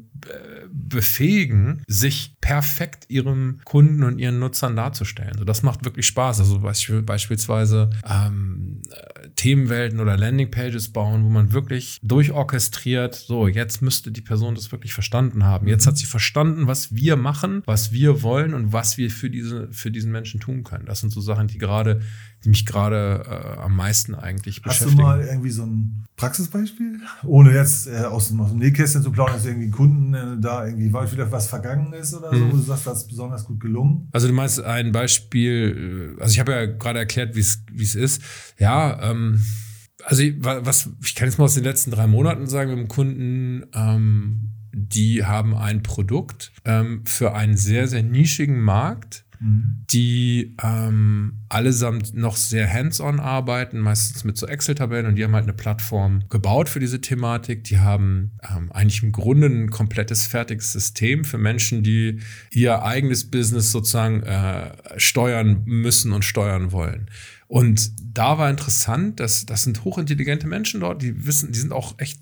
befähigen, 0.73 1.83
sich 1.87 2.37
perfekt 2.41 3.07
ihrem 3.09 3.61
Kunden 3.65 4.03
und 4.03 4.19
ihren 4.19 4.39
Nutzern 4.39 4.77
darzustellen. 4.77 5.37
So, 5.39 5.45
das 5.45 5.63
macht 5.63 5.85
wirklich 5.85 6.07
Spaß. 6.07 6.41
Also 6.41 6.59
beisp- 6.59 7.03
beispielsweise 7.03 7.91
ähm, 8.09 8.83
äh, 8.91 9.29
Themenwelten 9.37 10.01
oder 10.01 10.17
Landingpages 10.17 10.93
bauen, 10.93 11.25
wo 11.25 11.29
man 11.29 11.53
wirklich 11.53 11.99
durchorchestriert, 12.03 13.15
so, 13.15 13.47
jetzt 13.49 13.83
müsste 13.83 14.11
die 14.11 14.21
Person 14.21 14.55
das 14.55 14.73
wirklich 14.73 14.95
verstanden 14.95 15.45
haben. 15.45 15.69
Jetzt 15.69 15.87
hat 15.87 15.99
sie 15.99 16.07
verstanden, 16.07 16.67
was 16.67 16.95
wir 16.95 17.17
machen, 17.17 17.63
was 17.67 17.93
wir 17.93 18.23
wollen 18.23 18.55
und 18.55 18.73
was 18.73 18.99
wir 18.99 19.11
für, 19.11 19.31
diese, 19.31 19.69
für 19.73 19.91
diesen 19.91 20.13
Menschen 20.13 20.41
tun 20.41 20.65
können. 20.65 20.87
Das 20.87 21.01
sind 21.01 21.11
so 21.11 21.21
Sachen, 21.21 21.49
die 21.49 21.59
gerade, 21.59 22.01
die 22.45 22.51
mich 22.51 22.67
gerade 22.67 23.25
äh, 23.57 23.61
am 23.61 23.75
meisten 23.77 24.15
eigentlich 24.15 24.57
Hast 24.65 24.81
du 24.81 24.85
beschäftigen. 24.85 25.03
mal 25.03 25.21
irgendwie 25.23 25.51
so 25.51 25.65
ein 25.65 26.05
Praxisbeispiel? 26.17 27.01
Ohne 27.25 27.53
jetzt 27.53 27.87
äh, 27.87 27.99
aus, 28.05 28.29
dem, 28.29 28.41
aus 28.41 28.51
dem 28.51 28.59
Nähkästchen 28.59 29.03
zu 29.03 29.11
plaudern, 29.11 29.35
dass 29.37 29.45
irgendwie 29.47 29.67
ein 29.69 29.73
Kunden 29.73 30.15
äh, 30.15 30.41
da 30.41 30.65
irgendwie, 30.67 30.93
weil 30.93 31.11
wieder 31.11 31.31
was 31.33 31.49
vergangen 31.49 31.93
ist 31.93 32.15
oder 32.15 32.33
so, 32.35 32.47
wo 32.53 32.57
du 32.57 32.63
sagst, 32.63 32.87
das 32.87 32.99
ist 33.03 33.09
besonders 33.09 33.45
gut 33.45 33.61
gelungen. 33.61 34.09
Also 34.13 34.29
du 34.29 34.35
meinst 34.35 34.61
ein 34.61 34.93
Beispiel, 34.93 36.17
äh, 36.19 36.21
also 36.23 36.33
ich 36.33 36.41
habe 36.41 36.53
ja 36.53 36.67
gerade 36.67 36.99
erklärt, 36.99 37.35
wie 37.35 37.41
es 37.41 37.95
ist. 37.95 38.23
Ja, 38.59 39.11
ähm, 39.11 39.43
also 40.05 40.23
ich- 40.23 40.43
wa- 40.45 40.61
was 40.65 40.91
ich 41.05 41.15
kann 41.15 41.29
jetzt 41.29 41.39
mal 41.39 41.45
aus 41.47 41.55
den 41.55 41.65
letzten 41.65 41.91
drei 41.91 42.07
Monaten 42.07 42.47
sagen, 42.47 42.71
mit 42.71 42.79
dem 42.79 42.89
Kunden, 42.89 43.65
ähm, 43.75 44.51
die 44.73 45.25
haben 45.25 45.57
ein 45.57 45.83
Produkt 45.83 46.53
ähm, 46.65 47.03
für 47.05 47.35
einen 47.35 47.57
sehr, 47.57 47.89
sehr 47.89 48.03
nischigen 48.03 48.61
Markt, 48.61 49.25
die 49.41 50.57
ähm, 50.63 51.35
allesamt 51.49 52.15
noch 52.15 52.37
sehr 52.37 52.73
hands-on 52.73 53.21
arbeiten, 53.21 53.79
meistens 53.79 54.25
mit 54.25 54.37
so 54.37 54.47
Excel-Tabellen 54.47 55.07
und 55.07 55.15
die 55.15 55.23
haben 55.23 55.35
halt 55.35 55.45
eine 55.45 55.53
Plattform 55.53 56.25
gebaut 56.29 56.69
für 56.69 56.81
diese 56.81 57.01
Thematik. 57.01 57.63
Die 57.65 57.79
haben 57.79 58.33
ähm, 58.43 58.73
eigentlich 58.73 59.03
im 59.03 59.13
Grunde 59.13 59.47
ein 59.47 59.71
komplettes 59.71 60.27
fertiges 60.27 60.73
System 60.73 61.25
für 61.25 61.39
Menschen, 61.39 61.85
die 61.85 62.21
ihr 62.51 62.83
eigenes 62.83 63.31
Business 63.31 63.71
sozusagen 63.71 64.25
äh, 64.25 64.73
steuern 64.97 65.63
müssen 65.67 66.13
und 66.13 66.25
steuern 66.25 66.73
wollen. 66.73 67.09
Und 67.47 67.93
da 68.03 68.37
war 68.37 68.51
interessant, 68.51 69.21
dass 69.21 69.47
das 69.47 69.63
sind 69.63 69.85
hochintelligente 69.85 70.47
Menschen 70.47 70.81
dort, 70.81 71.01
die 71.01 71.27
wissen, 71.27 71.51
die 71.51 71.59
sind 71.59 71.73
auch 71.73 71.95
echt 71.99 72.19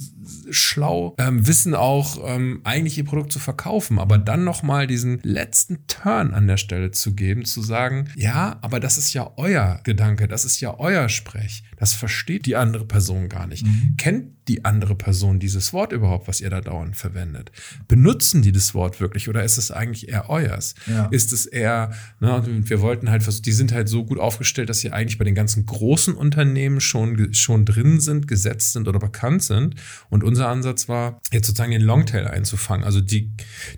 schlau, 0.50 1.14
ähm, 1.18 1.46
wissen 1.46 1.74
auch 1.74 2.18
ähm, 2.26 2.60
eigentlich 2.64 2.98
ihr 2.98 3.04
Produkt 3.04 3.32
zu 3.32 3.38
verkaufen, 3.38 3.98
aber 3.98 4.18
dann 4.18 4.44
noch 4.44 4.62
mal 4.62 4.86
diesen 4.86 5.20
letzten 5.22 5.86
Turn 5.86 6.34
an 6.34 6.46
der 6.46 6.56
Stelle 6.56 6.90
zu 6.90 7.14
geben, 7.14 7.44
zu 7.44 7.62
sagen, 7.62 8.08
ja, 8.16 8.58
aber 8.62 8.80
das 8.80 8.98
ist 8.98 9.12
ja 9.12 9.32
euer 9.36 9.80
Gedanke, 9.84 10.28
das 10.28 10.44
ist 10.44 10.60
ja 10.60 10.78
euer 10.78 11.08
Sprech, 11.08 11.64
das 11.76 11.92
versteht 11.92 12.46
die 12.46 12.56
andere 12.56 12.84
Person 12.84 13.28
gar 13.28 13.46
nicht. 13.46 13.66
Kennt 13.98 14.36
die 14.48 14.64
andere 14.64 14.94
Person 14.94 15.38
dieses 15.38 15.72
Wort 15.72 15.92
überhaupt, 15.92 16.28
was 16.28 16.40
ihr 16.40 16.50
da 16.50 16.60
dauernd 16.60 16.96
verwendet? 16.96 17.50
Benutzen 17.88 18.42
die 18.42 18.52
das 18.52 18.74
Wort 18.74 19.00
wirklich 19.00 19.28
oder 19.28 19.42
ist 19.42 19.58
es 19.58 19.70
eigentlich 19.70 20.08
eher 20.08 20.30
euers? 20.30 20.74
Ja. 20.86 21.06
Ist 21.06 21.32
es 21.32 21.46
eher, 21.46 21.92
ne, 22.20 22.42
wir 22.46 22.80
wollten 22.80 23.10
halt, 23.10 23.26
die 23.46 23.52
sind 23.52 23.72
halt 23.72 23.88
so 23.88 24.04
gut 24.04 24.20
aufgestellt, 24.20 24.68
dass 24.68 24.80
sie 24.80 24.92
eigentlich 24.92 25.18
bei 25.18 25.24
den 25.24 25.34
ganzen 25.34 25.66
großen 25.66 26.14
Unternehmen 26.14 26.80
schon, 26.80 27.34
schon 27.34 27.64
drin 27.64 28.00
sind, 28.00 28.28
gesetzt 28.28 28.72
sind 28.72 28.86
oder 28.86 28.98
bekannt 28.98 29.42
sind. 29.42 29.74
Und 30.10 30.15
unser 30.22 30.48
Ansatz 30.48 30.88
war, 30.88 31.20
jetzt 31.32 31.46
sozusagen 31.46 31.72
den 31.72 31.82
Longtail 31.82 32.26
einzufangen. 32.28 32.84
Also 32.84 33.00
die, 33.00 33.32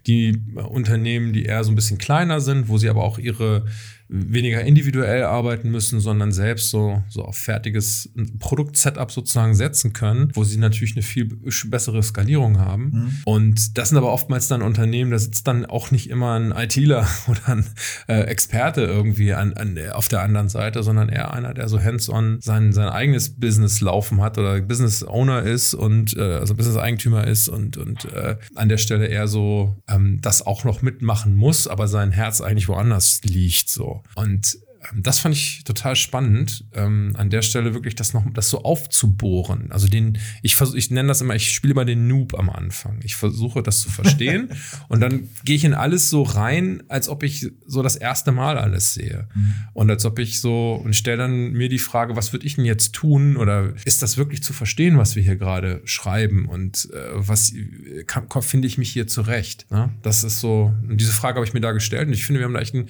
die 0.06 0.42
Unternehmen, 0.54 1.32
die 1.32 1.44
eher 1.44 1.64
so 1.64 1.72
ein 1.72 1.74
bisschen 1.74 1.98
kleiner 1.98 2.40
sind, 2.40 2.68
wo 2.68 2.78
sie 2.78 2.88
aber 2.88 3.04
auch 3.04 3.18
ihre 3.18 3.66
weniger 4.08 4.62
individuell 4.62 5.24
arbeiten 5.24 5.70
müssen, 5.70 6.00
sondern 6.00 6.32
selbst 6.32 6.70
so, 6.70 7.02
so 7.08 7.24
auf 7.24 7.36
fertiges 7.36 8.10
Produkt-Setup 8.38 9.10
sozusagen 9.10 9.54
setzen 9.54 9.92
können, 9.92 10.30
wo 10.34 10.44
sie 10.44 10.58
natürlich 10.58 10.96
eine 10.96 11.02
viel 11.02 11.26
bessere 11.66 12.02
Skalierung 12.02 12.58
haben. 12.58 12.90
Und 13.24 13.76
das 13.76 13.90
sind 13.90 13.98
aber 13.98 14.12
oftmals 14.12 14.48
dann 14.48 14.62
Unternehmen, 14.62 15.10
da 15.10 15.18
sitzt 15.18 15.46
dann 15.46 15.66
auch 15.66 15.90
nicht 15.90 16.08
immer 16.08 16.38
ein 16.38 16.52
ITler 16.52 17.06
oder 17.28 17.48
ein 17.48 17.66
äh, 18.08 18.20
Experte 18.22 18.82
irgendwie 18.82 19.34
an, 19.34 19.52
an, 19.54 19.78
auf 19.92 20.08
der 20.08 20.22
anderen 20.22 20.48
Seite, 20.48 20.82
sondern 20.82 21.08
eher 21.10 21.34
einer, 21.34 21.52
der 21.52 21.68
so 21.68 21.80
hands-on 21.80 22.38
sein, 22.40 22.72
sein 22.72 22.88
eigenes 22.88 23.36
Business 23.36 23.80
laufen 23.80 24.22
hat 24.22 24.38
oder 24.38 24.60
Business 24.60 25.04
Owner 25.04 25.42
ist 25.42 25.74
und 25.74 26.16
äh, 26.16 26.22
also 26.22 26.54
Business 26.54 26.76
Eigentümer 26.76 27.26
ist 27.26 27.48
und, 27.48 27.76
und 27.76 28.06
äh, 28.06 28.36
an 28.54 28.68
der 28.68 28.78
Stelle 28.78 29.06
eher 29.06 29.28
so 29.28 29.76
ähm, 29.88 30.20
das 30.22 30.46
auch 30.46 30.64
noch 30.64 30.80
mitmachen 30.80 31.36
muss, 31.36 31.68
aber 31.68 31.88
sein 31.88 32.12
Herz 32.12 32.40
eigentlich 32.40 32.68
woanders 32.68 33.20
liegt 33.22 33.68
so. 33.68 33.97
Und 34.14 34.58
das 34.94 35.18
fand 35.18 35.34
ich 35.34 35.64
total 35.64 35.96
spannend, 35.96 36.64
ähm, 36.72 37.12
an 37.16 37.30
der 37.30 37.42
Stelle 37.42 37.74
wirklich 37.74 37.94
das 37.94 38.14
noch, 38.14 38.24
das 38.32 38.48
so 38.48 38.62
aufzubohren. 38.62 39.72
Also 39.72 39.88
den, 39.88 40.18
ich 40.42 40.56
versuche, 40.56 40.78
ich 40.78 40.90
nenne 40.90 41.08
das 41.08 41.20
immer, 41.20 41.34
ich 41.34 41.52
spiele 41.52 41.72
immer 41.72 41.84
den 41.84 42.06
Noob 42.08 42.38
am 42.38 42.48
Anfang. 42.50 43.00
Ich 43.02 43.16
versuche 43.16 43.62
das 43.62 43.80
zu 43.80 43.90
verstehen 43.90 44.50
und 44.88 45.00
dann 45.00 45.28
gehe 45.44 45.56
ich 45.56 45.64
in 45.64 45.74
alles 45.74 46.10
so 46.10 46.22
rein, 46.22 46.82
als 46.88 47.08
ob 47.08 47.22
ich 47.22 47.50
so 47.66 47.82
das 47.82 47.96
erste 47.96 48.32
Mal 48.32 48.58
alles 48.58 48.94
sehe. 48.94 49.28
Und 49.72 49.90
als 49.90 50.04
ob 50.04 50.18
ich 50.18 50.40
so, 50.40 50.80
und 50.84 50.94
stelle 50.94 51.18
dann 51.18 51.52
mir 51.52 51.68
die 51.68 51.78
Frage, 51.78 52.16
was 52.16 52.32
würde 52.32 52.46
ich 52.46 52.56
denn 52.56 52.64
jetzt 52.64 52.94
tun? 52.94 53.36
Oder 53.36 53.72
ist 53.84 54.02
das 54.02 54.16
wirklich 54.16 54.42
zu 54.42 54.52
verstehen, 54.52 54.98
was 54.98 55.16
wir 55.16 55.22
hier 55.22 55.36
gerade 55.36 55.80
schreiben? 55.84 56.46
Und 56.46 56.88
äh, 56.92 57.10
was 57.14 57.52
äh, 57.52 58.04
finde 58.40 58.68
ich 58.68 58.78
mich 58.78 58.90
hier 58.90 59.06
zurecht? 59.06 59.66
Ne? 59.70 59.90
Das 60.02 60.24
ist 60.24 60.40
so, 60.40 60.72
und 60.88 61.00
diese 61.00 61.12
Frage 61.12 61.36
habe 61.36 61.46
ich 61.46 61.54
mir 61.54 61.60
da 61.60 61.72
gestellt 61.72 62.08
und 62.08 62.14
ich 62.14 62.24
finde, 62.24 62.40
wir 62.40 62.46
haben 62.46 62.54
da 62.54 62.60
echt 62.60 62.74
ein, 62.74 62.88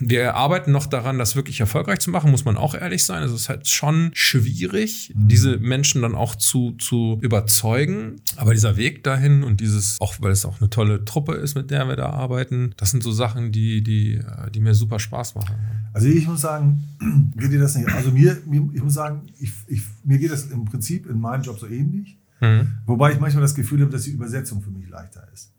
wir 0.00 0.34
arbeiten 0.34 0.72
noch 0.72 0.86
daran, 0.86 1.15
dann 1.16 1.20
das 1.20 1.34
wirklich 1.34 1.60
erfolgreich 1.60 2.00
zu 2.00 2.10
machen, 2.10 2.30
muss 2.30 2.44
man 2.44 2.56
auch 2.56 2.74
ehrlich 2.74 3.04
sein. 3.04 3.22
Es 3.22 3.32
ist 3.32 3.48
halt 3.48 3.68
schon 3.68 4.10
schwierig, 4.12 5.12
diese 5.14 5.56
Menschen 5.58 6.02
dann 6.02 6.14
auch 6.14 6.34
zu, 6.34 6.72
zu 6.72 7.18
überzeugen. 7.22 8.16
Aber 8.36 8.52
dieser 8.52 8.76
Weg 8.76 9.02
dahin 9.02 9.42
und 9.42 9.60
dieses, 9.60 10.00
auch 10.00 10.16
weil 10.20 10.30
es 10.30 10.44
auch 10.44 10.60
eine 10.60 10.70
tolle 10.70 11.04
Truppe 11.04 11.34
ist, 11.34 11.54
mit 11.54 11.70
der 11.70 11.88
wir 11.88 11.96
da 11.96 12.10
arbeiten, 12.10 12.74
das 12.76 12.90
sind 12.90 13.02
so 13.02 13.12
Sachen, 13.12 13.50
die, 13.50 13.82
die, 13.82 14.20
die 14.54 14.60
mir 14.60 14.74
super 14.74 14.98
Spaß 14.98 15.34
machen. 15.34 15.56
Also 15.92 16.08
ich 16.08 16.26
muss 16.26 16.42
sagen, 16.42 16.84
geht 17.36 17.52
dir 17.52 17.60
das 17.60 17.74
nicht. 17.74 17.88
Also 17.88 18.10
mir, 18.10 18.36
mir 18.46 18.68
ich 18.74 18.82
muss 18.82 18.94
sagen, 18.94 19.22
ich, 19.38 19.52
ich, 19.66 19.82
mir 20.04 20.18
geht 20.18 20.30
das 20.30 20.46
im 20.46 20.66
Prinzip 20.66 21.06
in 21.06 21.18
meinem 21.18 21.42
Job 21.42 21.58
so 21.58 21.66
ähnlich. 21.66 22.18
Mhm. 22.40 22.68
Wobei 22.84 23.12
ich 23.12 23.20
manchmal 23.20 23.42
das 23.42 23.54
Gefühl 23.54 23.80
habe, 23.80 23.90
dass 23.90 24.02
die 24.02 24.10
Übersetzung 24.10 24.60
für 24.60 24.70
mich 24.70 24.88
leichter 24.88 25.26
ist. 25.32 25.52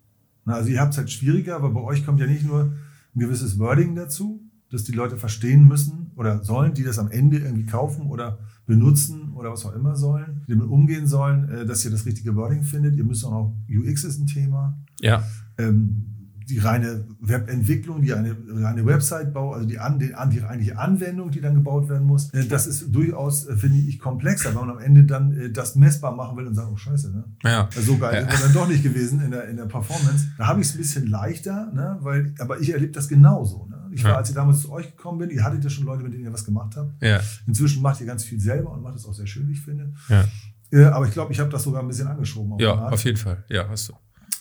Also 0.45 0.69
ihr 0.69 0.79
habt 0.79 0.93
es 0.93 0.97
halt 0.97 1.09
schwieriger, 1.09 1.55
aber 1.55 1.71
bei 1.71 1.81
euch 1.81 2.05
kommt 2.05 2.19
ja 2.19 2.27
nicht 2.27 2.45
nur 2.45 2.71
ein 3.15 3.19
gewisses 3.19 3.59
Wording 3.59 3.95
dazu, 3.95 4.46
dass 4.71 4.83
die 4.83 4.91
Leute 4.91 5.17
verstehen 5.17 5.67
müssen 5.67 6.11
oder 6.15 6.43
sollen, 6.43 6.73
die 6.73 6.83
das 6.83 6.99
am 6.99 7.09
Ende 7.09 7.37
irgendwie 7.37 7.65
kaufen 7.65 8.07
oder 8.07 8.39
benutzen 8.65 9.33
oder 9.33 9.51
was 9.51 9.65
auch 9.65 9.73
immer 9.73 9.95
sollen, 9.95 10.43
die 10.47 10.53
damit 10.53 10.67
umgehen 10.67 11.07
sollen, 11.07 11.49
äh, 11.49 11.65
dass 11.65 11.83
ihr 11.85 11.91
das 11.91 12.05
richtige 12.05 12.35
Wording 12.35 12.63
findet. 12.63 12.95
Ihr 12.95 13.05
müsst 13.05 13.25
auch 13.25 13.31
noch, 13.31 13.55
UX 13.69 14.03
ist 14.03 14.19
ein 14.19 14.27
Thema. 14.27 14.77
Ja. 14.99 15.23
Ähm, 15.57 16.13
die 16.49 16.59
reine 16.59 17.05
Webentwicklung, 17.19 18.01
die 18.01 18.13
eine 18.13 18.33
reine 18.47 18.85
Website-Bau, 18.85 19.51
also 19.51 19.67
die, 19.67 19.79
an, 19.79 19.99
die, 19.99 20.13
die 20.31 20.43
eigentliche 20.43 20.77
Anwendung, 20.77 21.29
die 21.29 21.41
dann 21.41 21.55
gebaut 21.55 21.89
werden 21.89 22.07
muss, 22.07 22.33
äh, 22.33 22.45
das 22.45 22.67
ist 22.67 22.93
durchaus, 22.95 23.47
äh, 23.47 23.55
finde 23.55 23.77
ich, 23.77 23.99
komplexer, 23.99 24.55
weil 24.55 24.65
man 24.65 24.77
am 24.77 24.81
Ende 24.81 25.03
dann 25.03 25.51
das 25.53 25.75
messbar 25.75 26.15
machen 26.15 26.37
will 26.37 26.47
und 26.47 26.55
sagt, 26.55 26.69
oh 26.71 26.77
Scheiße, 26.77 27.11
ne? 27.11 27.25
Ja. 27.43 27.69
So 27.71 27.97
geil 27.97 28.25
ja. 28.27 28.33
ist 28.33 28.43
dann 28.43 28.53
doch 28.53 28.67
nicht 28.67 28.83
gewesen 28.83 29.21
in 29.21 29.31
der, 29.31 29.47
in 29.49 29.57
der 29.57 29.65
Performance. 29.65 30.27
Da 30.37 30.47
habe 30.47 30.61
ich 30.61 30.67
es 30.67 30.75
ein 30.75 30.77
bisschen 30.77 31.07
leichter, 31.07 31.71
ne? 31.73 31.97
weil, 32.01 32.33
aber 32.39 32.59
ich 32.59 32.71
erlebe 32.71 32.93
das 32.93 33.07
genauso. 33.07 33.67
Ne? 33.69 33.76
Ich 33.91 34.03
war, 34.03 34.11
ja. 34.11 34.17
als 34.17 34.29
ich 34.29 34.35
damals 34.35 34.61
zu 34.61 34.71
euch 34.71 34.95
gekommen 34.95 35.19
bin, 35.19 35.29
ihr 35.29 35.43
hattet 35.43 35.63
ja 35.63 35.69
schon 35.69 35.85
Leute, 35.85 36.03
mit 36.03 36.13
denen 36.13 36.25
ihr 36.25 36.33
was 36.33 36.45
gemacht 36.45 36.75
habt. 36.75 37.01
Ja. 37.01 37.19
Inzwischen 37.45 37.81
macht 37.81 37.99
ihr 38.01 38.07
ganz 38.07 38.23
viel 38.23 38.39
selber 38.39 38.71
und 38.71 38.81
macht 38.81 38.95
es 38.95 39.05
auch 39.05 39.13
sehr 39.13 39.27
schön, 39.27 39.47
wie 39.47 39.53
ich 39.53 39.61
finde. 39.61 39.93
Ja. 40.09 40.91
aber 40.91 41.07
ich 41.07 41.13
glaube, 41.13 41.31
ich 41.31 41.39
habe 41.39 41.49
das 41.49 41.63
sogar 41.63 41.81
ein 41.81 41.87
bisschen 41.87 42.07
angeschoben. 42.07 42.53
Auf 42.53 42.61
ja, 42.61 42.87
auf 42.87 43.03
jeden 43.03 43.17
Fall. 43.17 43.43
Ja, 43.49 43.67
hast 43.69 43.89
du 43.89 43.93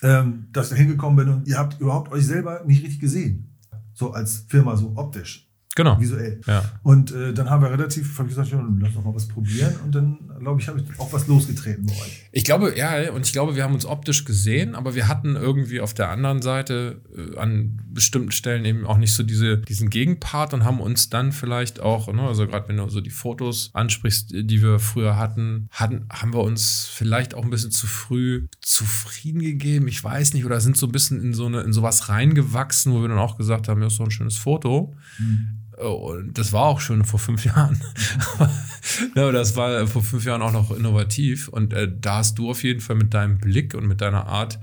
ähm, 0.03 0.49
dass 0.53 0.67
ich 0.67 0.71
da 0.71 0.77
hingekommen 0.77 1.17
bin 1.17 1.35
und 1.35 1.49
ihr 1.49 1.59
habt 1.59 1.81
überhaupt 1.81 2.13
euch 2.13 2.27
selber 2.27 2.63
nicht 2.65 2.83
richtig 2.83 3.01
gesehen. 3.01 3.57
So 3.95 4.13
als 4.13 4.45
Firma, 4.49 4.77
so 4.77 4.93
optisch. 4.97 5.46
Genau. 5.77 6.01
Visuell. 6.01 6.41
Ja. 6.47 6.65
Und 6.83 7.13
äh, 7.13 7.35
dann 7.35 7.51
haben 7.51 7.63
wir 7.63 7.71
relativ, 7.71 8.19
habe 8.19 8.29
ich 8.29 8.35
gesagt, 8.35 8.51
ja, 8.51 8.67
lass 8.81 8.95
doch 8.95 9.05
mal 9.05 9.15
was 9.15 9.29
probieren. 9.29 9.75
Und 9.85 9.95
dann, 9.95 10.19
glaube 10.41 10.59
ich, 10.59 10.69
habe 10.69 10.81
ich 10.81 10.99
auch 10.99 11.13
was 11.13 11.27
losgetreten 11.29 11.85
bei 11.85 11.93
euch. 11.93 12.25
Ich 12.33 12.45
glaube, 12.45 12.77
ja, 12.77 13.13
und 13.13 13.27
ich 13.27 13.33
glaube, 13.33 13.57
wir 13.57 13.63
haben 13.63 13.75
uns 13.75 13.85
optisch 13.85 14.25
gesehen, 14.25 14.75
aber 14.75 14.95
wir 14.95 15.07
hatten 15.07 15.37
irgendwie 15.37 15.83
auf 15.83 15.93
der 15.93 16.09
anderen 16.09 16.41
Seite 16.41 17.03
äh, 17.15 17.39
an 17.39 17.79
bestimmten 17.93 18.33
Stellen 18.33 18.65
eben 18.65 18.87
auch 18.87 18.97
nicht 18.97 19.13
so 19.13 19.23
diese, 19.23 19.59
diesen 19.59 19.91
Gegenpart 19.91 20.55
und 20.55 20.65
haben 20.65 20.81
uns 20.81 21.11
dann 21.11 21.31
vielleicht 21.31 21.81
auch, 21.81 22.11
ne, 22.11 22.23
also 22.23 22.47
gerade 22.47 22.69
wenn 22.69 22.79
du 22.79 22.89
so 22.89 23.03
die 23.03 23.11
Fotos 23.11 23.69
ansprichst, 23.75 24.31
die 24.33 24.63
wir 24.63 24.79
früher 24.79 25.19
hatten, 25.19 25.69
hatten, 25.71 26.07
haben 26.11 26.33
wir 26.33 26.41
uns 26.41 26.89
vielleicht 26.91 27.35
auch 27.35 27.45
ein 27.45 27.51
bisschen 27.51 27.71
zu 27.71 27.87
früh 27.87 28.47
zufrieden 28.63 29.43
gegeben. 29.43 29.89
Ich 29.89 30.03
weiß 30.03 30.33
nicht, 30.33 30.47
oder 30.47 30.59
sind 30.61 30.79
so 30.79 30.87
ein 30.87 30.93
bisschen 30.93 31.23
in 31.23 31.35
so 31.35 31.45
eine, 31.45 31.61
in 31.61 31.75
sowas 31.75 32.09
reingewachsen, 32.09 32.95
wo 32.95 33.03
wir 33.03 33.09
dann 33.09 33.19
auch 33.19 33.37
gesagt 33.37 33.69
haben, 33.69 33.83
ja, 33.83 33.89
ist 33.89 34.01
doch 34.01 34.07
ein 34.07 34.11
schönes 34.11 34.39
Foto. 34.39 34.95
Mhm. 35.19 35.66
Und 35.77 36.39
das 36.39 36.53
war 36.53 36.63
auch 36.63 36.81
schon 36.81 37.05
vor 37.05 37.21
fünf 37.21 37.45
Jahren. 37.45 37.81
ja, 39.15 39.31
das 39.33 39.57
war 39.57 39.87
vor 39.87 40.03
fünf 40.03 40.25
Jahren 40.25 40.43
auch 40.43 40.53
noch 40.53 40.71
innovativ. 40.71 41.49
Und 41.49 41.73
äh, 41.73 41.91
da 42.01 42.19
hast 42.19 42.39
du 42.39 42.51
auf 42.51 42.63
jeden 42.63 42.81
Fall 42.81 42.97
mit 42.97 43.15
deinem 43.15 43.39
Blick 43.39 43.75
und 43.75 43.87
mit 43.87 44.01
deiner 44.01 44.27
Art 44.27 44.59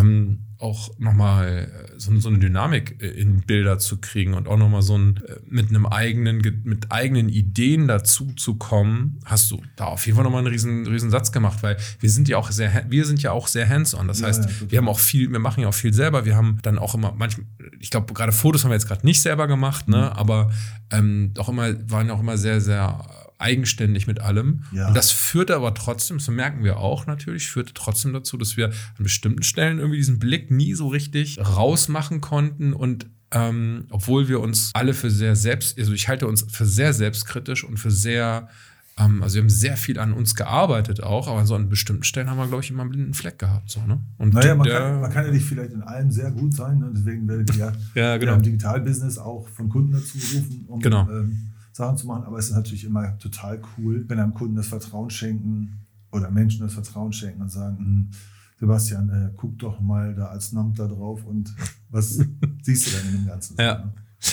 ähm, 0.00 0.46
auch 0.58 0.90
nochmal 0.98 1.68
äh, 1.70 1.98
so, 1.98 2.18
so 2.18 2.28
eine 2.28 2.38
Dynamik 2.38 3.02
äh, 3.02 3.08
in 3.08 3.42
Bilder 3.42 3.78
zu 3.78 3.98
kriegen 3.98 4.34
und 4.34 4.48
auch 4.48 4.56
nochmal 4.56 4.82
so 4.82 4.96
ein 4.96 5.18
äh, 5.26 5.36
mit 5.48 5.68
einem 5.68 5.86
eigenen, 5.86 6.42
mit 6.64 6.90
eigenen 6.90 7.28
Ideen 7.28 7.88
dazu 7.88 8.32
zu 8.36 8.54
kommen, 8.54 9.20
hast 9.24 9.50
du 9.50 9.62
da 9.76 9.86
auf 9.86 10.06
jeden 10.06 10.16
Fall 10.16 10.24
nochmal 10.24 10.40
einen 10.40 10.52
riesen, 10.52 10.86
riesen 10.86 11.10
Satz 11.10 11.30
gemacht, 11.30 11.62
weil 11.62 11.76
wir 12.00 12.10
sind 12.10 12.28
ja 12.28 12.38
auch 12.38 12.50
sehr, 12.50 12.86
wir 12.88 13.04
sind 13.04 13.22
ja 13.22 13.32
auch 13.32 13.48
sehr 13.48 13.68
hands-on. 13.68 14.08
Das 14.08 14.20
ja, 14.20 14.28
heißt, 14.28 14.44
ja, 14.44 14.70
wir 14.70 14.78
haben 14.78 14.88
auch 14.88 14.98
viel, 14.98 15.30
wir 15.30 15.38
machen 15.38 15.60
ja 15.60 15.68
auch 15.68 15.74
viel 15.74 15.92
selber. 15.92 16.24
Wir 16.24 16.36
haben 16.36 16.58
dann 16.62 16.78
auch 16.78 16.94
immer 16.94 17.12
manchmal, 17.16 17.46
ich 17.78 17.90
glaube, 17.90 18.12
gerade 18.14 18.32
Fotos 18.32 18.64
haben 18.64 18.70
wir 18.70 18.76
jetzt 18.76 18.88
gerade 18.88 19.04
nicht 19.04 19.20
selber 19.20 19.46
gemacht, 19.46 19.88
ne, 19.88 19.96
mhm. 19.98 20.02
aber 20.18 20.50
ähm, 20.90 21.34
auch 21.38 21.48
immer, 21.48 21.74
waren 21.90 22.10
auch 22.10 22.20
immer 22.20 22.38
sehr, 22.38 22.60
sehr 22.60 23.25
eigenständig 23.38 24.06
mit 24.06 24.20
allem. 24.20 24.62
Ja. 24.72 24.88
Und 24.88 24.94
das 24.96 25.12
führte 25.12 25.56
aber 25.56 25.74
trotzdem, 25.74 26.20
so 26.20 26.32
merken 26.32 26.64
wir 26.64 26.78
auch 26.78 27.06
natürlich, 27.06 27.48
führte 27.48 27.74
trotzdem 27.74 28.12
dazu, 28.12 28.36
dass 28.36 28.56
wir 28.56 28.68
an 28.68 29.02
bestimmten 29.02 29.42
Stellen 29.42 29.78
irgendwie 29.78 29.98
diesen 29.98 30.18
Blick 30.18 30.50
nie 30.50 30.74
so 30.74 30.88
richtig 30.88 31.38
rausmachen 31.38 32.20
konnten 32.20 32.72
und 32.72 33.06
ähm, 33.32 33.86
obwohl 33.90 34.28
wir 34.28 34.40
uns 34.40 34.70
alle 34.74 34.94
für 34.94 35.10
sehr 35.10 35.36
selbst, 35.36 35.78
also 35.78 35.92
ich 35.92 36.08
halte 36.08 36.26
uns 36.26 36.46
für 36.48 36.64
sehr 36.64 36.92
selbstkritisch 36.92 37.64
und 37.64 37.76
für 37.78 37.90
sehr, 37.90 38.48
ähm, 38.96 39.22
also 39.22 39.34
wir 39.34 39.42
haben 39.42 39.50
sehr 39.50 39.76
viel 39.76 39.98
an 39.98 40.12
uns 40.12 40.36
gearbeitet 40.36 41.02
auch, 41.02 41.26
aber 41.26 41.44
so 41.44 41.56
an 41.56 41.68
bestimmten 41.68 42.04
Stellen 42.04 42.30
haben 42.30 42.38
wir, 42.38 42.46
glaube 42.46 42.62
ich, 42.62 42.70
immer 42.70 42.82
einen 42.82 42.90
blinden 42.90 43.14
Fleck 43.14 43.38
gehabt. 43.40 43.68
So, 43.68 43.80
ne? 43.82 44.00
Und 44.18 44.32
naja, 44.32 44.54
man, 44.54 44.68
kann, 44.68 45.00
man 45.00 45.12
kann 45.12 45.26
ja 45.26 45.32
nicht 45.32 45.44
vielleicht 45.44 45.72
in 45.72 45.82
allem 45.82 46.10
sehr 46.12 46.30
gut 46.30 46.54
sein, 46.54 46.78
ne? 46.78 46.92
deswegen 46.94 47.26
werdet 47.26 47.54
ihr 47.56 47.72
ja, 47.94 48.16
genau. 48.16 48.34
im 48.34 48.42
Digitalbusiness 48.42 49.18
auch 49.18 49.48
von 49.48 49.68
Kunden 49.68 49.92
dazu 49.92 50.18
rufen, 50.18 50.64
um 50.68 50.80
genau. 50.80 51.10
ähm, 51.10 51.52
Sachen 51.76 51.98
zu 51.98 52.06
machen. 52.06 52.24
Aber 52.24 52.38
es 52.38 52.46
ist 52.46 52.54
natürlich 52.56 52.84
immer 52.84 53.18
total 53.18 53.60
cool, 53.76 54.04
wenn 54.08 54.18
einem 54.18 54.34
Kunden 54.34 54.56
das 54.56 54.68
Vertrauen 54.68 55.10
schenken 55.10 55.80
oder 56.10 56.30
Menschen 56.30 56.62
das 56.62 56.74
Vertrauen 56.74 57.12
schenken 57.12 57.42
und 57.42 57.50
sagen, 57.50 57.78
hm, 57.78 58.10
Sebastian, 58.58 59.10
äh, 59.10 59.32
guck 59.36 59.58
doch 59.58 59.80
mal 59.80 60.14
da 60.14 60.28
als 60.28 60.52
NAMP 60.52 60.76
da 60.76 60.88
drauf 60.88 61.24
und 61.24 61.54
was 61.90 62.18
siehst 62.62 62.86
du 62.86 62.90
denn 62.96 63.08
in 63.08 63.12
dem 63.18 63.26
Ganzen? 63.26 63.56
Ja. 63.58 63.92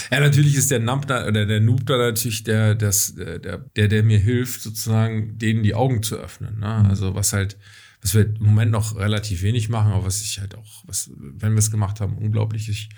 Ja, 0.10 0.22
natürlich 0.22 0.56
ist 0.56 0.72
der 0.72 0.80
Nump 0.80 1.08
da, 1.08 1.28
oder 1.28 1.46
der 1.46 1.60
Noob 1.60 1.86
da 1.86 1.98
natürlich 1.98 2.44
der, 2.44 2.74
das, 2.74 3.16
der, 3.16 3.38
der, 3.60 3.88
der 3.90 4.04
mir 4.04 4.18
hilft, 4.18 4.62
sozusagen 4.62 5.38
denen 5.38 5.62
die 5.62 5.76
Augen 5.76 6.02
zu 6.02 6.16
öffnen. 6.16 6.58
Ne? 6.58 6.80
Mhm. 6.84 6.90
Also 6.90 7.16
was 7.16 7.34
halt, 7.34 7.58
was 8.02 8.14
wir 8.14 8.28
im 8.28 8.44
Moment 8.46 8.72
noch 8.72 8.96
relativ 8.96 9.44
wenig 9.44 9.68
machen, 9.68 9.92
aber 9.92 10.06
was 10.06 10.22
ich 10.22 10.40
halt 10.40 10.56
auch, 10.56 10.84
was, 10.88 11.12
wenn 11.18 11.52
wir 11.52 11.60
es 11.60 11.70
gemacht 11.70 12.00
haben, 12.00 12.18
unglaublich 12.18 12.90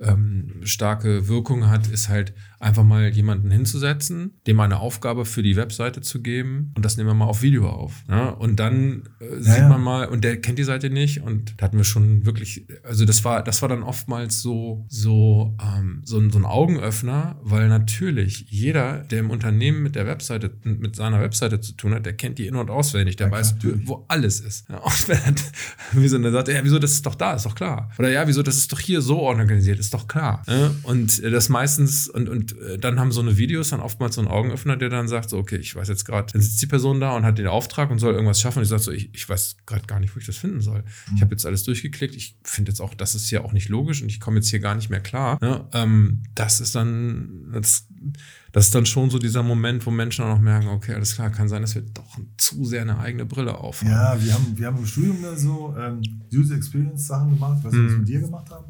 ähm, 0.00 0.62
starke 0.62 1.28
Wirkung 1.28 1.68
hat, 1.68 1.88
ist 1.88 2.08
halt 2.08 2.32
einfach 2.60 2.84
mal 2.84 3.08
jemanden 3.08 3.50
hinzusetzen, 3.50 4.38
dem 4.46 4.60
eine 4.60 4.80
Aufgabe 4.80 5.24
für 5.24 5.42
die 5.42 5.56
Webseite 5.56 6.02
zu 6.02 6.20
geben 6.20 6.72
und 6.76 6.84
das 6.84 6.98
nehmen 6.98 7.08
wir 7.08 7.14
mal 7.14 7.24
auf 7.24 7.40
Video 7.40 7.68
auf. 7.68 8.04
Ne? 8.06 8.36
Und 8.36 8.60
dann 8.60 9.08
äh, 9.18 9.34
ja, 9.36 9.40
sieht 9.40 9.58
ja. 9.62 9.68
man 9.68 9.80
mal, 9.80 10.08
und 10.08 10.22
der 10.22 10.40
kennt 10.40 10.58
die 10.58 10.64
Seite 10.64 10.90
nicht 10.90 11.22
und 11.22 11.54
da 11.56 11.64
hatten 11.64 11.78
wir 11.78 11.84
schon 11.84 12.26
wirklich, 12.26 12.66
also 12.84 13.06
das 13.06 13.24
war, 13.24 13.42
das 13.42 13.62
war 13.62 13.70
dann 13.70 13.82
oftmals 13.82 14.42
so, 14.42 14.84
so, 14.88 15.56
ähm, 15.60 16.02
so, 16.04 16.18
ein, 16.18 16.30
so 16.30 16.38
ein 16.38 16.44
Augenöffner, 16.44 17.40
weil 17.42 17.68
natürlich 17.68 18.46
jeder, 18.50 18.98
der 18.98 19.20
im 19.20 19.30
Unternehmen 19.30 19.82
mit 19.82 19.96
der 19.96 20.06
Webseite, 20.06 20.50
mit 20.62 20.96
seiner 20.96 21.20
Webseite 21.20 21.62
zu 21.62 21.72
tun 21.72 21.94
hat, 21.94 22.04
der 22.04 22.12
kennt 22.12 22.38
die 22.38 22.46
in- 22.46 22.56
und 22.56 22.68
auswendig, 22.68 23.16
der 23.16 23.28
ja, 23.28 23.32
weiß, 23.32 23.58
klar, 23.58 23.72
wo 23.84 24.04
alles 24.08 24.40
ist. 24.40 24.68
Ja, 24.68 24.76
und 24.84 25.08
wenn 25.08 25.16
er, 25.16 25.34
wieso, 25.92 26.18
dann 26.18 26.32
sagt 26.32 26.48
er, 26.48 26.56
ja, 26.56 26.64
wieso, 26.64 26.78
das 26.78 26.92
ist 26.92 27.06
doch 27.06 27.14
da, 27.14 27.32
ist 27.32 27.46
doch 27.46 27.54
klar. 27.54 27.90
Oder 27.98 28.10
ja, 28.10 28.28
wieso, 28.28 28.42
das 28.42 28.58
ist 28.58 28.70
doch 28.70 28.80
hier 28.80 29.00
so 29.00 29.20
organisiert, 29.20 29.78
ist 29.78 29.94
doch 29.94 30.06
klar. 30.06 30.42
Ne? 30.46 30.74
Und 30.82 31.22
das 31.24 31.48
meistens, 31.48 32.06
und, 32.06 32.28
und 32.28 32.49
äh, 32.52 32.78
dann 32.78 32.98
haben 32.98 33.12
so 33.12 33.20
eine 33.20 33.36
Videos 33.36 33.70
dann 33.70 33.80
oftmals 33.80 34.14
so 34.14 34.20
einen 34.20 34.30
Augenöffner, 34.30 34.76
der 34.76 34.88
dann 34.88 35.08
sagt, 35.08 35.30
so, 35.30 35.38
okay, 35.38 35.56
ich 35.56 35.74
weiß 35.74 35.88
jetzt 35.88 36.04
gerade, 36.04 36.32
dann 36.32 36.40
sitzt 36.40 36.60
die 36.62 36.66
Person 36.66 37.00
da 37.00 37.16
und 37.16 37.24
hat 37.24 37.38
den 37.38 37.46
Auftrag 37.46 37.90
und 37.90 37.98
soll 37.98 38.14
irgendwas 38.14 38.40
schaffen 38.40 38.58
und 38.58 38.64
ich 38.64 38.68
sage 38.68 38.82
so, 38.82 38.92
ich, 38.92 39.14
ich 39.14 39.28
weiß 39.28 39.58
gerade 39.66 39.86
gar 39.86 40.00
nicht, 40.00 40.14
wo 40.14 40.20
ich 40.20 40.26
das 40.26 40.36
finden 40.36 40.60
soll. 40.60 40.80
Mhm. 40.80 41.16
Ich 41.16 41.22
habe 41.22 41.32
jetzt 41.32 41.46
alles 41.46 41.64
durchgeklickt, 41.64 42.14
ich 42.14 42.36
finde 42.44 42.70
jetzt 42.70 42.80
auch, 42.80 42.94
das 42.94 43.14
ist 43.14 43.30
ja 43.30 43.42
auch 43.42 43.52
nicht 43.52 43.68
logisch 43.68 44.02
und 44.02 44.08
ich 44.08 44.20
komme 44.20 44.36
jetzt 44.36 44.48
hier 44.48 44.60
gar 44.60 44.74
nicht 44.74 44.90
mehr 44.90 45.00
klar. 45.00 45.38
Ne? 45.40 45.64
Ähm, 45.72 46.22
das 46.34 46.60
ist 46.60 46.74
dann, 46.74 47.50
das, 47.52 47.86
das 48.52 48.66
ist 48.66 48.74
dann 48.74 48.86
schon 48.86 49.10
so 49.10 49.18
dieser 49.18 49.42
Moment, 49.42 49.86
wo 49.86 49.90
Menschen 49.90 50.24
auch 50.24 50.34
noch 50.34 50.40
merken, 50.40 50.68
okay, 50.68 50.94
alles 50.94 51.14
klar, 51.14 51.30
kann 51.30 51.48
sein, 51.48 51.62
dass 51.62 51.74
wir 51.74 51.82
doch 51.82 52.18
zu 52.36 52.64
sehr 52.64 52.82
eine 52.82 52.98
eigene 52.98 53.26
Brille 53.26 53.56
aufhaben. 53.56 53.90
Ja, 53.90 54.22
wir 54.22 54.34
haben, 54.34 54.58
wir 54.58 54.66
haben 54.66 54.78
im 54.78 54.86
Studium 54.86 55.22
da 55.22 55.36
so 55.36 55.74
ähm, 55.78 56.00
User 56.32 56.56
Experience 56.56 57.06
Sachen 57.06 57.30
gemacht, 57.30 57.60
was 57.62 57.72
wir 57.72 57.80
mhm. 57.80 57.98
mit 57.98 58.08
dir 58.08 58.20
gemacht 58.20 58.50
haben. 58.50 58.66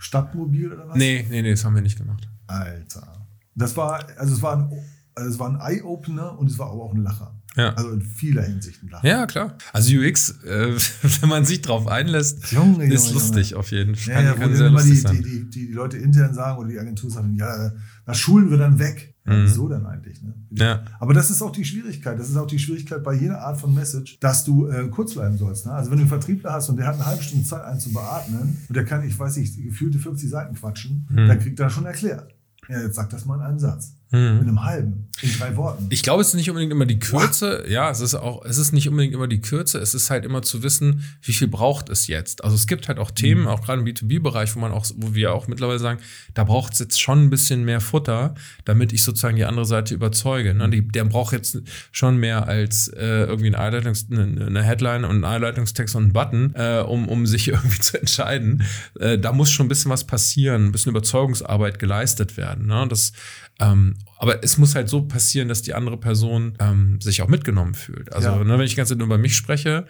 Stadtmobil 0.00 0.72
oder 0.72 0.88
was? 0.88 0.96
Nee, 0.96 1.26
nee, 1.28 1.42
nee, 1.42 1.50
das 1.50 1.64
haben 1.64 1.74
wir 1.74 1.82
nicht 1.82 1.98
gemacht. 1.98 2.26
Alter. 2.50 3.26
Das 3.54 3.76
war, 3.76 4.06
also 4.18 4.34
es 4.34 4.42
war 4.42 4.56
ein, 4.56 4.72
also 5.14 5.30
es 5.30 5.38
war 5.38 5.48
ein 5.48 5.60
Eye-Opener 5.60 6.38
und 6.38 6.50
es 6.50 6.58
war 6.58 6.70
aber 6.70 6.82
auch 6.82 6.94
ein 6.94 7.02
Lacher. 7.02 7.34
Ja. 7.56 7.74
Also 7.74 7.90
in 7.90 8.00
vieler 8.00 8.42
Hinsicht 8.42 8.82
ein 8.82 8.90
Lacher. 8.90 9.06
Ja, 9.06 9.26
klar. 9.26 9.56
Also 9.72 9.96
UX, 9.96 10.42
äh, 10.44 10.74
wenn 11.20 11.28
man 11.28 11.44
sich 11.44 11.62
drauf 11.62 11.88
einlässt, 11.88 12.52
Junge, 12.52 12.84
ist 12.84 13.08
Junge, 13.08 13.14
lustig 13.14 13.50
Junge. 13.50 13.60
auf 13.60 13.70
jeden 13.72 13.96
Fall. 13.96 14.14
Ja, 14.14 14.20
ja, 14.22 14.32
kann, 14.32 14.40
kann 14.40 14.56
sehr 14.56 14.68
immer 14.68 14.82
die, 14.82 15.02
die, 15.02 15.22
die, 15.22 15.50
die, 15.50 15.72
Leute 15.72 15.98
intern 15.98 16.32
sagen 16.32 16.58
oder 16.58 16.68
die 16.68 16.78
Agentur 16.78 17.10
sagen, 17.10 17.34
ja, 17.36 17.72
das 18.06 18.18
schulen 18.18 18.50
wir 18.50 18.58
dann 18.58 18.78
weg. 18.78 19.14
Mhm. 19.26 19.48
So 19.48 19.68
dann 19.68 19.84
eigentlich. 19.86 20.22
Ne? 20.22 20.34
Ja. 20.52 20.82
Aber 20.98 21.12
das 21.12 21.30
ist 21.30 21.42
auch 21.42 21.52
die 21.52 21.64
Schwierigkeit. 21.64 22.18
Das 22.18 22.30
ist 22.30 22.36
auch 22.36 22.46
die 22.46 22.58
Schwierigkeit 22.58 23.02
bei 23.04 23.14
jeder 23.14 23.40
Art 23.42 23.60
von 23.60 23.74
Message, 23.74 24.18
dass 24.18 24.44
du 24.44 24.66
äh, 24.66 24.88
kurz 24.88 25.14
bleiben 25.14 25.36
sollst. 25.36 25.66
Ne? 25.66 25.72
Also 25.72 25.90
wenn 25.90 25.98
du 25.98 26.02
einen 26.02 26.08
Vertriebler 26.08 26.52
hast 26.52 26.68
und 26.70 26.78
der 26.78 26.86
hat 26.86 26.94
eine 26.94 27.06
halbe 27.06 27.22
Stunde 27.22 27.44
Zeit, 27.44 27.62
einen 27.62 27.80
zu 27.80 27.92
beatmen 27.92 28.58
und 28.68 28.74
der 28.74 28.84
kann, 28.84 29.06
ich 29.06 29.18
weiß 29.18 29.36
nicht, 29.36 29.62
gefühlte 29.62 29.98
50 29.98 30.30
Seiten 30.30 30.54
quatschen, 30.54 31.06
mhm. 31.10 31.28
dann 31.28 31.38
kriegt 31.38 31.60
er 31.60 31.68
schon 31.68 31.84
erklärt. 31.84 32.34
Jetzt 32.70 32.94
sag 32.94 33.10
das 33.10 33.24
mal 33.24 33.36
in 33.36 33.42
einem 33.42 33.58
Satz. 33.58 33.94
Mhm. 34.12 34.38
Mit 34.38 34.48
einem 34.48 34.64
halben, 34.64 35.08
in 35.22 35.38
drei 35.38 35.56
Worten. 35.56 35.86
Ich 35.90 36.02
glaube, 36.02 36.20
es 36.20 36.28
ist 36.28 36.34
nicht 36.34 36.50
unbedingt 36.50 36.72
immer 36.72 36.86
die 36.86 36.98
Kürze. 36.98 37.60
Wow. 37.62 37.70
Ja, 37.70 37.90
es 37.90 38.00
ist 38.00 38.16
auch, 38.16 38.44
es 38.44 38.58
ist 38.58 38.72
nicht 38.72 38.88
unbedingt 38.88 39.14
immer 39.14 39.28
die 39.28 39.40
Kürze. 39.40 39.78
Es 39.78 39.94
ist 39.94 40.10
halt 40.10 40.24
immer 40.24 40.42
zu 40.42 40.64
wissen, 40.64 41.04
wie 41.22 41.32
viel 41.32 41.46
braucht 41.46 41.88
es 41.88 42.08
jetzt. 42.08 42.42
Also 42.42 42.56
es 42.56 42.66
gibt 42.66 42.88
halt 42.88 42.98
auch 42.98 43.12
Themen, 43.12 43.42
mhm. 43.42 43.48
auch 43.48 43.62
gerade 43.62 43.80
im 43.80 43.86
B2B-Bereich, 43.86 44.56
wo 44.56 44.60
man 44.60 44.72
auch, 44.72 44.84
wo 44.96 45.14
wir 45.14 45.32
auch 45.32 45.46
mittlerweile 45.46 45.78
sagen, 45.78 46.00
da 46.34 46.42
braucht 46.42 46.72
es 46.72 46.80
jetzt 46.80 47.00
schon 47.00 47.24
ein 47.24 47.30
bisschen 47.30 47.64
mehr 47.64 47.80
Futter, 47.80 48.34
damit 48.64 48.92
ich 48.92 49.04
sozusagen 49.04 49.36
die 49.36 49.44
andere 49.44 49.64
Seite 49.64 49.94
überzeuge. 49.94 50.54
Ne? 50.54 50.68
Die, 50.70 50.88
der 50.88 51.04
braucht 51.04 51.32
jetzt 51.32 51.58
schon 51.92 52.16
mehr 52.16 52.48
als 52.48 52.88
äh, 52.88 53.24
irgendwie 53.26 53.54
eine, 53.54 53.60
Einleitungs-, 53.60 54.10
eine 54.10 54.62
Headline 54.64 55.04
und 55.04 55.10
einen 55.10 55.24
Einleitungstext 55.24 55.94
und 55.94 56.02
einen 56.02 56.12
Button, 56.12 56.52
äh, 56.56 56.82
um, 56.84 57.08
um 57.08 57.26
sich 57.26 57.46
irgendwie 57.48 57.78
zu 57.78 57.96
entscheiden. 58.00 58.64
Äh, 58.98 59.18
da 59.18 59.32
muss 59.32 59.52
schon 59.52 59.66
ein 59.66 59.68
bisschen 59.68 59.92
was 59.92 60.04
passieren, 60.04 60.66
ein 60.66 60.72
bisschen 60.72 60.90
Überzeugungsarbeit 60.90 61.78
geleistet 61.78 62.36
werden. 62.36 62.66
Ne? 62.66 62.86
Das 62.88 63.12
ähm, 63.60 63.94
aber 64.18 64.42
es 64.44 64.58
muss 64.58 64.74
halt 64.74 64.88
so 64.88 65.02
passieren, 65.02 65.48
dass 65.48 65.62
die 65.62 65.74
andere 65.74 65.96
Person 65.96 66.54
ähm, 66.60 67.00
sich 67.00 67.22
auch 67.22 67.28
mitgenommen 67.28 67.74
fühlt. 67.74 68.12
Also, 68.12 68.28
ja. 68.28 68.44
ne, 68.44 68.58
wenn 68.58 68.64
ich 68.64 68.70
die 68.70 68.76
ganze 68.76 68.92
Zeit 68.92 68.98
nur 68.98 69.06
über 69.06 69.18
mich 69.18 69.34
spreche 69.34 69.86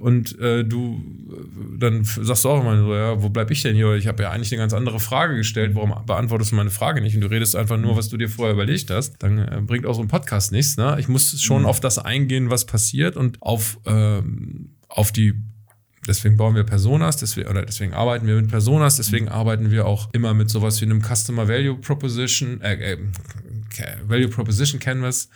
und 0.00 0.38
äh, 0.40 0.64
du, 0.64 1.02
äh, 1.30 1.78
dann 1.78 2.04
sagst 2.04 2.44
du 2.44 2.48
auch 2.48 2.60
immer 2.60 2.76
so, 2.76 2.94
ja, 2.94 3.22
wo 3.22 3.28
bleib 3.28 3.50
ich 3.50 3.62
denn 3.62 3.76
hier? 3.76 3.92
Ich 3.94 4.06
habe 4.06 4.22
ja 4.22 4.30
eigentlich 4.30 4.52
eine 4.52 4.60
ganz 4.60 4.72
andere 4.72 5.00
Frage 5.00 5.36
gestellt. 5.36 5.74
Warum 5.74 5.94
beantwortest 6.06 6.52
du 6.52 6.56
meine 6.56 6.70
Frage 6.70 7.00
nicht? 7.00 7.14
Und 7.14 7.20
du 7.20 7.28
redest 7.28 7.54
einfach 7.56 7.78
nur, 7.78 7.96
was 7.96 8.08
du 8.08 8.16
dir 8.16 8.28
vorher 8.28 8.54
überlegt 8.54 8.90
hast. 8.90 9.22
Dann 9.22 9.38
äh, 9.38 9.60
bringt 9.60 9.86
auch 9.86 9.94
so 9.94 10.02
ein 10.02 10.08
Podcast 10.08 10.50
nichts. 10.50 10.76
Ne? 10.76 10.96
Ich 10.98 11.08
muss 11.08 11.40
schon 11.40 11.62
mhm. 11.62 11.68
auf 11.68 11.80
das 11.80 11.98
eingehen, 11.98 12.50
was 12.50 12.64
passiert 12.64 13.16
und 13.16 13.40
auf, 13.40 13.78
ähm, 13.86 14.70
auf 14.88 15.12
die 15.12 15.34
Deswegen 16.06 16.36
bauen 16.36 16.54
wir 16.54 16.64
Personas, 16.64 17.16
deswegen, 17.16 17.48
oder 17.48 17.64
deswegen 17.64 17.94
arbeiten 17.94 18.26
wir 18.26 18.36
mit 18.36 18.50
Personas, 18.50 18.96
deswegen 18.96 19.28
arbeiten 19.28 19.70
wir 19.70 19.86
auch 19.86 20.08
immer 20.12 20.34
mit 20.34 20.50
sowas 20.50 20.80
wie 20.80 20.84
einem 20.84 21.02
Customer 21.02 21.48
Value 21.48 21.76
Proposition, 21.76 22.60
äh, 22.60 22.92
äh, 22.92 22.98
Value 24.06 24.28
Proposition 24.28 24.80
Canvas, 24.80 25.28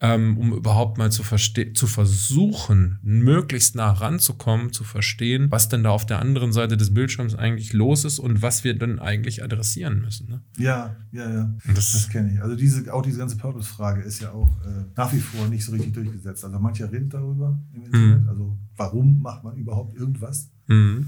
ähm, 0.00 0.36
um 0.36 0.52
überhaupt 0.52 0.98
mal 0.98 1.10
zu, 1.10 1.22
zu 1.22 1.86
versuchen, 1.86 2.98
möglichst 3.02 3.76
nah 3.76 3.92
ranzukommen, 3.92 4.72
zu 4.72 4.84
verstehen, 4.84 5.50
was 5.50 5.70
denn 5.70 5.82
da 5.82 5.90
auf 5.90 6.04
der 6.04 6.20
anderen 6.20 6.52
Seite 6.52 6.76
des 6.76 6.92
Bildschirms 6.92 7.34
eigentlich 7.34 7.72
los 7.72 8.04
ist 8.04 8.18
und 8.18 8.42
was 8.42 8.62
wir 8.62 8.78
dann 8.78 8.98
eigentlich 8.98 9.42
adressieren 9.42 10.02
müssen. 10.02 10.28
Ne? 10.28 10.42
Ja, 10.58 10.96
ja, 11.12 11.32
ja. 11.32 11.54
Das, 11.74 11.92
das 11.92 12.08
kenne 12.10 12.34
ich. 12.34 12.42
Also 12.42 12.56
diese, 12.56 12.92
auch 12.92 13.02
diese 13.02 13.18
ganze 13.18 13.36
Purpose-Frage 13.36 14.02
ist 14.02 14.20
ja 14.20 14.32
auch 14.32 14.60
äh, 14.66 14.84
nach 14.96 15.12
wie 15.14 15.20
vor 15.20 15.48
nicht 15.48 15.64
so 15.64 15.72
richtig 15.72 15.94
durchgesetzt. 15.94 16.44
Also 16.44 16.58
mancher 16.58 16.92
redet 16.92 17.14
darüber 17.14 17.58
im 17.72 17.84
Internet. 17.84 18.22
Mhm. 18.22 18.28
Also 18.28 18.58
warum 18.76 19.22
macht 19.22 19.44
man 19.44 19.56
überhaupt 19.56 19.96
irgendwas? 19.96 20.50
Mhm. 20.66 21.06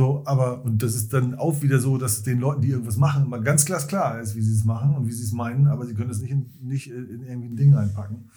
So, 0.00 0.22
aber, 0.24 0.64
und 0.64 0.82
das 0.82 0.94
ist 0.94 1.12
dann 1.12 1.34
auch 1.34 1.60
wieder 1.60 1.78
so, 1.78 1.98
dass 1.98 2.22
den 2.22 2.40
Leuten, 2.40 2.62
die 2.62 2.70
irgendwas 2.70 2.96
machen, 2.96 3.28
mal 3.28 3.42
ganz 3.42 3.66
klar 3.66 3.86
klar 3.86 4.18
ist, 4.18 4.34
wie 4.34 4.40
sie 4.40 4.54
es 4.54 4.64
machen 4.64 4.96
und 4.96 5.06
wie 5.06 5.12
sie 5.12 5.24
es 5.24 5.32
meinen, 5.32 5.66
aber 5.66 5.84
sie 5.84 5.92
können 5.92 6.08
es 6.08 6.22
nicht 6.22 6.30
in, 6.30 6.46
nicht 6.62 6.90
in 6.90 7.22
irgendwie 7.22 7.48
ein 7.50 7.56
Ding 7.56 7.74
einpacken. 7.74 8.30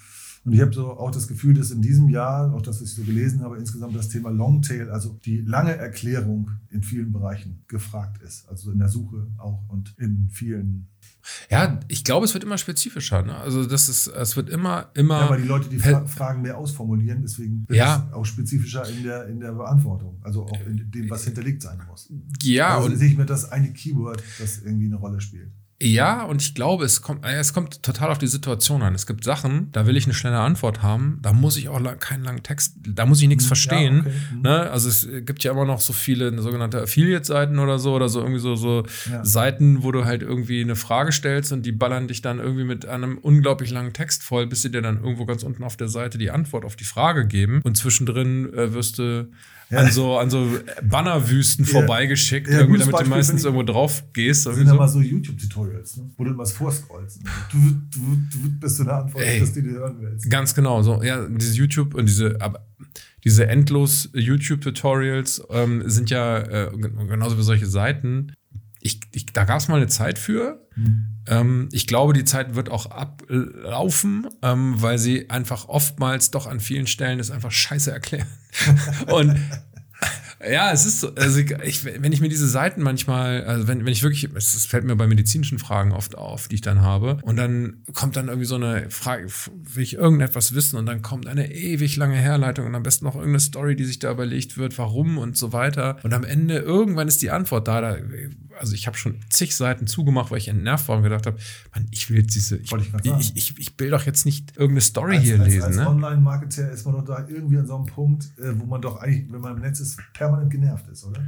Und 0.44 0.52
ich 0.52 0.60
habe 0.60 0.74
so 0.74 0.90
auch 0.90 1.10
das 1.10 1.26
Gefühl, 1.26 1.54
dass 1.54 1.70
in 1.70 1.80
diesem 1.80 2.10
Jahr, 2.10 2.52
auch 2.52 2.60
das, 2.60 2.82
was 2.82 2.90
ich 2.90 2.96
so 2.96 3.02
gelesen 3.02 3.40
habe, 3.40 3.56
insgesamt 3.56 3.96
das 3.96 4.10
Thema 4.10 4.28
Longtail, 4.28 4.90
also 4.90 5.18
die 5.24 5.38
lange 5.38 5.74
Erklärung 5.74 6.50
in 6.68 6.82
vielen 6.82 7.12
Bereichen 7.12 7.64
gefragt 7.66 8.20
ist. 8.20 8.46
Also 8.50 8.70
in 8.70 8.76
der 8.76 8.90
Suche 8.90 9.26
auch 9.38 9.66
und 9.70 9.94
in 9.96 10.28
vielen 10.30 10.88
ja, 11.50 11.80
ich 11.88 12.04
glaube, 12.04 12.24
es 12.24 12.34
wird 12.34 12.44
immer 12.44 12.58
spezifischer. 12.58 13.22
Ne? 13.22 13.36
Also 13.36 13.64
das 13.64 13.88
ist, 13.88 14.06
es 14.08 14.36
wird 14.36 14.48
immer, 14.50 14.90
immer. 14.94 15.20
Ja, 15.20 15.30
weil 15.30 15.42
die 15.42 15.48
Leute 15.48 15.68
die 15.68 15.78
Fra 15.78 16.04
Fragen 16.06 16.42
mehr 16.42 16.58
ausformulieren, 16.58 17.22
deswegen 17.22 17.64
wird 17.68 17.78
ja. 17.78 18.06
es 18.08 18.14
auch 18.14 18.24
spezifischer 18.24 18.88
in 18.88 19.02
der, 19.04 19.26
in 19.28 19.40
der 19.40 19.52
Beantwortung. 19.52 20.20
Also 20.22 20.44
auch 20.44 20.66
in 20.66 20.90
dem, 20.90 21.10
was 21.10 21.24
hinterlegt 21.24 21.62
sein 21.62 21.80
muss. 21.88 22.12
Ja. 22.42 22.76
Also 22.76 22.88
und 22.88 22.96
sehe 22.96 23.08
ich 23.08 23.16
mir 23.16 23.26
das 23.26 23.50
eine 23.50 23.72
Keyword, 23.72 24.22
das 24.38 24.58
irgendwie 24.58 24.86
eine 24.86 24.96
Rolle 24.96 25.20
spielt. 25.20 25.50
Ja, 25.84 26.22
und 26.22 26.40
ich 26.40 26.54
glaube, 26.54 26.84
es 26.84 27.02
kommt, 27.02 27.26
es 27.26 27.52
kommt 27.52 27.82
total 27.82 28.10
auf 28.10 28.16
die 28.16 28.26
Situation 28.26 28.80
an. 28.80 28.94
Es 28.94 29.06
gibt 29.06 29.22
Sachen, 29.22 29.70
da 29.72 29.86
will 29.86 29.98
ich 29.98 30.06
eine 30.06 30.14
schnelle 30.14 30.38
Antwort 30.38 30.82
haben, 30.82 31.18
da 31.20 31.34
muss 31.34 31.58
ich 31.58 31.68
auch 31.68 31.78
lang, 31.78 31.98
keinen 31.98 32.24
langen 32.24 32.42
Text, 32.42 32.76
da 32.86 33.04
muss 33.04 33.20
ich 33.20 33.28
nichts 33.28 33.44
hm, 33.44 33.48
verstehen. 33.48 33.94
Ja, 33.96 34.00
okay. 34.00 34.12
Mhm. 34.34 34.42
ne? 34.42 34.70
Also 34.70 34.88
es 34.88 35.06
gibt 35.26 35.44
ja 35.44 35.52
immer 35.52 35.66
noch 35.66 35.80
so 35.80 35.92
viele 35.92 36.40
sogenannte 36.40 36.80
Affiliate-Seiten 36.80 37.58
oder 37.58 37.78
so, 37.78 37.94
oder 37.94 38.08
so 38.08 38.20
irgendwie 38.20 38.40
so, 38.40 38.56
so 38.56 38.84
ja. 39.10 39.22
Seiten, 39.26 39.82
wo 39.82 39.92
du 39.92 40.06
halt 40.06 40.22
irgendwie 40.22 40.62
eine 40.62 40.74
Frage 40.74 41.12
stellst 41.12 41.52
und 41.52 41.66
die 41.66 41.72
ballern 41.72 42.08
dich 42.08 42.22
dann 42.22 42.38
irgendwie 42.38 42.64
mit 42.64 42.86
einem 42.86 43.18
unglaublich 43.18 43.70
langen 43.70 43.92
Text 43.92 44.22
voll, 44.22 44.46
bis 44.46 44.62
sie 44.62 44.70
dir 44.70 44.80
dann 44.80 45.02
irgendwo 45.02 45.26
ganz 45.26 45.42
unten 45.42 45.64
auf 45.64 45.76
der 45.76 45.88
Seite 45.88 46.16
die 46.16 46.30
Antwort 46.30 46.64
auf 46.64 46.76
die 46.76 46.84
Frage 46.84 47.26
geben. 47.26 47.60
Und 47.62 47.76
zwischendrin 47.76 48.52
äh, 48.54 48.72
wirst 48.72 48.98
du. 48.98 49.28
An 49.76 49.90
so, 49.90 50.18
an 50.18 50.30
so 50.30 50.46
Bannerwüsten 50.82 51.64
vorbeigeschickt, 51.64 52.48
ja, 52.48 52.60
irgendwie, 52.60 52.78
damit 52.78 53.00
du 53.00 53.08
meistens 53.08 53.44
irgendwo 53.44 53.62
drauf 53.62 54.04
gehst. 54.12 54.46
Das 54.46 54.56
sind 54.56 54.68
immer 54.68 54.88
so 54.88 55.00
YouTube-Tutorials, 55.00 55.96
ne? 55.96 56.10
wo 56.16 56.24
du 56.24 56.36
was 56.36 56.52
vorscrollst. 56.52 57.20
Du, 57.50 57.58
du, 57.58 58.16
du 58.32 58.58
bist 58.60 58.76
so 58.76 58.82
eine 58.82 58.94
Antwort, 58.94 59.24
Ey, 59.24 59.40
dass 59.40 59.52
du 59.52 59.62
dir 59.62 59.72
hören 59.72 59.96
willst. 60.00 60.30
Ganz 60.30 60.54
genau. 60.54 60.82
So, 60.82 61.02
ja, 61.02 61.26
diese 61.28 61.54
YouTube 61.54 61.94
und 61.94 62.06
diese, 62.06 62.40
aber 62.40 62.66
diese 63.24 63.46
endlos 63.46 64.10
YouTube-Tutorials 64.12 65.46
ähm, 65.50 65.82
sind 65.86 66.10
ja 66.10 66.38
äh, 66.38 66.70
genauso 66.76 67.38
wie 67.38 67.42
solche 67.42 67.66
Seiten. 67.66 68.32
Ich, 68.80 69.00
ich, 69.12 69.26
da 69.26 69.44
gab 69.44 69.58
es 69.58 69.68
mal 69.68 69.76
eine 69.76 69.86
Zeit 69.86 70.18
für. 70.18 70.63
Hm. 70.74 71.06
Ähm, 71.26 71.68
ich 71.72 71.86
glaube, 71.86 72.12
die 72.12 72.24
Zeit 72.24 72.54
wird 72.54 72.68
auch 72.68 72.86
ablaufen, 72.86 74.28
ähm, 74.42 74.74
weil 74.76 74.98
sie 74.98 75.30
einfach 75.30 75.68
oftmals 75.68 76.30
doch 76.30 76.46
an 76.46 76.60
vielen 76.60 76.86
Stellen 76.86 77.18
das 77.18 77.30
einfach 77.30 77.50
scheiße 77.50 77.90
erklären. 77.90 78.28
Und 79.06 79.36
ja, 80.50 80.72
es 80.72 80.86
ist 80.86 81.00
so, 81.00 81.14
also 81.14 81.40
ich, 81.40 81.84
wenn 81.84 82.12
ich 82.12 82.20
mir 82.20 82.28
diese 82.28 82.48
Seiten 82.48 82.82
manchmal, 82.82 83.44
also 83.44 83.68
wenn, 83.68 83.84
wenn 83.84 83.92
ich 83.92 84.02
wirklich, 84.02 84.28
es 84.34 84.66
fällt 84.66 84.84
mir 84.84 84.96
bei 84.96 85.06
medizinischen 85.06 85.58
Fragen 85.58 85.92
oft 85.92 86.16
auf, 86.16 86.48
die 86.48 86.56
ich 86.56 86.60
dann 86.60 86.82
habe, 86.82 87.18
und 87.22 87.36
dann 87.36 87.82
kommt 87.92 88.16
dann 88.16 88.28
irgendwie 88.28 88.46
so 88.46 88.56
eine 88.56 88.90
Frage, 88.90 89.26
will 89.52 89.82
ich 89.82 89.94
irgendetwas 89.94 90.54
wissen, 90.54 90.78
und 90.78 90.86
dann 90.86 91.02
kommt 91.02 91.26
eine 91.26 91.52
ewig 91.52 91.96
lange 91.96 92.16
Herleitung 92.16 92.66
und 92.66 92.74
am 92.74 92.82
besten 92.82 93.04
noch 93.04 93.14
irgendeine 93.14 93.40
Story, 93.40 93.76
die 93.76 93.84
sich 93.84 93.98
da 93.98 94.10
überlegt 94.10 94.56
wird, 94.56 94.78
warum 94.78 95.18
und 95.18 95.36
so 95.36 95.52
weiter. 95.52 95.96
Und 96.02 96.12
am 96.12 96.24
Ende, 96.24 96.58
irgendwann 96.58 97.08
ist 97.08 97.22
die 97.22 97.30
Antwort 97.30 97.68
da. 97.68 97.80
da 97.80 97.96
also 98.58 98.74
ich 98.74 98.86
habe 98.86 98.96
schon 98.96 99.20
zig 99.30 99.56
Seiten 99.56 99.86
zugemacht, 99.86 100.30
weil 100.30 100.38
ich 100.38 100.48
entnervt 100.48 100.88
war 100.88 100.96
und 100.96 101.02
gedacht 101.02 101.26
habe, 101.26 101.38
Mann, 101.74 101.86
ich 101.90 102.10
will 102.10 102.18
jetzt 102.18 102.34
diese, 102.34 102.56
ich, 102.56 102.72
ich, 102.72 103.36
ich, 103.36 103.58
ich, 103.58 103.74
will 103.78 103.90
doch 103.90 104.04
jetzt 104.04 104.24
nicht 104.24 104.56
irgendeine 104.56 104.80
Story 104.80 105.16
als, 105.16 105.24
hier 105.24 105.40
als, 105.40 105.46
lesen. 105.46 105.62
Als 105.64 105.76
ne? 105.76 105.88
Online-Marketer 105.88 106.70
ist 106.70 106.84
man 106.84 106.94
doch 106.94 107.04
da 107.04 107.26
irgendwie 107.28 107.58
an 107.58 107.66
so 107.66 107.76
einem 107.76 107.86
Punkt, 107.86 108.26
äh, 108.38 108.58
wo 108.58 108.64
man 108.64 108.80
doch 108.80 108.96
eigentlich, 108.96 109.32
wenn 109.32 109.40
man 109.40 109.56
im 109.56 109.62
Netz 109.62 109.80
ist, 109.80 109.98
permanent 110.12 110.33
genervt 110.48 110.88
ist, 110.88 111.04
oder? 111.04 111.24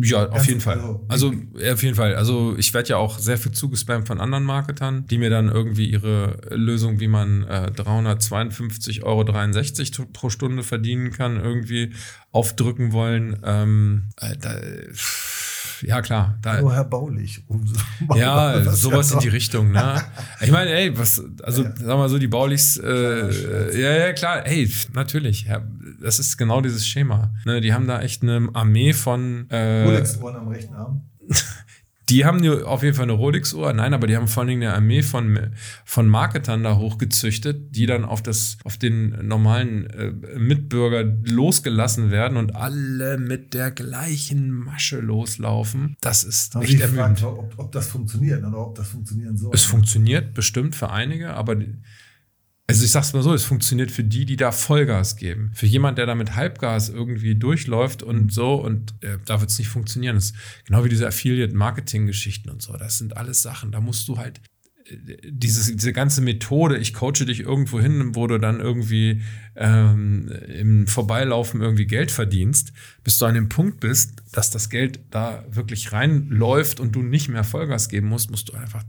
Ja, 0.00 0.28
auf 0.28 0.46
jeden 0.46 0.60
Fall. 0.60 1.00
Also, 1.08 1.32
auf 1.72 1.82
jeden 1.82 1.96
Fall. 1.96 2.14
Also, 2.14 2.54
ich 2.56 2.72
werde 2.72 2.90
ja 2.90 2.98
auch 2.98 3.18
sehr 3.18 3.36
viel 3.36 3.50
zugespammt 3.50 4.06
von 4.06 4.20
anderen 4.20 4.44
Marketern, 4.44 5.08
die 5.08 5.18
mir 5.18 5.28
dann 5.28 5.48
irgendwie 5.48 5.90
ihre 5.90 6.38
Lösung, 6.50 7.00
wie 7.00 7.08
man 7.08 7.42
äh, 7.42 7.72
352,63 7.74 9.02
Euro 9.02 9.24
pro 10.12 10.30
Stunde 10.30 10.62
verdienen 10.62 11.10
kann, 11.10 11.40
irgendwie 11.40 11.94
aufdrücken 12.30 12.92
wollen. 12.92 13.40
Ähm, 13.42 14.04
äh, 14.20 14.36
da, 14.40 14.54
ja 15.82 16.02
klar. 16.02 16.38
Da, 16.42 16.60
Nur 16.60 16.74
Herr 16.74 16.84
Baulich. 16.84 17.44
ja, 18.14 18.62
sowas 18.72 19.12
in 19.12 19.20
die 19.20 19.28
Richtung. 19.28 19.72
Ne? 19.72 20.02
Ich 20.40 20.50
meine, 20.50 20.70
ey, 20.72 20.96
was, 20.96 21.22
also 21.42 21.64
ja. 21.64 21.72
sag 21.76 21.98
mal 21.98 22.08
so, 22.08 22.18
die 22.18 22.28
Baulichs, 22.28 22.76
äh, 22.76 23.80
ja, 23.80 23.92
ja, 24.06 24.12
klar, 24.12 24.46
ey, 24.46 24.70
natürlich. 24.92 25.44
Ja, 25.44 25.62
das 26.00 26.18
ist 26.18 26.36
genau 26.36 26.60
dieses 26.60 26.86
Schema. 26.86 27.32
Ne, 27.44 27.60
die 27.60 27.72
haben 27.72 27.86
da 27.86 28.00
echt 28.00 28.22
eine 28.22 28.48
Armee 28.52 28.92
von. 28.92 29.48
Äh, 29.50 29.84
Rolex-Ohren 29.84 30.36
am 30.36 30.48
rechten 30.48 30.74
Arm. 30.74 31.02
Die 32.12 32.26
haben 32.26 32.46
auf 32.64 32.82
jeden 32.82 32.94
Fall 32.94 33.04
eine 33.04 33.12
Rolex-Uhr, 33.12 33.72
nein, 33.72 33.94
aber 33.94 34.06
die 34.06 34.16
haben 34.16 34.28
vor 34.28 34.42
allen 34.42 34.48
Dingen 34.48 34.62
eine 34.64 34.74
Armee 34.74 35.02
von, 35.02 35.50
von 35.86 36.06
Marketern 36.08 36.62
da 36.62 36.76
hochgezüchtet, 36.76 37.74
die 37.74 37.86
dann 37.86 38.04
auf, 38.04 38.22
das, 38.22 38.58
auf 38.64 38.76
den 38.76 39.26
normalen 39.26 39.86
äh, 39.88 40.12
Mitbürger 40.38 41.04
losgelassen 41.04 42.10
werden 42.10 42.36
und 42.36 42.54
alle 42.54 43.16
mit 43.16 43.54
der 43.54 43.70
gleichen 43.70 44.50
Masche 44.50 45.00
loslaufen. 45.00 45.96
Das 46.02 46.22
ist 46.22 46.54
aber 46.54 46.66
echt 46.66 46.80
ermüdend. 46.80 47.22
Ob, 47.22 47.54
ob 47.56 47.72
das 47.72 47.86
funktioniert 47.86 48.44
oder 48.44 48.58
ob 48.58 48.74
das 48.74 48.88
funktionieren 48.88 49.38
soll. 49.38 49.52
Es 49.54 49.64
funktioniert 49.64 50.34
bestimmt 50.34 50.74
für 50.74 50.90
einige, 50.90 51.32
aber 51.32 51.56
also 52.68 52.84
ich 52.84 52.90
sag's 52.90 53.12
mal 53.12 53.22
so, 53.22 53.34
es 53.34 53.44
funktioniert 53.44 53.90
für 53.90 54.04
die, 54.04 54.24
die 54.24 54.36
da 54.36 54.52
Vollgas 54.52 55.16
geben. 55.16 55.50
Für 55.54 55.66
jemand, 55.66 55.98
der 55.98 56.06
da 56.06 56.14
mit 56.14 56.36
Halbgas 56.36 56.88
irgendwie 56.88 57.34
durchläuft 57.34 58.02
und 58.02 58.22
mhm. 58.22 58.30
so 58.30 58.54
und 58.54 58.94
äh, 59.02 59.18
da 59.24 59.40
wird's 59.40 59.58
nicht 59.58 59.68
funktionieren. 59.68 60.14
Das 60.14 60.26
ist 60.26 60.36
genau 60.64 60.84
wie 60.84 60.88
diese 60.88 61.06
Affiliate-Marketing-Geschichten 61.06 62.50
und 62.50 62.62
so. 62.62 62.76
Das 62.76 62.98
sind 62.98 63.16
alles 63.16 63.42
Sachen, 63.42 63.72
da 63.72 63.80
musst 63.80 64.06
du 64.08 64.18
halt 64.18 64.40
dieses, 65.28 65.74
diese 65.74 65.92
ganze 65.92 66.20
Methode, 66.20 66.78
ich 66.78 66.94
coache 66.94 67.24
dich 67.24 67.40
irgendwo 67.40 67.80
hin, 67.80 68.14
wo 68.14 68.26
du 68.26 68.38
dann 68.38 68.60
irgendwie 68.60 69.22
ähm, 69.56 70.28
im 70.48 70.86
Vorbeilaufen 70.86 71.60
irgendwie 71.60 71.86
Geld 71.86 72.10
verdienst, 72.10 72.72
bis 73.04 73.18
du 73.18 73.26
an 73.26 73.34
dem 73.34 73.48
Punkt 73.48 73.80
bist, 73.80 74.22
dass 74.32 74.50
das 74.50 74.70
Geld 74.70 75.00
da 75.10 75.44
wirklich 75.50 75.92
reinläuft 75.92 76.80
und 76.80 76.92
du 76.92 77.02
nicht 77.02 77.28
mehr 77.28 77.44
Vollgas 77.44 77.88
geben 77.88 78.08
musst, 78.08 78.30
musst 78.30 78.48
du 78.48 78.54
einfach 78.54 78.82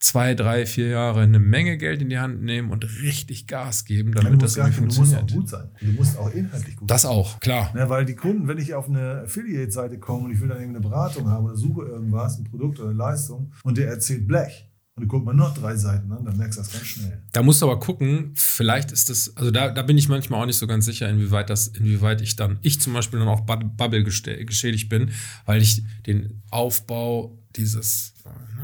zwei, 0.00 0.34
drei, 0.34 0.64
vier 0.66 0.88
Jahre 0.88 1.20
eine 1.20 1.38
Menge 1.38 1.76
Geld 1.76 2.02
in 2.02 2.08
die 2.08 2.18
Hand 2.18 2.42
nehmen 2.42 2.70
und 2.70 2.84
richtig 3.02 3.46
Gas 3.46 3.84
geben, 3.84 4.12
damit 4.12 4.32
ja, 4.32 4.38
das 4.38 4.56
irgendwie 4.56 4.78
funktioniert. 4.78 5.30
Du 5.30 5.38
musst 5.38 5.54
auch 5.54 5.60
gut 5.62 5.70
sein. 5.70 5.70
Du 5.80 5.92
musst 5.92 6.18
auch 6.18 6.32
inhaltlich 6.32 6.76
gut 6.76 6.90
das 6.90 7.02
sein. 7.02 7.10
Das 7.10 7.18
auch, 7.18 7.40
klar. 7.40 7.74
Ja, 7.76 7.88
weil 7.88 8.04
die 8.04 8.14
Kunden, 8.14 8.46
wenn 8.46 8.58
ich 8.58 8.74
auf 8.74 8.88
eine 8.88 9.22
Affiliate-Seite 9.22 9.98
komme 9.98 10.26
und 10.26 10.32
ich 10.32 10.40
will 10.40 10.48
dann 10.48 10.58
irgendeine 10.58 10.86
Beratung 10.86 11.28
haben 11.28 11.46
oder 11.46 11.56
suche 11.56 11.86
irgendwas, 11.86 12.38
ein 12.38 12.44
Produkt 12.44 12.78
oder 12.78 12.90
eine 12.90 12.98
Leistung 12.98 13.52
und 13.64 13.78
der 13.78 13.88
erzählt 13.88 14.28
Blech, 14.28 14.67
Und 14.98 15.04
du 15.04 15.06
guckst 15.06 15.26
mal 15.26 15.32
noch 15.32 15.54
drei 15.54 15.76
Seiten 15.76 16.10
an, 16.10 16.24
dann 16.24 16.36
merkst 16.36 16.58
du 16.58 16.62
das 16.62 16.72
ganz 16.72 16.84
schnell. 16.84 17.22
Da 17.30 17.44
musst 17.44 17.62
du 17.62 17.66
aber 17.66 17.78
gucken, 17.78 18.32
vielleicht 18.34 18.90
ist 18.90 19.08
das, 19.10 19.36
also 19.36 19.52
da, 19.52 19.68
da 19.68 19.82
bin 19.82 19.96
ich 19.96 20.08
manchmal 20.08 20.42
auch 20.42 20.46
nicht 20.46 20.56
so 20.56 20.66
ganz 20.66 20.86
sicher, 20.86 21.08
inwieweit 21.08 21.50
das, 21.50 21.68
inwieweit 21.68 22.20
ich 22.20 22.34
dann, 22.34 22.58
ich 22.62 22.80
zum 22.80 22.94
Beispiel 22.94 23.20
dann 23.20 23.28
auch 23.28 23.42
Bubble 23.42 24.02
geschädigt 24.02 24.88
bin, 24.88 25.12
weil 25.46 25.62
ich 25.62 25.84
den 26.04 26.42
Aufbau 26.50 27.38
dieses, 27.54 28.12
ne, 28.17 28.17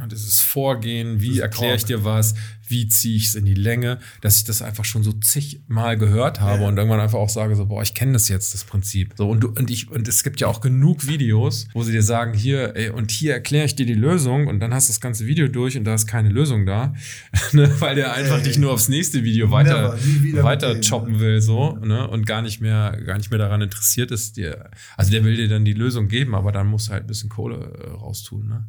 dieses 0.08 0.40
Vorgehen, 0.40 1.20
wie 1.20 1.40
erkläre 1.40 1.76
ich 1.76 1.84
dir 1.84 2.04
was, 2.04 2.34
wie 2.68 2.88
ziehe 2.88 3.16
ich 3.16 3.26
es 3.26 3.34
in 3.34 3.44
die 3.44 3.54
Länge, 3.54 3.98
dass 4.20 4.38
ich 4.38 4.44
das 4.44 4.62
einfach 4.62 4.84
schon 4.84 5.02
so 5.02 5.12
zigmal 5.12 5.98
gehört 5.98 6.40
habe 6.40 6.62
ja. 6.62 6.68
und 6.68 6.76
irgendwann 6.76 7.00
einfach 7.00 7.18
auch 7.18 7.28
sage, 7.28 7.56
so, 7.56 7.66
boah, 7.66 7.82
ich 7.82 7.94
kenne 7.94 8.12
das 8.12 8.28
jetzt, 8.28 8.54
das 8.54 8.64
Prinzip. 8.64 9.14
So, 9.16 9.28
und, 9.28 9.40
du, 9.40 9.48
und, 9.48 9.70
ich, 9.70 9.90
und 9.90 10.08
es 10.08 10.22
gibt 10.22 10.40
ja 10.40 10.48
auch 10.48 10.60
genug 10.60 11.06
Videos, 11.06 11.68
wo 11.74 11.82
sie 11.82 11.92
dir 11.92 12.02
sagen, 12.02 12.34
hier, 12.34 12.74
ey, 12.76 12.90
und 12.90 13.10
hier 13.10 13.34
erkläre 13.34 13.66
ich 13.66 13.76
dir 13.76 13.86
die 13.86 13.94
Lösung 13.94 14.46
und 14.46 14.60
dann 14.60 14.72
hast 14.72 14.88
du 14.88 14.92
das 14.92 15.00
ganze 15.00 15.26
Video 15.26 15.48
durch 15.48 15.76
und 15.76 15.84
da 15.84 15.94
ist 15.94 16.06
keine 16.06 16.30
Lösung 16.30 16.64
da, 16.66 16.94
ne, 17.52 17.70
weil 17.80 17.94
der 17.94 18.14
einfach 18.14 18.38
ey, 18.38 18.44
dich 18.44 18.58
nur 18.58 18.72
aufs 18.72 18.88
nächste 18.88 19.24
Video 19.24 19.50
weiter, 19.50 19.98
weiter 20.42 20.80
choppen 20.80 21.20
will, 21.20 21.40
so, 21.40 21.76
ne, 21.76 22.08
und 22.08 22.26
gar 22.26 22.42
nicht 22.42 22.60
mehr, 22.60 22.98
gar 23.04 23.18
nicht 23.18 23.30
mehr 23.30 23.38
daran 23.38 23.60
interessiert 23.60 24.10
ist, 24.10 24.36
dir, 24.36 24.70
also 24.96 25.10
der 25.10 25.24
will 25.24 25.36
dir 25.36 25.48
dann 25.48 25.64
die 25.64 25.74
Lösung 25.74 26.08
geben, 26.08 26.34
aber 26.34 26.52
dann 26.52 26.66
musst 26.66 26.88
du 26.88 26.92
halt 26.92 27.04
ein 27.04 27.08
bisschen 27.08 27.28
Kohle 27.28 27.56
äh, 27.56 27.90
raustun, 27.90 28.48
ne. 28.48 28.66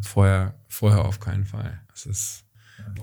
Vorher, 0.00 0.54
vorher 0.78 1.04
auf 1.04 1.18
keinen 1.18 1.44
Fall. 1.44 1.80
Das 1.90 2.06
ist, 2.06 2.44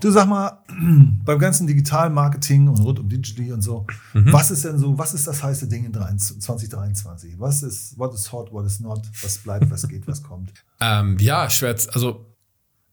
Du 0.00 0.10
sag 0.10 0.26
mal, 0.26 0.64
beim 1.24 1.38
ganzen 1.38 1.66
digitalen 1.66 2.12
Marketing 2.12 2.68
und 2.68 2.78
rund 2.80 2.98
um 2.98 3.08
Digitally 3.08 3.52
und 3.52 3.62
so, 3.62 3.86
mhm. 4.14 4.32
was 4.32 4.50
ist 4.50 4.64
denn 4.64 4.78
so, 4.78 4.96
was 4.96 5.14
ist 5.14 5.26
das 5.26 5.42
heiße 5.42 5.68
Ding 5.68 5.84
in 5.84 5.92
2023? 5.92 7.38
Was 7.38 7.62
ist, 7.62 7.98
what 7.98 8.14
is 8.14 8.32
hot, 8.32 8.52
what 8.52 8.64
is 8.66 8.80
not, 8.80 9.00
was 9.22 9.38
bleibt, 9.38 9.70
was 9.70 9.86
geht, 9.88 10.06
was 10.06 10.22
kommt? 10.22 10.52
Ähm, 10.78 11.16
ja, 11.20 11.48
schwer, 11.48 11.74
also. 11.94 12.26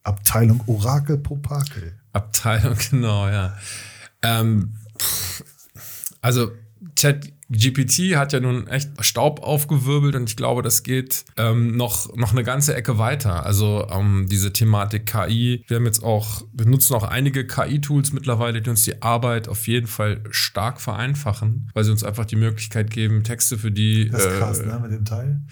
Abteilung 0.04 0.62
Orakel 0.66 1.18
Popakel. 1.18 1.98
Abteilung, 2.14 2.76
genau, 2.90 3.28
ja. 3.28 3.56
Ähm, 4.22 4.74
also, 6.22 6.50
Chat 6.96 7.32
GPT 7.50 8.16
hat 8.16 8.32
ja 8.32 8.40
nun 8.40 8.66
echt 8.66 8.90
Staub 9.04 9.42
aufgewirbelt 9.42 10.14
und 10.14 10.28
ich 10.30 10.36
glaube, 10.36 10.62
das 10.62 10.82
geht 10.82 11.24
ähm, 11.36 11.76
noch, 11.76 12.14
noch 12.16 12.32
eine 12.32 12.42
ganze 12.42 12.74
Ecke 12.74 12.98
weiter. 12.98 13.44
Also 13.44 13.86
ähm, 13.90 14.26
diese 14.30 14.52
Thematik 14.52 15.06
KI. 15.06 15.62
Wir 15.68 15.76
haben 15.76 15.84
jetzt 15.84 16.02
auch, 16.02 16.42
wir 16.52 16.66
nutzen 16.66 16.94
auch 16.94 17.04
einige 17.04 17.46
KI-Tools 17.46 18.12
mittlerweile, 18.12 18.62
die 18.62 18.70
uns 18.70 18.82
die 18.82 19.02
Arbeit 19.02 19.48
auf 19.48 19.66
jeden 19.68 19.86
Fall 19.86 20.22
stark 20.30 20.80
vereinfachen, 20.80 21.70
weil 21.74 21.84
sie 21.84 21.90
uns 21.90 22.02
einfach 22.02 22.24
die 22.24 22.36
Möglichkeit 22.36 22.90
geben, 22.90 23.24
Texte 23.24 23.58
für 23.58 23.70
die. 23.70 24.08
Das 24.08 24.24
ist 24.24 24.38
krass, 24.38 24.58
äh, 24.60 24.66
ne, 24.66 24.80
mit 24.82 24.92
dem 24.92 25.04
Teil. 25.04 25.42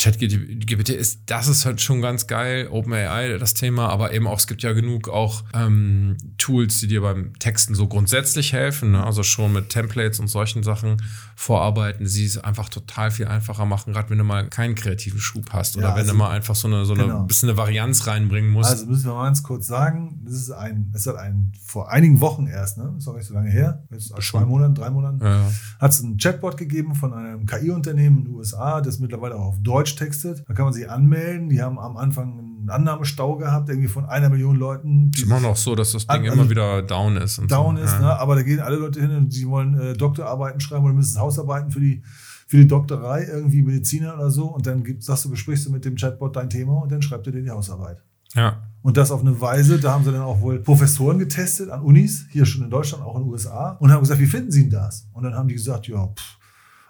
ChatGPT 0.00 0.90
ist, 0.90 1.22
das 1.26 1.48
ist 1.48 1.66
halt 1.66 1.80
schon 1.80 2.00
ganz 2.00 2.28
geil, 2.28 2.68
OpenAI 2.70 3.36
das 3.36 3.54
Thema, 3.54 3.88
aber 3.88 4.12
eben 4.12 4.28
auch, 4.28 4.38
es 4.38 4.46
gibt 4.46 4.62
ja 4.62 4.72
genug 4.72 5.08
auch 5.08 5.42
ähm, 5.52 6.16
Tools, 6.38 6.78
die 6.78 6.86
dir 6.86 7.00
beim 7.00 7.36
Texten 7.40 7.74
so 7.74 7.88
grundsätzlich 7.88 8.52
helfen, 8.52 8.92
ne? 8.92 9.04
also 9.04 9.24
schon 9.24 9.52
mit 9.52 9.70
Templates 9.70 10.20
und 10.20 10.28
solchen 10.28 10.62
Sachen 10.62 11.02
vorarbeiten, 11.34 12.06
sie 12.06 12.24
es 12.24 12.38
einfach 12.38 12.68
total 12.68 13.10
viel 13.10 13.26
einfacher 13.26 13.66
machen, 13.66 13.92
gerade 13.92 14.08
wenn 14.10 14.18
du 14.18 14.24
mal 14.24 14.48
keinen 14.48 14.76
kreativen 14.76 15.18
Schub 15.18 15.50
hast 15.50 15.76
oder 15.76 15.88
ja, 15.88 15.94
wenn 15.94 16.02
also, 16.02 16.12
du 16.12 16.18
mal 16.18 16.30
einfach 16.30 16.54
so 16.54 16.68
eine, 16.68 16.84
so 16.84 16.94
eine 16.94 17.02
genau. 17.02 17.24
bisschen 17.24 17.48
eine 17.48 17.58
Varianz 17.58 18.06
reinbringen 18.06 18.52
musst. 18.52 18.70
Also 18.70 18.86
müssen 18.86 19.06
wir 19.06 19.14
mal 19.14 19.24
ganz 19.24 19.42
kurz 19.42 19.66
sagen, 19.66 20.20
das 20.24 20.34
ist 20.34 20.52
ein, 20.52 20.90
das 20.92 21.08
hat 21.08 21.16
ein, 21.16 21.52
vor 21.64 21.90
einigen 21.90 22.20
Wochen 22.20 22.46
erst, 22.46 22.78
ne? 22.78 22.94
ist 22.96 23.08
auch 23.08 23.16
nicht 23.16 23.26
so 23.26 23.34
lange 23.34 23.50
her, 23.50 23.82
jetzt 23.90 24.14
zwei 24.22 24.44
Monaten, 24.44 24.76
drei 24.76 24.90
Monaten, 24.90 25.24
ja. 25.24 25.50
hat 25.80 25.90
es 25.90 26.04
einen 26.04 26.18
Chatbot 26.18 26.56
gegeben 26.56 26.94
von 26.94 27.12
einem 27.12 27.46
KI-Unternehmen 27.46 28.18
in 28.18 28.24
den 28.26 28.34
USA, 28.34 28.80
das 28.80 29.00
mittlerweile 29.00 29.34
auch 29.34 29.46
auf 29.46 29.60
Deutsch 29.60 29.87
Deutsch 29.88 29.96
textet. 29.96 30.44
Da 30.46 30.54
kann 30.54 30.64
man 30.64 30.74
sich 30.74 30.90
anmelden. 30.90 31.48
Die 31.48 31.62
haben 31.62 31.78
am 31.78 31.96
Anfang 31.96 32.38
einen 32.38 32.70
Annahmestau 32.70 33.36
gehabt, 33.36 33.68
irgendwie 33.68 33.88
von 33.88 34.04
einer 34.04 34.28
Million 34.28 34.56
Leuten. 34.56 35.10
Ist 35.14 35.22
immer 35.22 35.40
noch 35.40 35.56
so, 35.56 35.74
dass 35.74 35.92
das 35.92 36.06
Ding 36.06 36.22
also 36.22 36.32
immer 36.32 36.50
wieder 36.50 36.82
down 36.82 37.16
ist. 37.16 37.38
down 37.48 37.76
so. 37.76 37.82
ist, 37.82 37.92
ja. 37.92 38.00
ne? 38.00 38.18
aber 38.18 38.34
da 38.34 38.42
gehen 38.42 38.60
alle 38.60 38.76
Leute 38.76 39.00
hin 39.00 39.10
und 39.10 39.32
sie 39.32 39.48
wollen 39.48 39.78
äh, 39.78 39.94
Doktorarbeiten 39.94 40.60
schreiben 40.60 40.84
oder 40.84 40.94
müssen 40.94 41.20
Hausarbeiten 41.20 41.70
für 41.70 41.80
die 41.80 42.02
für 42.46 42.56
die 42.56 42.66
Doktorei, 42.66 43.24
irgendwie 43.24 43.60
Mediziner 43.60 44.14
oder 44.14 44.30
so. 44.30 44.46
Und 44.46 44.66
dann 44.66 44.82
gibt's, 44.82 45.04
sagst 45.04 45.26
du, 45.26 45.28
besprichst 45.30 45.66
du 45.66 45.70
mit 45.70 45.84
dem 45.84 45.96
Chatbot 45.96 46.34
dein 46.34 46.48
Thema 46.48 46.80
und 46.80 46.90
dann 46.90 47.02
schreibt 47.02 47.26
er 47.26 47.32
dir 47.34 47.42
die 47.42 47.50
Hausarbeit. 47.50 48.02
Ja. 48.34 48.62
Und 48.80 48.96
das 48.96 49.10
auf 49.10 49.20
eine 49.20 49.38
Weise, 49.38 49.78
da 49.78 49.92
haben 49.92 50.02
sie 50.02 50.12
dann 50.12 50.22
auch 50.22 50.40
wohl 50.40 50.58
Professoren 50.60 51.18
getestet 51.18 51.68
an 51.68 51.82
Unis, 51.82 52.24
hier 52.30 52.46
schon 52.46 52.64
in 52.64 52.70
Deutschland, 52.70 53.04
auch 53.04 53.16
in 53.16 53.24
den 53.24 53.30
USA, 53.30 53.72
und 53.80 53.92
haben 53.92 54.00
gesagt, 54.00 54.18
wie 54.18 54.26
finden 54.26 54.50
Sie 54.50 54.62
denn 54.62 54.70
das? 54.70 55.06
Und 55.12 55.24
dann 55.24 55.34
haben 55.34 55.48
die 55.48 55.56
gesagt, 55.56 55.88
ja, 55.88 56.06
pff, 56.06 56.37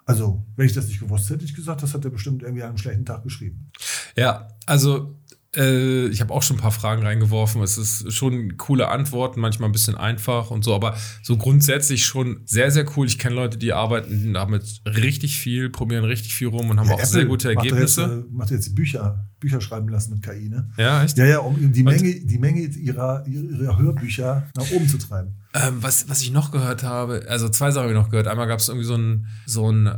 also, 0.08 0.42
wenn 0.56 0.64
ich 0.64 0.72
das 0.72 0.88
nicht 0.88 1.00
gewusst 1.00 1.24
hätte, 1.24 1.34
hätte 1.34 1.44
ich 1.44 1.54
gesagt, 1.54 1.82
das 1.82 1.92
hat 1.92 2.02
er 2.02 2.10
bestimmt 2.10 2.42
irgendwie 2.42 2.62
an 2.62 2.70
einem 2.70 2.78
schlechten 2.78 3.04
Tag 3.04 3.24
geschrieben. 3.24 3.70
Ja, 4.16 4.48
also 4.64 5.20
äh, 5.54 6.06
ich 6.06 6.22
habe 6.22 6.32
auch 6.32 6.42
schon 6.42 6.56
ein 6.56 6.60
paar 6.60 6.70
Fragen 6.70 7.02
reingeworfen. 7.02 7.62
Es 7.62 7.76
ist 7.76 8.10
schon 8.10 8.56
coole 8.56 8.88
Antworten, 8.88 9.38
manchmal 9.38 9.68
ein 9.68 9.72
bisschen 9.72 9.96
einfach 9.96 10.50
und 10.50 10.64
so, 10.64 10.74
aber 10.74 10.96
so 11.22 11.36
grundsätzlich 11.36 12.06
schon 12.06 12.40
sehr, 12.46 12.70
sehr 12.70 12.86
cool. 12.96 13.06
Ich 13.06 13.18
kenne 13.18 13.34
Leute, 13.34 13.58
die 13.58 13.74
arbeiten 13.74 14.32
damit 14.32 14.80
richtig 14.86 15.36
viel, 15.38 15.68
probieren 15.68 16.04
richtig 16.04 16.34
viel 16.34 16.48
rum 16.48 16.70
und 16.70 16.80
haben 16.80 16.88
ja, 16.88 16.94
auch 16.94 16.98
Apple 17.00 17.10
sehr 17.10 17.26
gute 17.26 17.50
Ergebnisse. 17.50 18.06
Macht 18.06 18.16
jetzt, 18.16 18.32
macht 18.32 18.50
jetzt 18.50 18.74
Bücher, 18.74 19.28
Bücher 19.40 19.60
schreiben 19.60 19.88
lassen 19.88 20.14
mit 20.14 20.22
KI, 20.22 20.48
ne? 20.48 20.68
Ja, 20.76 21.04
echt? 21.04 21.16
Ja, 21.16 21.24
ja, 21.24 21.38
um 21.38 21.72
die 21.72 21.82
Menge, 21.82 22.20
die 22.20 22.38
Menge 22.38 22.60
ihrer, 22.62 23.26
ihrer 23.26 23.78
Hörbücher 23.78 24.48
nach 24.56 24.70
oben 24.70 24.88
zu 24.88 24.98
treiben. 24.98 25.34
Ähm, 25.54 25.82
was, 25.82 26.08
was 26.08 26.20
ich 26.22 26.32
noch 26.32 26.50
gehört 26.50 26.82
habe, 26.82 27.24
also 27.28 27.48
zwei 27.48 27.70
Sachen 27.70 27.84
habe 27.84 27.92
ich 27.92 27.98
noch 27.98 28.10
gehört. 28.10 28.26
Einmal 28.26 28.48
gab 28.48 28.58
es 28.58 28.68
irgendwie 28.68 28.86
so 28.86 28.96
ein, 28.96 29.26
so 29.46 29.70
ein 29.70 29.86
äh, 29.86 29.90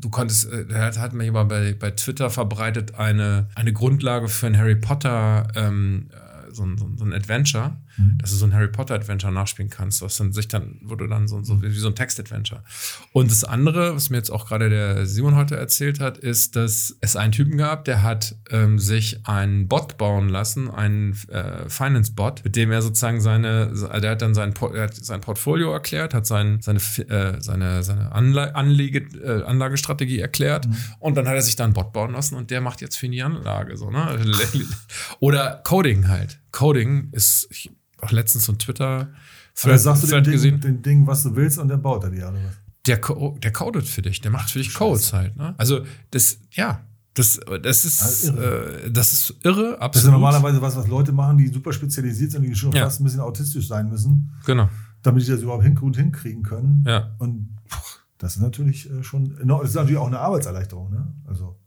du 0.00 0.08
konntest, 0.10 0.50
äh, 0.50 0.66
hat, 0.74 0.98
hat 0.98 1.12
mir 1.12 1.24
jemand 1.24 1.48
bei, 1.48 1.74
bei 1.74 1.90
Twitter 1.90 2.30
verbreitet, 2.30 2.94
eine, 2.94 3.48
eine 3.54 3.72
Grundlage 3.72 4.28
für 4.28 4.46
ein 4.46 4.56
Harry 4.56 4.76
Potter 4.76 5.48
ähm, 5.54 6.08
so 6.56 6.64
ein, 6.64 6.96
so 6.96 7.04
ein 7.04 7.12
Adventure, 7.12 7.76
mhm. 7.96 8.18
dass 8.18 8.30
du 8.30 8.36
so 8.36 8.46
ein 8.46 8.54
Harry 8.54 8.68
Potter 8.68 8.94
Adventure 8.94 9.32
nachspielen 9.32 9.70
kannst, 9.70 10.02
was 10.02 10.16
dann 10.16 10.32
sich 10.32 10.48
dann, 10.48 10.78
wurde 10.82 11.08
dann 11.08 11.28
so, 11.28 11.42
so 11.42 11.62
wie 11.62 11.70
so 11.70 11.88
ein 11.88 11.94
Text-Adventure. 11.94 12.62
Und 13.12 13.30
das 13.30 13.44
andere, 13.44 13.94
was 13.94 14.10
mir 14.10 14.16
jetzt 14.18 14.30
auch 14.30 14.46
gerade 14.46 14.70
der 14.70 15.06
Simon 15.06 15.36
heute 15.36 15.56
erzählt 15.56 16.00
hat, 16.00 16.18
ist, 16.18 16.56
dass 16.56 16.96
es 17.00 17.16
einen 17.16 17.32
Typen 17.32 17.56
gab, 17.56 17.84
der 17.84 18.02
hat 18.02 18.36
ähm, 18.50 18.78
sich 18.78 19.26
einen 19.26 19.68
Bot 19.68 19.98
bauen 19.98 20.28
lassen, 20.28 20.70
einen 20.70 21.12
äh, 21.28 21.68
Finance-Bot, 21.68 22.44
mit 22.44 22.56
dem 22.56 22.70
er 22.70 22.82
sozusagen 22.82 23.20
seine, 23.20 23.72
der 24.02 24.10
hat 24.10 24.22
dann 24.22 24.34
sein, 24.34 24.54
hat 24.60 24.94
sein 24.94 25.20
Portfolio 25.20 25.72
erklärt, 25.72 26.14
hat 26.14 26.26
sein, 26.26 26.60
seine, 26.60 26.78
äh, 27.08 27.40
seine, 27.40 27.82
seine 27.82 28.12
Anle 28.12 28.54
Anlege, 28.54 29.00
äh, 29.18 29.42
Anlagestrategie 29.44 30.20
erklärt 30.20 30.66
mhm. 30.66 30.76
und 31.00 31.16
dann 31.16 31.26
hat 31.26 31.34
er 31.34 31.42
sich 31.42 31.56
da 31.56 31.64
einen 31.64 31.72
Bot 31.72 31.92
bauen 31.92 32.12
lassen 32.12 32.36
und 32.36 32.50
der 32.50 32.60
macht 32.60 32.80
jetzt 32.80 32.96
für 32.96 33.08
die 33.08 33.22
Anlage 33.22 33.76
so, 33.76 33.90
ne? 33.90 34.18
Oder 35.20 35.60
Coding 35.64 36.08
halt. 36.08 36.38
Coding 36.52 37.10
ist, 37.12 37.48
ich 37.50 37.70
auch 38.06 38.12
letztens 38.12 38.44
so 38.44 38.52
ein 38.52 38.58
Twitter 38.58 39.08
Thread, 39.54 39.80
sagst 39.80 40.02
du 40.02 40.06
dem 40.06 40.22
Ding, 40.22 40.32
gesehen. 40.32 40.60
dem 40.60 40.82
Ding, 40.82 41.06
was 41.06 41.22
du 41.22 41.34
willst 41.34 41.58
und 41.58 41.68
der 41.68 41.76
baut 41.76 42.04
er 42.04 42.10
dir, 42.10 42.28
oder 42.28 42.38
was? 42.44 42.56
Der, 42.86 43.00
der 43.42 43.52
codet 43.52 43.86
für 43.88 44.02
dich, 44.02 44.20
der 44.20 44.30
macht 44.30 44.50
für 44.50 44.58
dich 44.58 44.72
Codes 44.72 45.12
halt. 45.12 45.36
Ne? 45.36 45.54
Also 45.58 45.80
das, 46.10 46.38
ja, 46.52 46.82
das, 47.14 47.40
das, 47.62 47.84
ist, 47.84 48.30
also 48.30 48.40
äh, 48.40 48.90
das 48.90 49.12
ist 49.12 49.34
irre, 49.42 49.80
absolut. 49.80 49.94
Das 49.94 50.04
ist 50.04 50.10
normalerweise 50.10 50.62
was, 50.62 50.76
was 50.76 50.86
Leute 50.86 51.12
machen, 51.12 51.38
die 51.38 51.48
super 51.48 51.72
spezialisiert 51.72 52.30
sind, 52.30 52.42
die 52.42 52.54
schon 52.54 52.72
ja. 52.72 52.84
fast 52.84 53.00
ein 53.00 53.04
bisschen 53.04 53.20
autistisch 53.20 53.66
sein 53.66 53.88
müssen. 53.88 54.30
Genau. 54.44 54.68
Damit 55.02 55.26
die 55.26 55.30
das 55.30 55.40
überhaupt 55.40 55.64
hin, 55.64 55.74
gut 55.74 55.96
hinkriegen 55.96 56.42
können. 56.42 56.84
Ja. 56.86 57.14
Und 57.18 57.56
das 58.18 58.36
ist 58.36 58.42
natürlich 58.42 58.90
äh, 58.90 59.02
schon, 59.02 59.36
das 59.44 59.70
ist 59.70 59.74
natürlich 59.74 59.98
auch 59.98 60.06
eine 60.06 60.20
Arbeitserleichterung, 60.20 60.90
ne? 60.90 61.12
Also. 61.24 61.58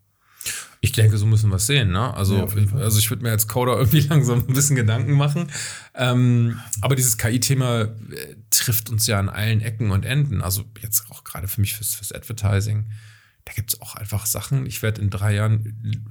Ich 0.82 0.94
denke, 0.94 1.18
so 1.18 1.26
müssen 1.26 1.50
wir 1.50 1.58
es 1.58 1.68
sehen. 1.68 1.92
Ne? 1.92 2.14
Also, 2.14 2.38
ja, 2.38 2.48
ich, 2.56 2.74
also 2.74 3.00
ich 3.00 3.10
würde 3.10 3.24
mir 3.24 3.32
als 3.32 3.48
Coder 3.48 3.74
irgendwie 3.78 4.00
langsam 4.00 4.46
ein 4.48 4.54
bisschen 4.54 4.76
Gedanken 4.76 5.14
machen. 5.14 5.52
Ähm, 5.94 6.60
aber 6.82 6.96
dieses 6.96 7.18
KI-Thema 7.18 7.82
äh, 7.82 7.90
trifft 8.50 8.90
uns 8.90 9.06
ja 9.06 9.20
an 9.20 9.30
allen 9.30 9.62
Ecken 9.62 9.92
und 9.92 10.06
Enden. 10.06 10.42
Also 10.42 10.64
jetzt 10.82 11.10
auch 11.10 11.24
gerade 11.24 11.48
für 11.48 11.60
mich 11.60 11.76
fürs, 11.76 11.96
fürs 11.96 12.12
Advertising. 12.12 12.86
Da 13.50 13.54
gibt 13.54 13.74
es 13.74 13.82
auch 13.82 13.96
einfach 13.96 14.26
Sachen. 14.26 14.68
Ich 14.68 14.84
werde 14.84 15.02
in 15.02 15.10
drei 15.10 15.34
Jahren, 15.34 16.06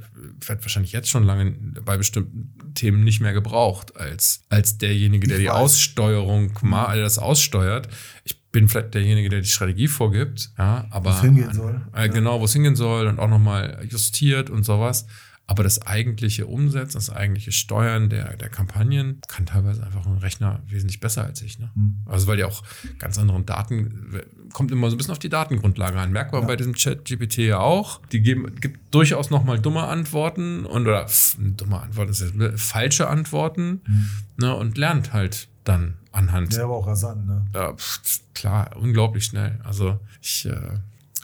werde 0.44 0.62
wahrscheinlich 0.62 0.92
jetzt 0.92 1.08
schon 1.08 1.22
lange 1.22 1.52
bei 1.84 1.96
bestimmten 1.96 2.74
Themen 2.74 3.04
nicht 3.04 3.20
mehr 3.20 3.32
gebraucht 3.32 3.96
als, 3.96 4.42
als 4.48 4.76
derjenige, 4.78 5.28
der 5.28 5.36
ich 5.36 5.44
die 5.44 5.48
weiß. 5.48 5.56
Aussteuerung, 5.56 6.58
mal 6.62 6.96
mhm. 6.96 7.02
das 7.02 7.18
aussteuert. 7.18 7.88
Ich 8.24 8.37
bin 8.52 8.68
vielleicht 8.68 8.94
derjenige, 8.94 9.28
der 9.28 9.40
die 9.40 9.48
Strategie 9.48 9.88
vorgibt, 9.88 10.50
ja, 10.58 10.86
aber. 10.90 11.10
Wo 11.10 11.14
es 11.14 11.20
hingehen 11.20 11.52
soll. 11.52 11.80
Äh, 11.92 12.08
genau, 12.08 12.40
wo 12.40 12.44
es 12.44 12.52
hingehen 12.52 12.76
soll 12.76 13.06
und 13.06 13.18
auch 13.18 13.28
nochmal 13.28 13.86
justiert 13.88 14.50
und 14.50 14.64
sowas. 14.64 15.06
Aber 15.50 15.62
das 15.62 15.80
eigentliche 15.86 16.46
Umsetzen, 16.46 16.98
das 16.98 17.08
eigentliche 17.08 17.52
Steuern 17.52 18.10
der, 18.10 18.36
der 18.36 18.50
Kampagnen 18.50 19.22
kann 19.28 19.46
teilweise 19.46 19.82
einfach 19.82 20.04
ein 20.04 20.18
Rechner 20.18 20.60
wesentlich 20.66 21.00
besser 21.00 21.24
als 21.24 21.40
ich. 21.40 21.58
Ne? 21.58 21.70
Mhm. 21.74 22.02
Also 22.04 22.26
weil 22.26 22.36
die 22.36 22.44
auch 22.44 22.62
ganz 22.98 23.16
anderen 23.16 23.46
Daten, 23.46 24.20
kommt 24.52 24.70
immer 24.72 24.90
so 24.90 24.94
ein 24.94 24.98
bisschen 24.98 25.12
auf 25.12 25.18
die 25.18 25.30
Datengrundlage 25.30 25.98
an. 25.98 26.12
Merkt 26.12 26.32
man 26.32 26.42
ja. 26.42 26.48
bei 26.48 26.56
diesem 26.56 26.74
Chat-GPT 26.74 27.38
ja 27.38 27.60
auch. 27.60 28.02
Die 28.12 28.20
geben, 28.20 28.56
gibt 28.60 28.94
durchaus 28.94 29.30
nochmal 29.30 29.58
dumme 29.58 29.84
Antworten 29.84 30.66
und 30.66 30.82
oder 30.82 31.08
pff, 31.08 31.38
dumme 31.38 31.80
Antworten, 31.80 32.08
das 32.10 32.20
ist 32.20 32.34
falsche 32.56 33.08
Antworten 33.08 33.80
mhm. 33.86 34.10
ne, 34.36 34.54
und 34.54 34.76
lernt 34.76 35.14
halt 35.14 35.48
dann 35.64 35.94
anhand. 36.18 36.54
Der 36.54 36.68
war 36.68 36.76
auch 36.76 36.86
rasant, 36.86 37.26
ne? 37.26 37.46
Ja, 37.54 37.72
pff, 37.72 38.20
klar, 38.34 38.76
unglaublich 38.76 39.24
schnell. 39.24 39.60
Also 39.64 39.98
ich 40.20 40.46
äh, 40.46 40.78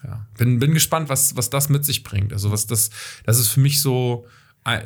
ja, 0.05 0.27
bin, 0.39 0.59
bin 0.59 0.73
gespannt, 0.73 1.09
was, 1.09 1.37
was 1.37 1.51
das 1.51 1.69
mit 1.69 1.85
sich 1.85 2.03
bringt. 2.03 2.33
Also 2.33 2.51
was 2.51 2.67
das, 2.67 2.91
das 3.25 3.39
ist 3.39 3.49
für 3.49 3.61
mich 3.61 3.81
so 3.81 4.27
äh, 4.65 4.81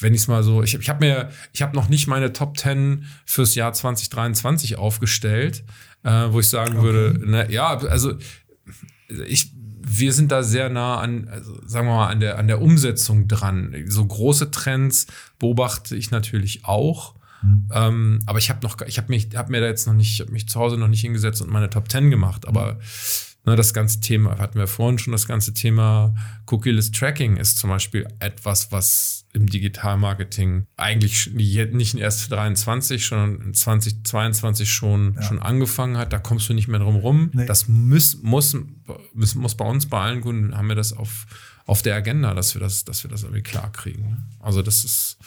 wenn 0.00 0.14
ich 0.14 0.22
es 0.22 0.28
mal 0.28 0.42
so, 0.42 0.62
ich, 0.62 0.74
ich 0.74 0.88
habe 0.88 1.04
mir, 1.04 1.30
ich 1.52 1.62
habe 1.62 1.76
noch 1.76 1.88
nicht 1.88 2.06
meine 2.06 2.32
Top 2.32 2.58
10 2.58 3.06
fürs 3.24 3.54
Jahr 3.54 3.72
2023 3.72 4.76
aufgestellt, 4.76 5.64
äh, 6.02 6.10
wo 6.30 6.40
ich 6.40 6.48
sagen 6.48 6.76
okay. 6.78 6.82
würde, 6.82 7.30
ne, 7.30 7.50
ja, 7.50 7.76
also 7.78 8.14
ich, 9.26 9.52
wir 9.86 10.12
sind 10.12 10.32
da 10.32 10.42
sehr 10.42 10.70
nah 10.70 10.98
an, 10.98 11.28
also 11.28 11.60
sagen 11.66 11.86
wir 11.86 11.94
mal, 11.94 12.08
an 12.08 12.20
der, 12.20 12.38
an 12.38 12.48
der 12.48 12.60
Umsetzung 12.60 13.28
dran. 13.28 13.74
So 13.86 14.04
große 14.04 14.50
Trends 14.50 15.06
beobachte 15.38 15.94
ich 15.94 16.10
natürlich 16.10 16.64
auch. 16.64 17.13
Mhm. 17.44 17.68
Ähm, 17.72 18.20
aber 18.26 18.38
ich 18.38 18.50
habe 18.50 18.60
noch, 18.62 18.80
ich 18.86 18.98
habe 18.98 19.08
mich, 19.08 19.28
habe 19.34 19.52
mir 19.52 19.60
da 19.60 19.66
jetzt 19.66 19.86
noch 19.86 19.94
nicht, 19.94 20.20
hab 20.20 20.30
mich 20.30 20.48
zu 20.48 20.58
Hause 20.58 20.76
noch 20.76 20.88
nicht 20.88 21.02
hingesetzt 21.02 21.42
und 21.42 21.50
meine 21.50 21.70
Top 21.70 21.90
10 21.90 22.10
gemacht. 22.10 22.48
Aber 22.48 22.74
mhm. 22.74 22.80
ne, 23.46 23.56
das 23.56 23.74
ganze 23.74 24.00
Thema, 24.00 24.38
hatten 24.38 24.58
wir 24.58 24.66
vorhin 24.66 24.98
schon, 24.98 25.12
das 25.12 25.26
ganze 25.26 25.52
Thema 25.52 26.14
Cookie-less 26.46 26.90
Tracking 26.90 27.36
ist 27.36 27.58
zum 27.58 27.70
Beispiel 27.70 28.06
etwas, 28.18 28.72
was 28.72 29.26
im 29.34 29.46
Digitalmarketing 29.46 30.66
eigentlich 30.76 31.32
nicht 31.34 31.96
erst 31.96 32.30
23, 32.30 33.04
sondern 33.04 33.52
2022 33.52 34.70
schon, 34.70 35.14
ja. 35.14 35.22
schon 35.22 35.40
angefangen 35.40 35.98
hat. 35.98 36.12
Da 36.12 36.18
kommst 36.18 36.48
du 36.48 36.54
nicht 36.54 36.68
mehr 36.68 36.78
drum 36.78 36.96
rum. 36.96 37.30
Nee. 37.34 37.44
Das 37.44 37.66
muss, 37.66 38.22
muss, 38.22 38.56
muss, 39.12 39.34
muss 39.34 39.56
bei 39.56 39.64
uns, 39.64 39.86
bei 39.86 40.00
allen 40.00 40.20
Kunden, 40.20 40.56
haben 40.56 40.68
wir 40.68 40.76
das 40.76 40.92
auf, 40.92 41.26
auf 41.66 41.82
der 41.82 41.96
Agenda, 41.96 42.32
dass 42.32 42.54
wir 42.54 42.60
das, 42.60 42.84
dass 42.84 43.02
wir 43.02 43.10
das 43.10 43.24
irgendwie 43.24 43.42
klar 43.42 43.72
kriegen. 43.72 44.24
Also 44.38 44.62
das 44.62 44.84
ist, 44.84 45.18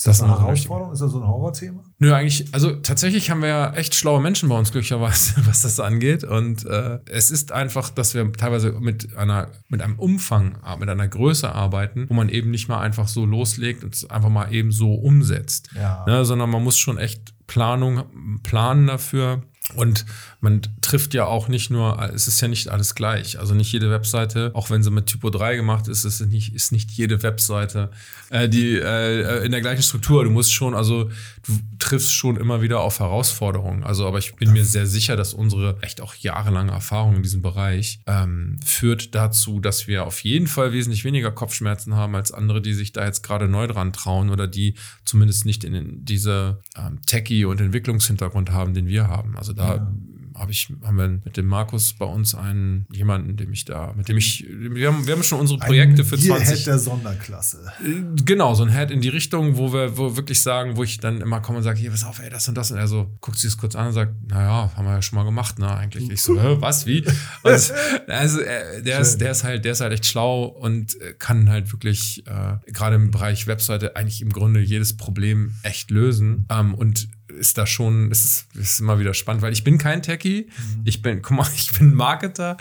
ist 0.00 0.06
das, 0.06 0.18
das 0.20 0.30
eine 0.30 0.40
Herausforderung? 0.40 0.94
Ist 0.94 1.02
das 1.02 1.12
so 1.12 1.20
ein 1.20 1.28
Horrorthema? 1.28 1.84
Nö, 1.98 2.14
eigentlich, 2.14 2.46
also 2.54 2.70
tatsächlich 2.76 3.30
haben 3.30 3.42
wir 3.42 3.50
ja 3.50 3.74
echt 3.74 3.94
schlaue 3.94 4.22
Menschen 4.22 4.48
bei 4.48 4.56
uns 4.56 4.72
glücklicherweise, 4.72 5.34
was 5.46 5.60
das 5.60 5.78
angeht. 5.78 6.24
Und 6.24 6.64
äh, 6.64 7.00
es 7.04 7.30
ist 7.30 7.52
einfach, 7.52 7.90
dass 7.90 8.14
wir 8.14 8.32
teilweise 8.32 8.72
mit 8.80 9.14
einer, 9.14 9.48
mit 9.68 9.82
einem 9.82 9.98
Umfang, 9.98 10.56
mit 10.78 10.88
einer 10.88 11.06
Größe 11.06 11.54
arbeiten, 11.54 12.06
wo 12.08 12.14
man 12.14 12.30
eben 12.30 12.50
nicht 12.50 12.66
mal 12.66 12.80
einfach 12.80 13.08
so 13.08 13.26
loslegt 13.26 13.84
und 13.84 13.94
es 13.94 14.08
einfach 14.08 14.30
mal 14.30 14.50
eben 14.50 14.72
so 14.72 14.94
umsetzt. 14.94 15.68
Ja. 15.74 16.06
Ne, 16.06 16.24
sondern 16.24 16.48
man 16.48 16.64
muss 16.64 16.78
schon 16.78 16.96
echt 16.96 17.34
Planung, 17.46 18.40
planen 18.42 18.86
dafür. 18.86 19.42
Und 19.74 20.06
man 20.40 20.62
trifft 20.80 21.14
ja 21.14 21.26
auch 21.26 21.48
nicht 21.48 21.70
nur, 21.70 22.00
es 22.14 22.26
ist 22.26 22.40
ja 22.40 22.48
nicht 22.48 22.68
alles 22.68 22.94
gleich. 22.94 23.38
Also 23.38 23.54
nicht 23.54 23.72
jede 23.72 23.90
Webseite, 23.90 24.50
auch 24.54 24.70
wenn 24.70 24.82
sie 24.82 24.90
mit 24.90 25.06
Typo 25.06 25.30
3 25.30 25.56
gemacht 25.56 25.88
ist, 25.88 26.04
ist 26.04 26.20
nicht, 26.26 26.54
ist 26.54 26.72
nicht 26.72 26.90
jede 26.90 27.22
Webseite 27.22 27.90
äh, 28.30 28.48
die 28.48 28.76
äh, 28.76 29.44
in 29.44 29.52
der 29.52 29.60
gleichen 29.60 29.82
Struktur. 29.82 30.24
Du 30.24 30.30
musst 30.30 30.52
schon, 30.52 30.74
also 30.74 31.10
du 31.46 31.58
triffst 31.78 32.12
schon 32.14 32.36
immer 32.36 32.62
wieder 32.62 32.80
auf 32.80 33.00
Herausforderungen. 33.00 33.84
Also, 33.84 34.06
aber 34.06 34.18
ich 34.18 34.34
bin 34.36 34.52
mir 34.52 34.64
sehr 34.64 34.86
sicher, 34.86 35.16
dass 35.16 35.34
unsere 35.34 35.76
echt 35.82 36.00
auch 36.00 36.14
jahrelange 36.14 36.72
Erfahrung 36.72 37.16
in 37.16 37.22
diesem 37.22 37.42
Bereich 37.42 38.00
ähm, 38.06 38.58
führt 38.64 39.14
dazu, 39.14 39.60
dass 39.60 39.86
wir 39.86 40.06
auf 40.06 40.20
jeden 40.24 40.46
Fall 40.46 40.72
wesentlich 40.72 41.04
weniger 41.04 41.30
Kopfschmerzen 41.30 41.94
haben 41.94 42.14
als 42.14 42.32
andere, 42.32 42.62
die 42.62 42.74
sich 42.74 42.92
da 42.92 43.04
jetzt 43.04 43.22
gerade 43.22 43.48
neu 43.48 43.66
dran 43.66 43.92
trauen 43.92 44.30
oder 44.30 44.46
die 44.46 44.74
zumindest 45.04 45.44
nicht 45.44 45.64
in 45.64 46.04
diese 46.04 46.60
ähm, 46.76 47.00
Techie- 47.06 47.44
und 47.44 47.60
Entwicklungshintergrund 47.60 48.50
haben, 48.52 48.74
den 48.74 48.86
wir 48.86 49.08
haben. 49.08 49.36
Also 49.36 49.52
da 49.60 49.76
ja 49.76 49.92
habe 50.40 50.52
ich, 50.52 50.72
haben 50.84 50.96
wir 50.96 51.08
mit 51.08 51.36
dem 51.36 51.46
Markus 51.46 51.92
bei 51.92 52.06
uns 52.06 52.34
einen, 52.34 52.86
jemanden, 52.90 53.36
dem 53.36 53.52
ich 53.52 53.66
da, 53.66 53.92
mit 53.94 54.08
dem 54.08 54.16
ich, 54.16 54.46
wir 54.48 54.88
haben, 54.88 55.06
wir 55.06 55.14
haben 55.14 55.22
schon 55.22 55.38
unsere 55.38 55.58
Projekte 55.58 56.02
ein 56.02 56.06
für 56.06 56.18
20. 56.18 56.56
Head 56.56 56.66
der 56.66 56.78
Sonderklasse. 56.78 57.70
Äh, 57.84 58.22
genau, 58.24 58.54
so 58.54 58.62
ein 58.62 58.70
Head 58.70 58.90
in 58.90 59.02
die 59.02 59.10
Richtung, 59.10 59.58
wo 59.58 59.72
wir, 59.72 59.98
wo 59.98 60.10
wir 60.10 60.16
wirklich 60.16 60.42
sagen, 60.42 60.78
wo 60.78 60.82
ich 60.82 60.98
dann 60.98 61.20
immer 61.20 61.40
komme 61.40 61.58
und 61.58 61.64
sage, 61.64 61.78
hier, 61.78 61.90
pass 61.90 62.04
auf, 62.04 62.20
ey, 62.20 62.30
das 62.30 62.48
und 62.48 62.56
das. 62.56 62.70
Und 62.70 62.78
er 62.78 62.88
so 62.88 63.10
guckt 63.20 63.38
sich 63.38 63.50
das 63.50 63.58
kurz 63.58 63.76
an 63.76 63.88
und 63.88 63.92
sagt, 63.92 64.14
naja, 64.28 64.72
haben 64.74 64.84
wir 64.86 64.94
ja 64.94 65.02
schon 65.02 65.16
mal 65.16 65.24
gemacht, 65.24 65.58
ne, 65.58 65.70
eigentlich. 65.76 66.08
Ich 66.08 66.22
so, 66.22 66.34
was, 66.60 66.86
wie? 66.86 67.04
Und 67.42 67.72
also, 68.08 68.40
äh, 68.40 68.82
der 68.82 69.00
ist, 69.00 69.18
der 69.18 69.32
ist 69.32 69.44
halt, 69.44 69.64
der 69.64 69.72
ist 69.72 69.80
halt 69.80 69.92
echt 69.92 70.06
schlau 70.06 70.44
und 70.44 71.00
äh, 71.00 71.14
kann 71.18 71.48
halt 71.48 71.72
wirklich, 71.72 72.24
äh, 72.26 72.56
gerade 72.72 72.96
im 72.96 73.10
Bereich 73.10 73.46
Webseite 73.46 73.96
eigentlich 73.96 74.22
im 74.22 74.30
Grunde 74.30 74.60
jedes 74.60 74.96
Problem 74.96 75.54
echt 75.62 75.90
lösen. 75.90 76.46
Ähm, 76.50 76.74
und 76.74 77.08
ist 77.38 77.58
da 77.58 77.66
schon, 77.66 78.10
es 78.10 78.24
ist, 78.24 78.46
ist 78.54 78.80
immer 78.80 78.98
wieder 78.98 79.14
spannend, 79.14 79.42
weil 79.42 79.52
ich 79.52 79.64
bin 79.64 79.78
kein 79.78 80.02
Techie, 80.02 80.46
mhm. 80.46 80.82
ich 80.84 81.02
bin, 81.02 81.22
guck 81.22 81.36
mal, 81.36 81.46
ich 81.54 81.72
bin 81.78 81.94
Marketer 81.94 82.56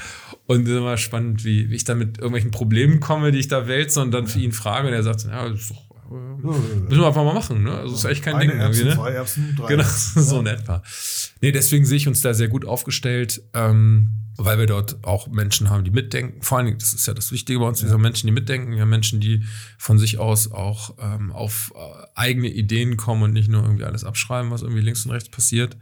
und 0.46 0.64
es 0.64 0.70
ist 0.70 0.78
immer 0.78 0.98
spannend, 0.98 1.44
wie, 1.44 1.70
wie 1.70 1.76
ich 1.76 1.84
da 1.84 1.96
mit 1.96 2.18
irgendwelchen 2.18 2.52
Problemen 2.52 3.00
komme, 3.00 3.32
die 3.32 3.40
ich 3.40 3.48
da 3.48 3.68
wälze 3.68 4.02
und 4.02 4.12
dann 4.12 4.26
ja. 4.26 4.30
für 4.30 4.40
ihn 4.40 4.52
frage 4.52 4.88
und 4.88 4.94
er 4.94 5.04
sagt, 5.04 5.26
ja, 5.26 5.48
das 5.48 5.62
ist 5.62 5.72
doch 5.72 5.89
Müssen 6.10 7.02
wir 7.02 7.08
einfach 7.08 7.24
mal 7.24 7.34
machen, 7.34 7.64
ne? 7.64 7.72
Also 7.72 7.96
ist 7.96 8.06
echt 8.06 8.24
kein 8.24 8.36
Eine 8.36 8.52
Ding. 8.52 8.60
Erbsen, 8.60 8.88
ne? 8.88 8.96
Zwei 8.96 9.12
Erbsen, 9.12 9.56
drei 9.56 9.68
Genau, 9.68 9.84
so 9.84 10.40
in 10.40 10.48
etwa. 10.48 10.84
Nee, 11.42 11.52
deswegen 11.52 11.86
sehe 11.86 11.98
ich 11.98 12.08
uns 12.08 12.22
da 12.22 12.34
sehr 12.34 12.48
gut 12.48 12.66
aufgestellt. 12.66 13.42
Ähm, 13.54 14.12
weil 14.42 14.58
wir 14.58 14.68
dort 14.68 15.04
auch 15.04 15.28
Menschen 15.28 15.70
haben, 15.70 15.84
die 15.84 15.92
mitdenken. 15.92 16.42
Vor 16.42 16.58
allen 16.58 16.68
Dingen, 16.68 16.80
das 16.80 16.94
ist 16.94 17.06
ja 17.06 17.14
das 17.14 17.34
Wichtige 17.34 17.60
bei 17.60 17.66
uns, 17.66 17.84
wir 17.84 17.92
haben 17.92 18.02
Menschen, 18.02 18.26
die 18.28 18.32
mitdenken, 18.32 18.72
wir 18.72 18.82
haben 18.82 18.90
Menschen, 18.90 19.20
die 19.20 19.44
von 19.78 20.00
sich 20.00 20.18
aus 20.18 20.50
auch 20.50 20.96
ähm, 20.98 21.34
auf 21.34 21.74
äh, 21.76 22.08
eigene 22.16 22.48
Ideen 22.48 22.96
kommen 22.96 23.24
und 23.24 23.34
nicht 23.34 23.50
nur 23.50 23.64
irgendwie 23.64 23.84
alles 23.84 24.06
abschreiben, 24.06 24.50
was 24.50 24.62
irgendwie 24.62 24.80
links 24.80 25.06
und 25.06 25.12
rechts 25.12 25.30
passiert. 25.30 25.76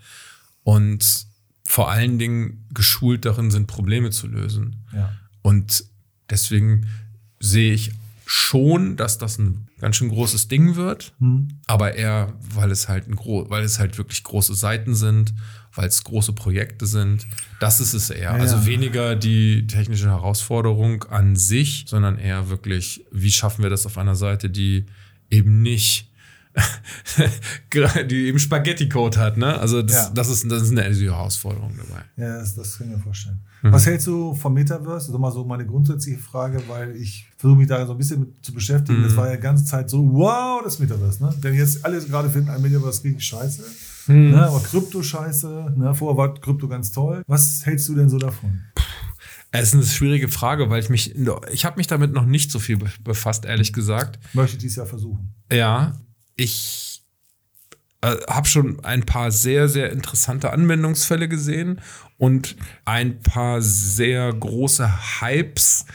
Und 0.63 1.27
vor 1.65 1.91
allen 1.91 2.17
Dingen 2.17 2.65
geschult 2.73 3.25
darin 3.25 3.51
sind, 3.51 3.67
Probleme 3.67 4.09
zu 4.09 4.25
lösen. 4.25 4.87
Ja. 4.91 5.13
Und 5.43 5.83
deswegen 6.27 6.87
sehe 7.39 7.73
ich 7.73 7.91
schon, 8.25 8.97
dass 8.97 9.19
das 9.19 9.37
ein 9.37 9.66
ganz 9.79 9.95
schön 9.95 10.09
großes 10.09 10.47
Ding 10.47 10.75
wird, 10.75 11.13
mhm. 11.19 11.49
aber 11.67 11.95
eher, 11.95 12.33
weil 12.53 12.71
es 12.71 12.87
halt 12.89 13.07
ein 13.07 13.17
weil 13.17 13.63
es 13.63 13.79
halt 13.79 13.97
wirklich 13.97 14.23
große 14.23 14.55
Seiten 14.55 14.95
sind 14.95 15.33
weil 15.77 15.87
es 15.87 16.03
große 16.03 16.33
Projekte 16.33 16.85
sind. 16.85 17.27
Das 17.59 17.79
ist 17.79 17.93
es 17.93 18.09
eher. 18.09 18.21
Ja, 18.21 18.31
also 18.31 18.65
weniger 18.65 19.15
die 19.15 19.67
technische 19.67 20.07
Herausforderung 20.07 21.03
an 21.05 21.35
sich, 21.35 21.85
sondern 21.87 22.17
eher 22.17 22.49
wirklich, 22.49 23.05
wie 23.11 23.31
schaffen 23.31 23.63
wir 23.63 23.69
das 23.69 23.85
auf 23.85 23.97
einer 23.97 24.15
Seite, 24.15 24.49
die 24.49 24.85
eben 25.29 25.61
nicht 25.61 26.09
die 28.09 28.27
eben 28.27 28.39
Spaghetti-Code 28.39 29.17
hat, 29.19 29.37
ne? 29.37 29.59
Also 29.59 29.81
das, 29.81 30.07
ja. 30.07 30.09
das, 30.13 30.29
ist, 30.29 30.51
das 30.51 30.63
ist 30.63 30.71
eine 30.71 30.83
Herausforderung 30.83 31.73
dabei. 31.77 32.03
Ja, 32.15 32.39
das, 32.39 32.55
das 32.55 32.77
kann 32.77 32.87
ich 32.87 32.97
mir 32.97 33.03
vorstellen. 33.03 33.39
Mhm. 33.61 33.71
Was 33.71 33.85
hältst 33.85 34.07
du 34.07 34.33
vom 34.33 34.53
Metaverse? 34.53 35.07
Das 35.07 35.09
ist 35.09 35.19
mal 35.19 35.31
so 35.31 35.45
meine 35.45 35.65
grundsätzliche 35.65 36.19
Frage, 36.19 36.61
weil 36.67 36.95
ich 36.95 37.27
versuche 37.37 37.59
mich 37.59 37.67
da 37.67 37.85
so 37.85 37.91
ein 37.91 37.97
bisschen 37.97 38.21
mit 38.21 38.45
zu 38.45 38.53
beschäftigen. 38.53 38.99
Mhm. 38.99 39.03
Das 39.03 39.15
war 39.15 39.29
ja 39.29 39.35
die 39.35 39.41
ganze 39.41 39.65
Zeit 39.65 39.89
so, 39.89 40.03
wow, 40.13 40.61
das 40.63 40.79
Metaverse, 40.79 41.23
ne? 41.23 41.33
Denn 41.43 41.53
jetzt 41.53 41.85
alle 41.85 42.01
gerade 42.01 42.29
finden 42.29 42.49
ein 42.49 42.61
Metaverse 42.61 43.03
richtig 43.03 43.25
scheiße. 43.25 43.63
Hm. 44.07 44.31
Ne, 44.31 44.47
aber 44.47 44.61
Krypto-Scheiße, 44.61 45.73
ne, 45.75 45.93
vorher 45.93 46.17
war 46.17 46.33
Krypto 46.33 46.69
ganz 46.69 46.91
toll. 46.91 47.23
Was 47.27 47.65
hältst 47.65 47.89
du 47.89 47.95
denn 47.95 48.07
so 48.07 48.17
davon? 48.17 48.61
Es 49.51 49.69
ist 49.69 49.73
eine 49.73 49.83
schwierige 49.83 50.29
Frage, 50.29 50.69
weil 50.69 50.81
ich 50.81 50.89
mich, 50.89 51.15
ich 51.51 51.65
habe 51.65 51.77
mich 51.77 51.87
damit 51.87 52.13
noch 52.13 52.25
nicht 52.25 52.51
so 52.51 52.59
viel 52.59 52.77
befasst, 53.03 53.45
ehrlich 53.45 53.73
gesagt. 53.73 54.19
Möchte 54.33 54.57
dies 54.57 54.75
Jahr 54.75 54.85
versuchen. 54.85 55.33
Ja, 55.51 55.97
ich 56.37 57.03
äh, 58.01 58.15
habe 58.29 58.47
schon 58.47 58.83
ein 58.85 59.03
paar 59.03 59.31
sehr, 59.31 59.67
sehr 59.67 59.91
interessante 59.91 60.53
Anwendungsfälle 60.53 61.27
gesehen 61.27 61.81
und 62.17 62.55
ein 62.85 63.19
paar 63.19 63.61
sehr 63.61 64.31
große 64.33 65.19
Hypes 65.19 65.85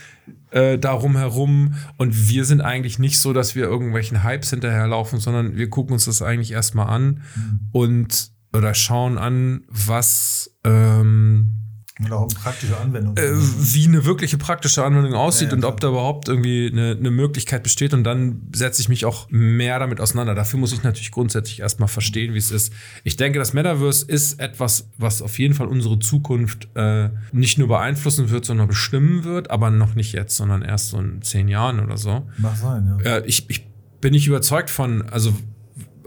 äh, 0.51 0.77
darum 0.77 1.17
herum. 1.17 1.75
Und 1.97 2.29
wir 2.29 2.45
sind 2.45 2.61
eigentlich 2.61 2.99
nicht 2.99 3.19
so, 3.19 3.33
dass 3.33 3.55
wir 3.55 3.63
irgendwelchen 3.63 4.23
Hypes 4.23 4.51
hinterherlaufen, 4.51 5.19
sondern 5.19 5.55
wir 5.55 5.69
gucken 5.69 5.93
uns 5.93 6.05
das 6.05 6.21
eigentlich 6.21 6.51
erstmal 6.51 6.87
an 6.87 7.23
mhm. 7.35 7.59
und 7.71 8.31
oder 8.55 8.75
schauen 8.75 9.17
an, 9.17 9.63
was 9.67 10.55
ähm, 10.63 11.62
und 11.99 12.11
auch 12.11 12.21
eine 12.23 12.33
praktische 12.33 12.75
Anwendung. 12.77 13.15
Äh, 13.17 13.33
wie 13.35 13.87
eine 13.87 14.03
wirkliche 14.03 14.39
praktische 14.39 14.83
Anwendung 14.83 15.13
aussieht 15.13 15.49
ja, 15.49 15.51
ja, 15.51 15.57
und 15.57 15.65
ob 15.65 15.79
da 15.79 15.89
überhaupt 15.89 16.27
irgendwie 16.27 16.69
eine, 16.71 16.97
eine, 16.99 17.11
Möglichkeit 17.11 17.61
besteht. 17.61 17.93
Und 17.93 18.03
dann 18.03 18.47
setze 18.51 18.81
ich 18.81 18.89
mich 18.89 19.05
auch 19.05 19.27
mehr 19.29 19.77
damit 19.77 20.01
auseinander. 20.01 20.33
Dafür 20.33 20.59
muss 20.59 20.73
ich 20.73 20.81
natürlich 20.81 21.11
grundsätzlich 21.11 21.59
erstmal 21.59 21.87
verstehen, 21.87 22.33
wie 22.33 22.39
es 22.39 22.49
ist. 22.49 22.73
Ich 23.03 23.15
denke, 23.15 23.37
das 23.37 23.53
Metaverse 23.53 24.05
ist 24.07 24.39
etwas, 24.39 24.89
was 24.97 25.21
auf 25.21 25.37
jeden 25.37 25.53
Fall 25.53 25.67
unsere 25.67 25.99
Zukunft 25.99 26.67
äh, 26.73 27.09
nicht 27.31 27.59
nur 27.59 27.67
beeinflussen 27.67 28.31
wird, 28.31 28.45
sondern 28.45 28.67
bestimmen 28.67 29.23
wird, 29.23 29.51
aber 29.51 29.69
noch 29.69 29.93
nicht 29.93 30.13
jetzt, 30.13 30.35
sondern 30.35 30.63
erst 30.63 30.89
so 30.89 30.99
in 30.99 31.21
zehn 31.21 31.47
Jahren 31.47 31.79
oder 31.79 31.97
so. 31.97 32.27
Mag 32.39 32.57
sein, 32.57 32.99
ja. 33.03 33.17
Äh, 33.17 33.25
ich, 33.27 33.47
ich 33.51 33.67
bin 34.01 34.13
nicht 34.13 34.25
überzeugt 34.25 34.71
von, 34.71 35.07
also 35.09 35.31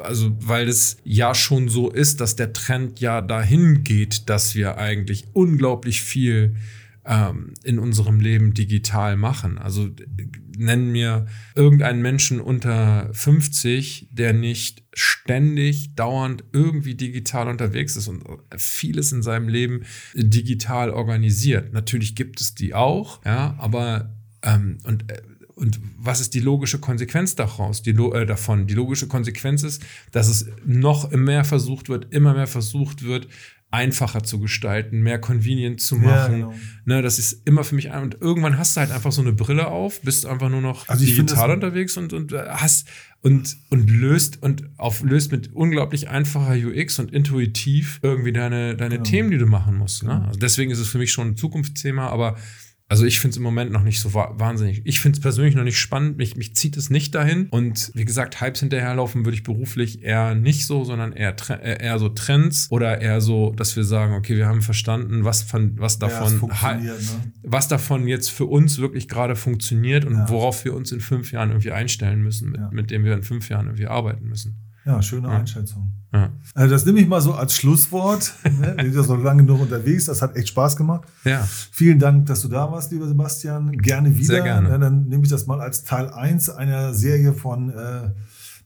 also 0.07 0.36
weil 0.40 0.68
es 0.68 0.96
ja 1.04 1.34
schon 1.34 1.68
so 1.68 1.90
ist, 1.90 2.20
dass 2.20 2.36
der 2.36 2.52
Trend 2.52 3.00
ja 3.00 3.20
dahin 3.20 3.84
geht, 3.84 4.28
dass 4.28 4.54
wir 4.54 4.78
eigentlich 4.78 5.26
unglaublich 5.32 6.02
viel 6.02 6.57
ähm, 7.04 7.54
in 7.62 7.78
unserem 7.78 8.20
Leben 8.20 8.54
digital 8.54 9.16
machen. 9.16 9.59
Also 9.59 9.88
nennen 10.57 10.90
mir 10.90 11.26
irgendeinen 11.54 12.02
Menschen 12.02 12.40
unter 12.40 13.11
50, 13.12 14.09
der 14.11 14.32
nicht 14.32 14.84
ständig, 14.92 15.94
dauernd 15.94 16.44
irgendwie 16.52 16.94
digital 16.94 17.48
unterwegs 17.48 17.96
ist 17.96 18.09
und 18.09 18.24
vieles 18.57 19.12
in 19.12 19.22
seinem 19.22 19.48
Leben 19.48 19.82
digital 20.14 20.90
organisiert. 20.90 21.72
Natürlich 21.72 22.16
gibt 22.16 22.40
es 22.40 22.54
die 22.54 22.74
auch, 22.74 23.24
ja, 23.24 23.54
aber 23.59 24.16
ähm, 24.42 24.78
und 24.84 25.11
äh, 25.11 25.22
und 25.57 25.80
was 25.98 26.20
ist 26.20 26.34
die 26.34 26.40
logische 26.40 26.78
Konsequenz 26.78 27.34
daraus, 27.34 27.82
die, 27.82 27.90
äh, 27.90 28.26
davon? 28.26 28.66
Die 28.66 28.74
logische 28.74 29.09
Konsequenz 29.09 29.62
ist, 29.62 29.82
dass 30.12 30.28
es 30.28 30.46
noch 30.66 31.11
mehr 31.12 31.44
versucht 31.44 31.88
wird, 31.88 32.12
immer 32.12 32.34
mehr 32.34 32.46
versucht 32.46 33.02
wird, 33.02 33.26
einfacher 33.70 34.22
zu 34.22 34.38
gestalten, 34.38 35.00
mehr 35.00 35.18
convenient 35.18 35.80
zu 35.80 35.96
machen. 35.96 36.34
genau. 36.34 36.54
ne, 36.84 37.00
das 37.02 37.18
ist 37.18 37.46
immer 37.46 37.64
für 37.64 37.74
mich 37.74 37.90
ein. 37.90 38.02
Und 38.02 38.18
irgendwann 38.20 38.59
hast 38.59 38.76
du 38.76 38.80
halt 38.80 38.90
einfach 38.90 39.12
so 39.12 39.22
eine 39.22 39.32
Brille 39.32 39.68
auf, 39.68 40.02
bist 40.02 40.26
einfach 40.26 40.50
nur 40.50 40.61
noch 40.61 40.88
Also 40.88 41.04
digital 41.04 41.50
unterwegs 41.50 41.96
und, 41.96 42.12
und 42.12 42.32
äh, 42.32 42.44
hast 42.48 42.86
und, 43.22 43.57
und 43.70 43.90
löst 43.90 44.42
und 44.42 44.68
auf, 44.76 45.02
löst 45.02 45.32
mit 45.32 45.54
unglaublich 45.54 46.09
einfacher 46.11 46.54
UX 46.54 46.98
und 46.98 47.12
intuitiv 47.12 47.98
irgendwie 48.02 48.32
deine, 48.32 48.76
deine 48.76 48.96
Genau. 48.96 49.09
Themen, 49.09 49.30
die 49.30 49.38
du 49.38 49.46
machen 49.46 49.76
musst. 49.76 50.04
Ne? 50.04 50.22
Also 50.26 50.38
deswegen 50.38 50.70
ist 50.70 50.78
es 50.78 50.88
für 50.88 50.98
mich 50.98 51.12
schon 51.12 51.28
ein 51.28 51.36
Zukunftsthema, 51.36 52.09
aber 52.09 52.36
also 52.89 53.05
ich 53.05 53.18
finde 53.18 53.32
es 53.32 53.37
im 53.39 53.43
Moment 53.43 53.72
noch 53.72 53.82
nicht 53.82 54.01
so 54.01 54.14
wa 54.14 54.32
wahnsinnig. 54.39 54.82
Ich 54.84 55.01
finde 55.01 55.16
es 55.16 55.22
persönlich 55.22 55.55
noch 55.57 55.64
nicht 55.64 55.78
spannend. 55.78 56.16
Mich, 56.18 56.37
mich 56.37 56.55
zieht 56.55 56.76
es 56.76 56.89
nicht 56.89 57.14
dahin. 57.14 57.49
Und 57.51 57.91
wie 57.95 58.05
gesagt, 58.05 58.41
Hypes 58.41 58.61
hinterherlaufen 58.61 59.24
würde 59.24 59.34
ich 59.37 59.43
beruflich 59.43 60.03
eher 60.03 60.34
nicht 60.37 60.66
so, 60.66 60.84
sondern 60.84 61.12
eher, 61.12 61.34
äh, 61.51 61.82
eher 61.84 61.99
so 61.99 62.09
Trends 62.11 62.68
oder 62.70 63.01
eher 63.01 63.20
so, 63.20 63.53
dass 63.57 63.74
wir 63.74 63.82
sagen, 63.84 64.14
okay, 64.14 64.37
wir 64.37 64.47
haben 64.47 64.62
verstanden, 64.62 65.24
was, 65.24 65.43
von, 65.43 65.78
was 65.78 65.95
Ja, 65.95 66.09
davon 66.09 66.39
funktioniert, 66.39 67.01
ne? 67.01 67.32
was 67.43 67.68
davon 67.68 68.07
jetzt 68.07 68.30
für 68.30 68.45
uns 68.47 68.78
wirklich 68.78 69.09
gerade 69.09 69.34
funktioniert 69.37 70.05
und 70.05 70.14
Ja. 70.14 70.28
worauf 70.28 70.64
wir 70.64 70.74
uns 70.74 70.93
in 70.93 71.01
fünf 71.01 71.32
Jahren 71.32 71.51
irgendwie 71.51 71.72
einstellen 71.72 72.22
müssen, 72.22 72.51
mit, 72.51 72.61
Ja. 72.61 72.70
mit 72.72 72.91
dem 72.91 73.05
wir 73.05 73.14
in 73.14 73.22
fünf 73.24 73.49
Jahren 73.49 73.66
irgendwie 73.66 73.87
arbeiten 73.89 74.26
müssen. 74.28 74.62
Ja, 74.87 75.03
schöne 75.03 75.28
Einschätzung. 75.28 75.93
Ja. 76.12 76.30
Also 76.55 76.70
das 76.72 76.87
nehme 76.87 77.01
ich 77.01 77.09
mal 77.09 77.20
so 77.20 77.34
als 77.34 77.57
Schlusswort. 77.57 78.32
ne? 78.45 78.74
Wir 78.76 78.84
sind 78.84 78.95
ja 78.95 79.03
so 79.03 79.16
lange 79.16 79.45
genug 79.45 79.61
unterwegs, 79.61 80.05
das 80.05 80.22
hat 80.22 80.37
echt 80.37 80.49
Spaß 80.49 80.76
gemacht. 80.76 81.09
ja. 81.24 81.47
Vielen 81.72 81.99
Dank, 81.99 82.26
dass 82.26 82.43
du 82.43 82.49
da 82.49 82.70
warst, 82.70 82.93
lieber 82.93 83.09
Sebastian. 83.09 83.72
Gerne 83.72 84.14
wieder. 84.14 84.26
Sehr 84.26 84.43
gerne. 84.43 84.68
Ja, 84.70 84.78
dann 84.78 85.09
nehme 85.09 85.24
ich 85.24 85.28
das 85.28 85.47
mal 85.47 85.61
als 85.61 85.82
Teil 85.82 86.09
1 86.09 86.51
einer 86.51 86.95
Serie 86.95 87.32
von 87.32 87.70
äh, 87.70 88.11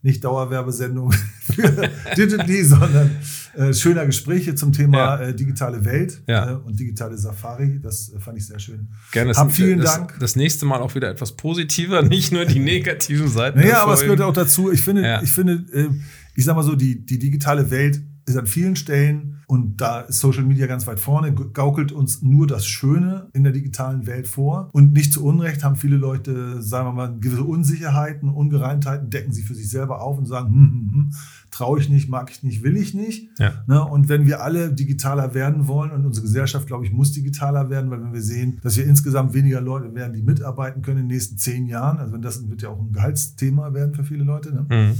nicht 0.02 0.24
Dauerwerbesendung 0.24 1.12
für 1.40 1.90
Digitally, 2.16 2.64
sondern 2.64 3.10
äh, 3.54 3.74
schöner 3.74 4.06
Gespräche 4.06 4.54
zum 4.54 4.72
Thema 4.72 4.98
Ja. 4.98 5.20
äh, 5.20 5.34
digitale 5.34 5.84
Welt 5.84 6.22
Ja. 6.26 6.52
äh, 6.52 6.54
und 6.54 6.78
digitale 6.80 7.18
Safari. 7.18 7.80
Das 7.82 8.12
äh, 8.12 8.18
fand 8.20 8.38
ich 8.38 8.46
sehr 8.46 8.58
schön. 8.58 8.88
Gerne. 9.12 9.32
Hab 9.34 9.52
vielen 9.52 9.80
das, 9.80 9.94
Dank. 9.94 10.16
Das 10.20 10.36
nächste 10.36 10.64
Mal 10.66 10.80
auch 10.80 10.94
wieder 10.94 11.10
etwas 11.10 11.32
positiver, 11.36 12.02
nicht 12.16 12.32
nur 12.32 12.44
die 12.46 12.58
negativen 12.74 13.28
Seiten. 13.28 13.58
Naja, 13.58 13.82
aber 13.82 13.94
es 13.94 14.00
gehört 14.00 14.20
auch 14.22 14.32
dazu. 14.32 14.70
Ich 14.72 14.80
finde, 14.82 15.02
Ja. 15.02 15.22
ich 15.22 15.30
finde, 15.30 15.64
äh, 15.72 15.88
ich 16.34 16.44
sag 16.44 16.56
mal 16.56 16.62
so, 16.62 16.76
die, 16.76 17.04
die 17.04 17.18
digitale 17.18 17.70
Welt 17.70 18.00
ist 18.30 18.36
an 18.36 18.46
vielen 18.46 18.76
Stellen 18.76 19.40
und 19.46 19.80
da 19.80 20.00
ist 20.00 20.20
Social 20.20 20.44
Media 20.44 20.66
ganz 20.66 20.86
weit 20.86 21.00
vorne, 21.00 21.34
gaukelt 21.34 21.92
uns 21.92 22.22
nur 22.22 22.46
das 22.46 22.66
Schöne 22.66 23.28
in 23.32 23.42
der 23.42 23.52
digitalen 23.52 24.06
Welt 24.06 24.28
vor. 24.28 24.70
Und 24.72 24.92
nicht 24.92 25.12
zu 25.12 25.24
Unrecht 25.24 25.64
haben 25.64 25.76
viele 25.76 25.96
Leute, 25.96 26.62
sagen 26.62 26.88
wir 26.88 26.92
mal, 26.92 27.18
gewisse 27.18 27.44
Unsicherheiten, 27.44 28.28
Ungereimtheiten, 28.28 29.10
decken 29.10 29.32
sie 29.32 29.42
für 29.42 29.54
sich 29.54 29.68
selber 29.68 30.02
auf 30.02 30.18
und 30.18 30.26
sagen, 30.26 30.50
hm, 30.50 30.70
hm, 30.70 30.92
hm, 30.92 31.10
traue 31.50 31.80
ich 31.80 31.88
nicht, 31.88 32.08
mag 32.08 32.30
ich 32.30 32.42
nicht, 32.42 32.62
will 32.62 32.76
ich 32.76 32.94
nicht. 32.94 33.28
Ja. 33.38 33.64
Ne? 33.66 33.84
Und 33.84 34.08
wenn 34.08 34.26
wir 34.26 34.42
alle 34.42 34.72
digitaler 34.72 35.34
werden 35.34 35.66
wollen 35.66 35.90
und 35.90 36.06
unsere 36.06 36.26
Gesellschaft, 36.26 36.66
glaube 36.66 36.86
ich, 36.86 36.92
muss 36.92 37.12
digitaler 37.12 37.70
werden, 37.70 37.90
weil 37.90 38.02
wenn 38.02 38.12
wir 38.12 38.22
sehen, 38.22 38.60
dass 38.62 38.76
wir 38.76 38.84
insgesamt 38.84 39.34
weniger 39.34 39.60
Leute 39.60 39.94
werden, 39.94 40.12
die 40.12 40.22
mitarbeiten 40.22 40.82
können 40.82 40.98
in 40.98 41.08
den 41.08 41.14
nächsten 41.16 41.38
zehn 41.38 41.66
Jahren, 41.66 41.98
also 41.98 42.12
wenn 42.12 42.22
das 42.22 42.48
wird 42.48 42.62
ja 42.62 42.68
auch 42.68 42.80
ein 42.80 42.92
Gehaltsthema 42.92 43.74
werden 43.74 43.94
für 43.94 44.04
viele 44.04 44.24
Leute, 44.24 44.54
ne? 44.54 44.66
Mhm. 44.68 44.98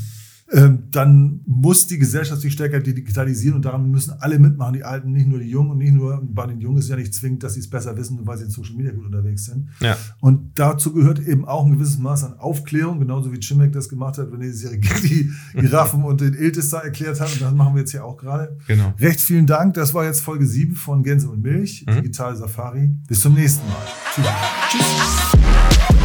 Ähm, 0.53 0.84
dann 0.90 1.40
muss 1.46 1.86
die 1.86 1.98
Gesellschaft 1.98 2.40
sich 2.40 2.53
stärker 2.53 2.80
digitalisieren 2.80 3.57
und 3.57 3.64
daran 3.64 3.90
müssen 3.90 4.14
alle 4.18 4.38
mitmachen, 4.38 4.74
die 4.74 4.84
Alten, 4.84 5.12
nicht 5.12 5.28
nur 5.28 5.38
die 5.38 5.48
Jungen 5.48 5.70
und 5.70 5.78
nicht 5.78 5.92
nur 5.92 6.20
bei 6.22 6.46
den 6.46 6.61
Jungen 6.61 6.78
ist 6.78 6.88
ja 6.88 6.96
nicht 6.96 7.14
zwingend, 7.14 7.42
dass 7.42 7.55
sie 7.55 7.61
es 7.61 7.70
besser 7.70 7.96
wissen, 7.96 8.16
nur 8.16 8.26
weil 8.26 8.38
sie 8.38 8.44
in 8.44 8.51
Social 8.51 8.74
Media 8.74 8.92
gut 8.92 9.07
unterwegs 9.07 9.44
sind. 9.44 9.68
Ja. 9.80 9.96
Und 10.20 10.59
dazu 10.59 10.92
gehört 10.92 11.20
eben 11.20 11.44
auch 11.44 11.64
ein 11.66 11.72
gewisses 11.72 11.98
Maß 11.98 12.24
an 12.24 12.34
Aufklärung, 12.38 12.98
genauso 12.98 13.32
wie 13.32 13.38
Chimek 13.38 13.72
das 13.72 13.88
gemacht 13.88 14.18
hat, 14.18 14.32
wenn 14.32 14.40
er 14.40 14.51
die 14.51 15.30
Giraffen 15.55 16.05
und 16.05 16.20
den 16.20 16.34
Iltis 16.34 16.70
da 16.70 16.80
erklärt 16.80 17.20
hat. 17.20 17.32
Und 17.32 17.42
das 17.42 17.55
machen 17.55 17.74
wir 17.74 17.80
jetzt 17.80 17.92
hier 17.92 18.05
auch 18.05 18.16
gerade. 18.16 18.57
Genau. 18.66 18.92
Recht 18.98 19.20
vielen 19.20 19.46
Dank. 19.46 19.74
Das 19.74 19.94
war 19.94 20.05
jetzt 20.05 20.20
Folge 20.20 20.46
7 20.46 20.74
von 20.74 21.03
Gänse 21.03 21.28
und 21.28 21.42
Milch, 21.42 21.84
Mhm. 21.86 21.94
Digital 21.96 22.36
Safari. 22.36 22.88
Bis 23.07 23.20
zum 23.20 23.34
nächsten 23.34 23.66
Mal. 23.68 23.76
Tschüss. 24.14 24.26
Tschüss. 24.70 25.99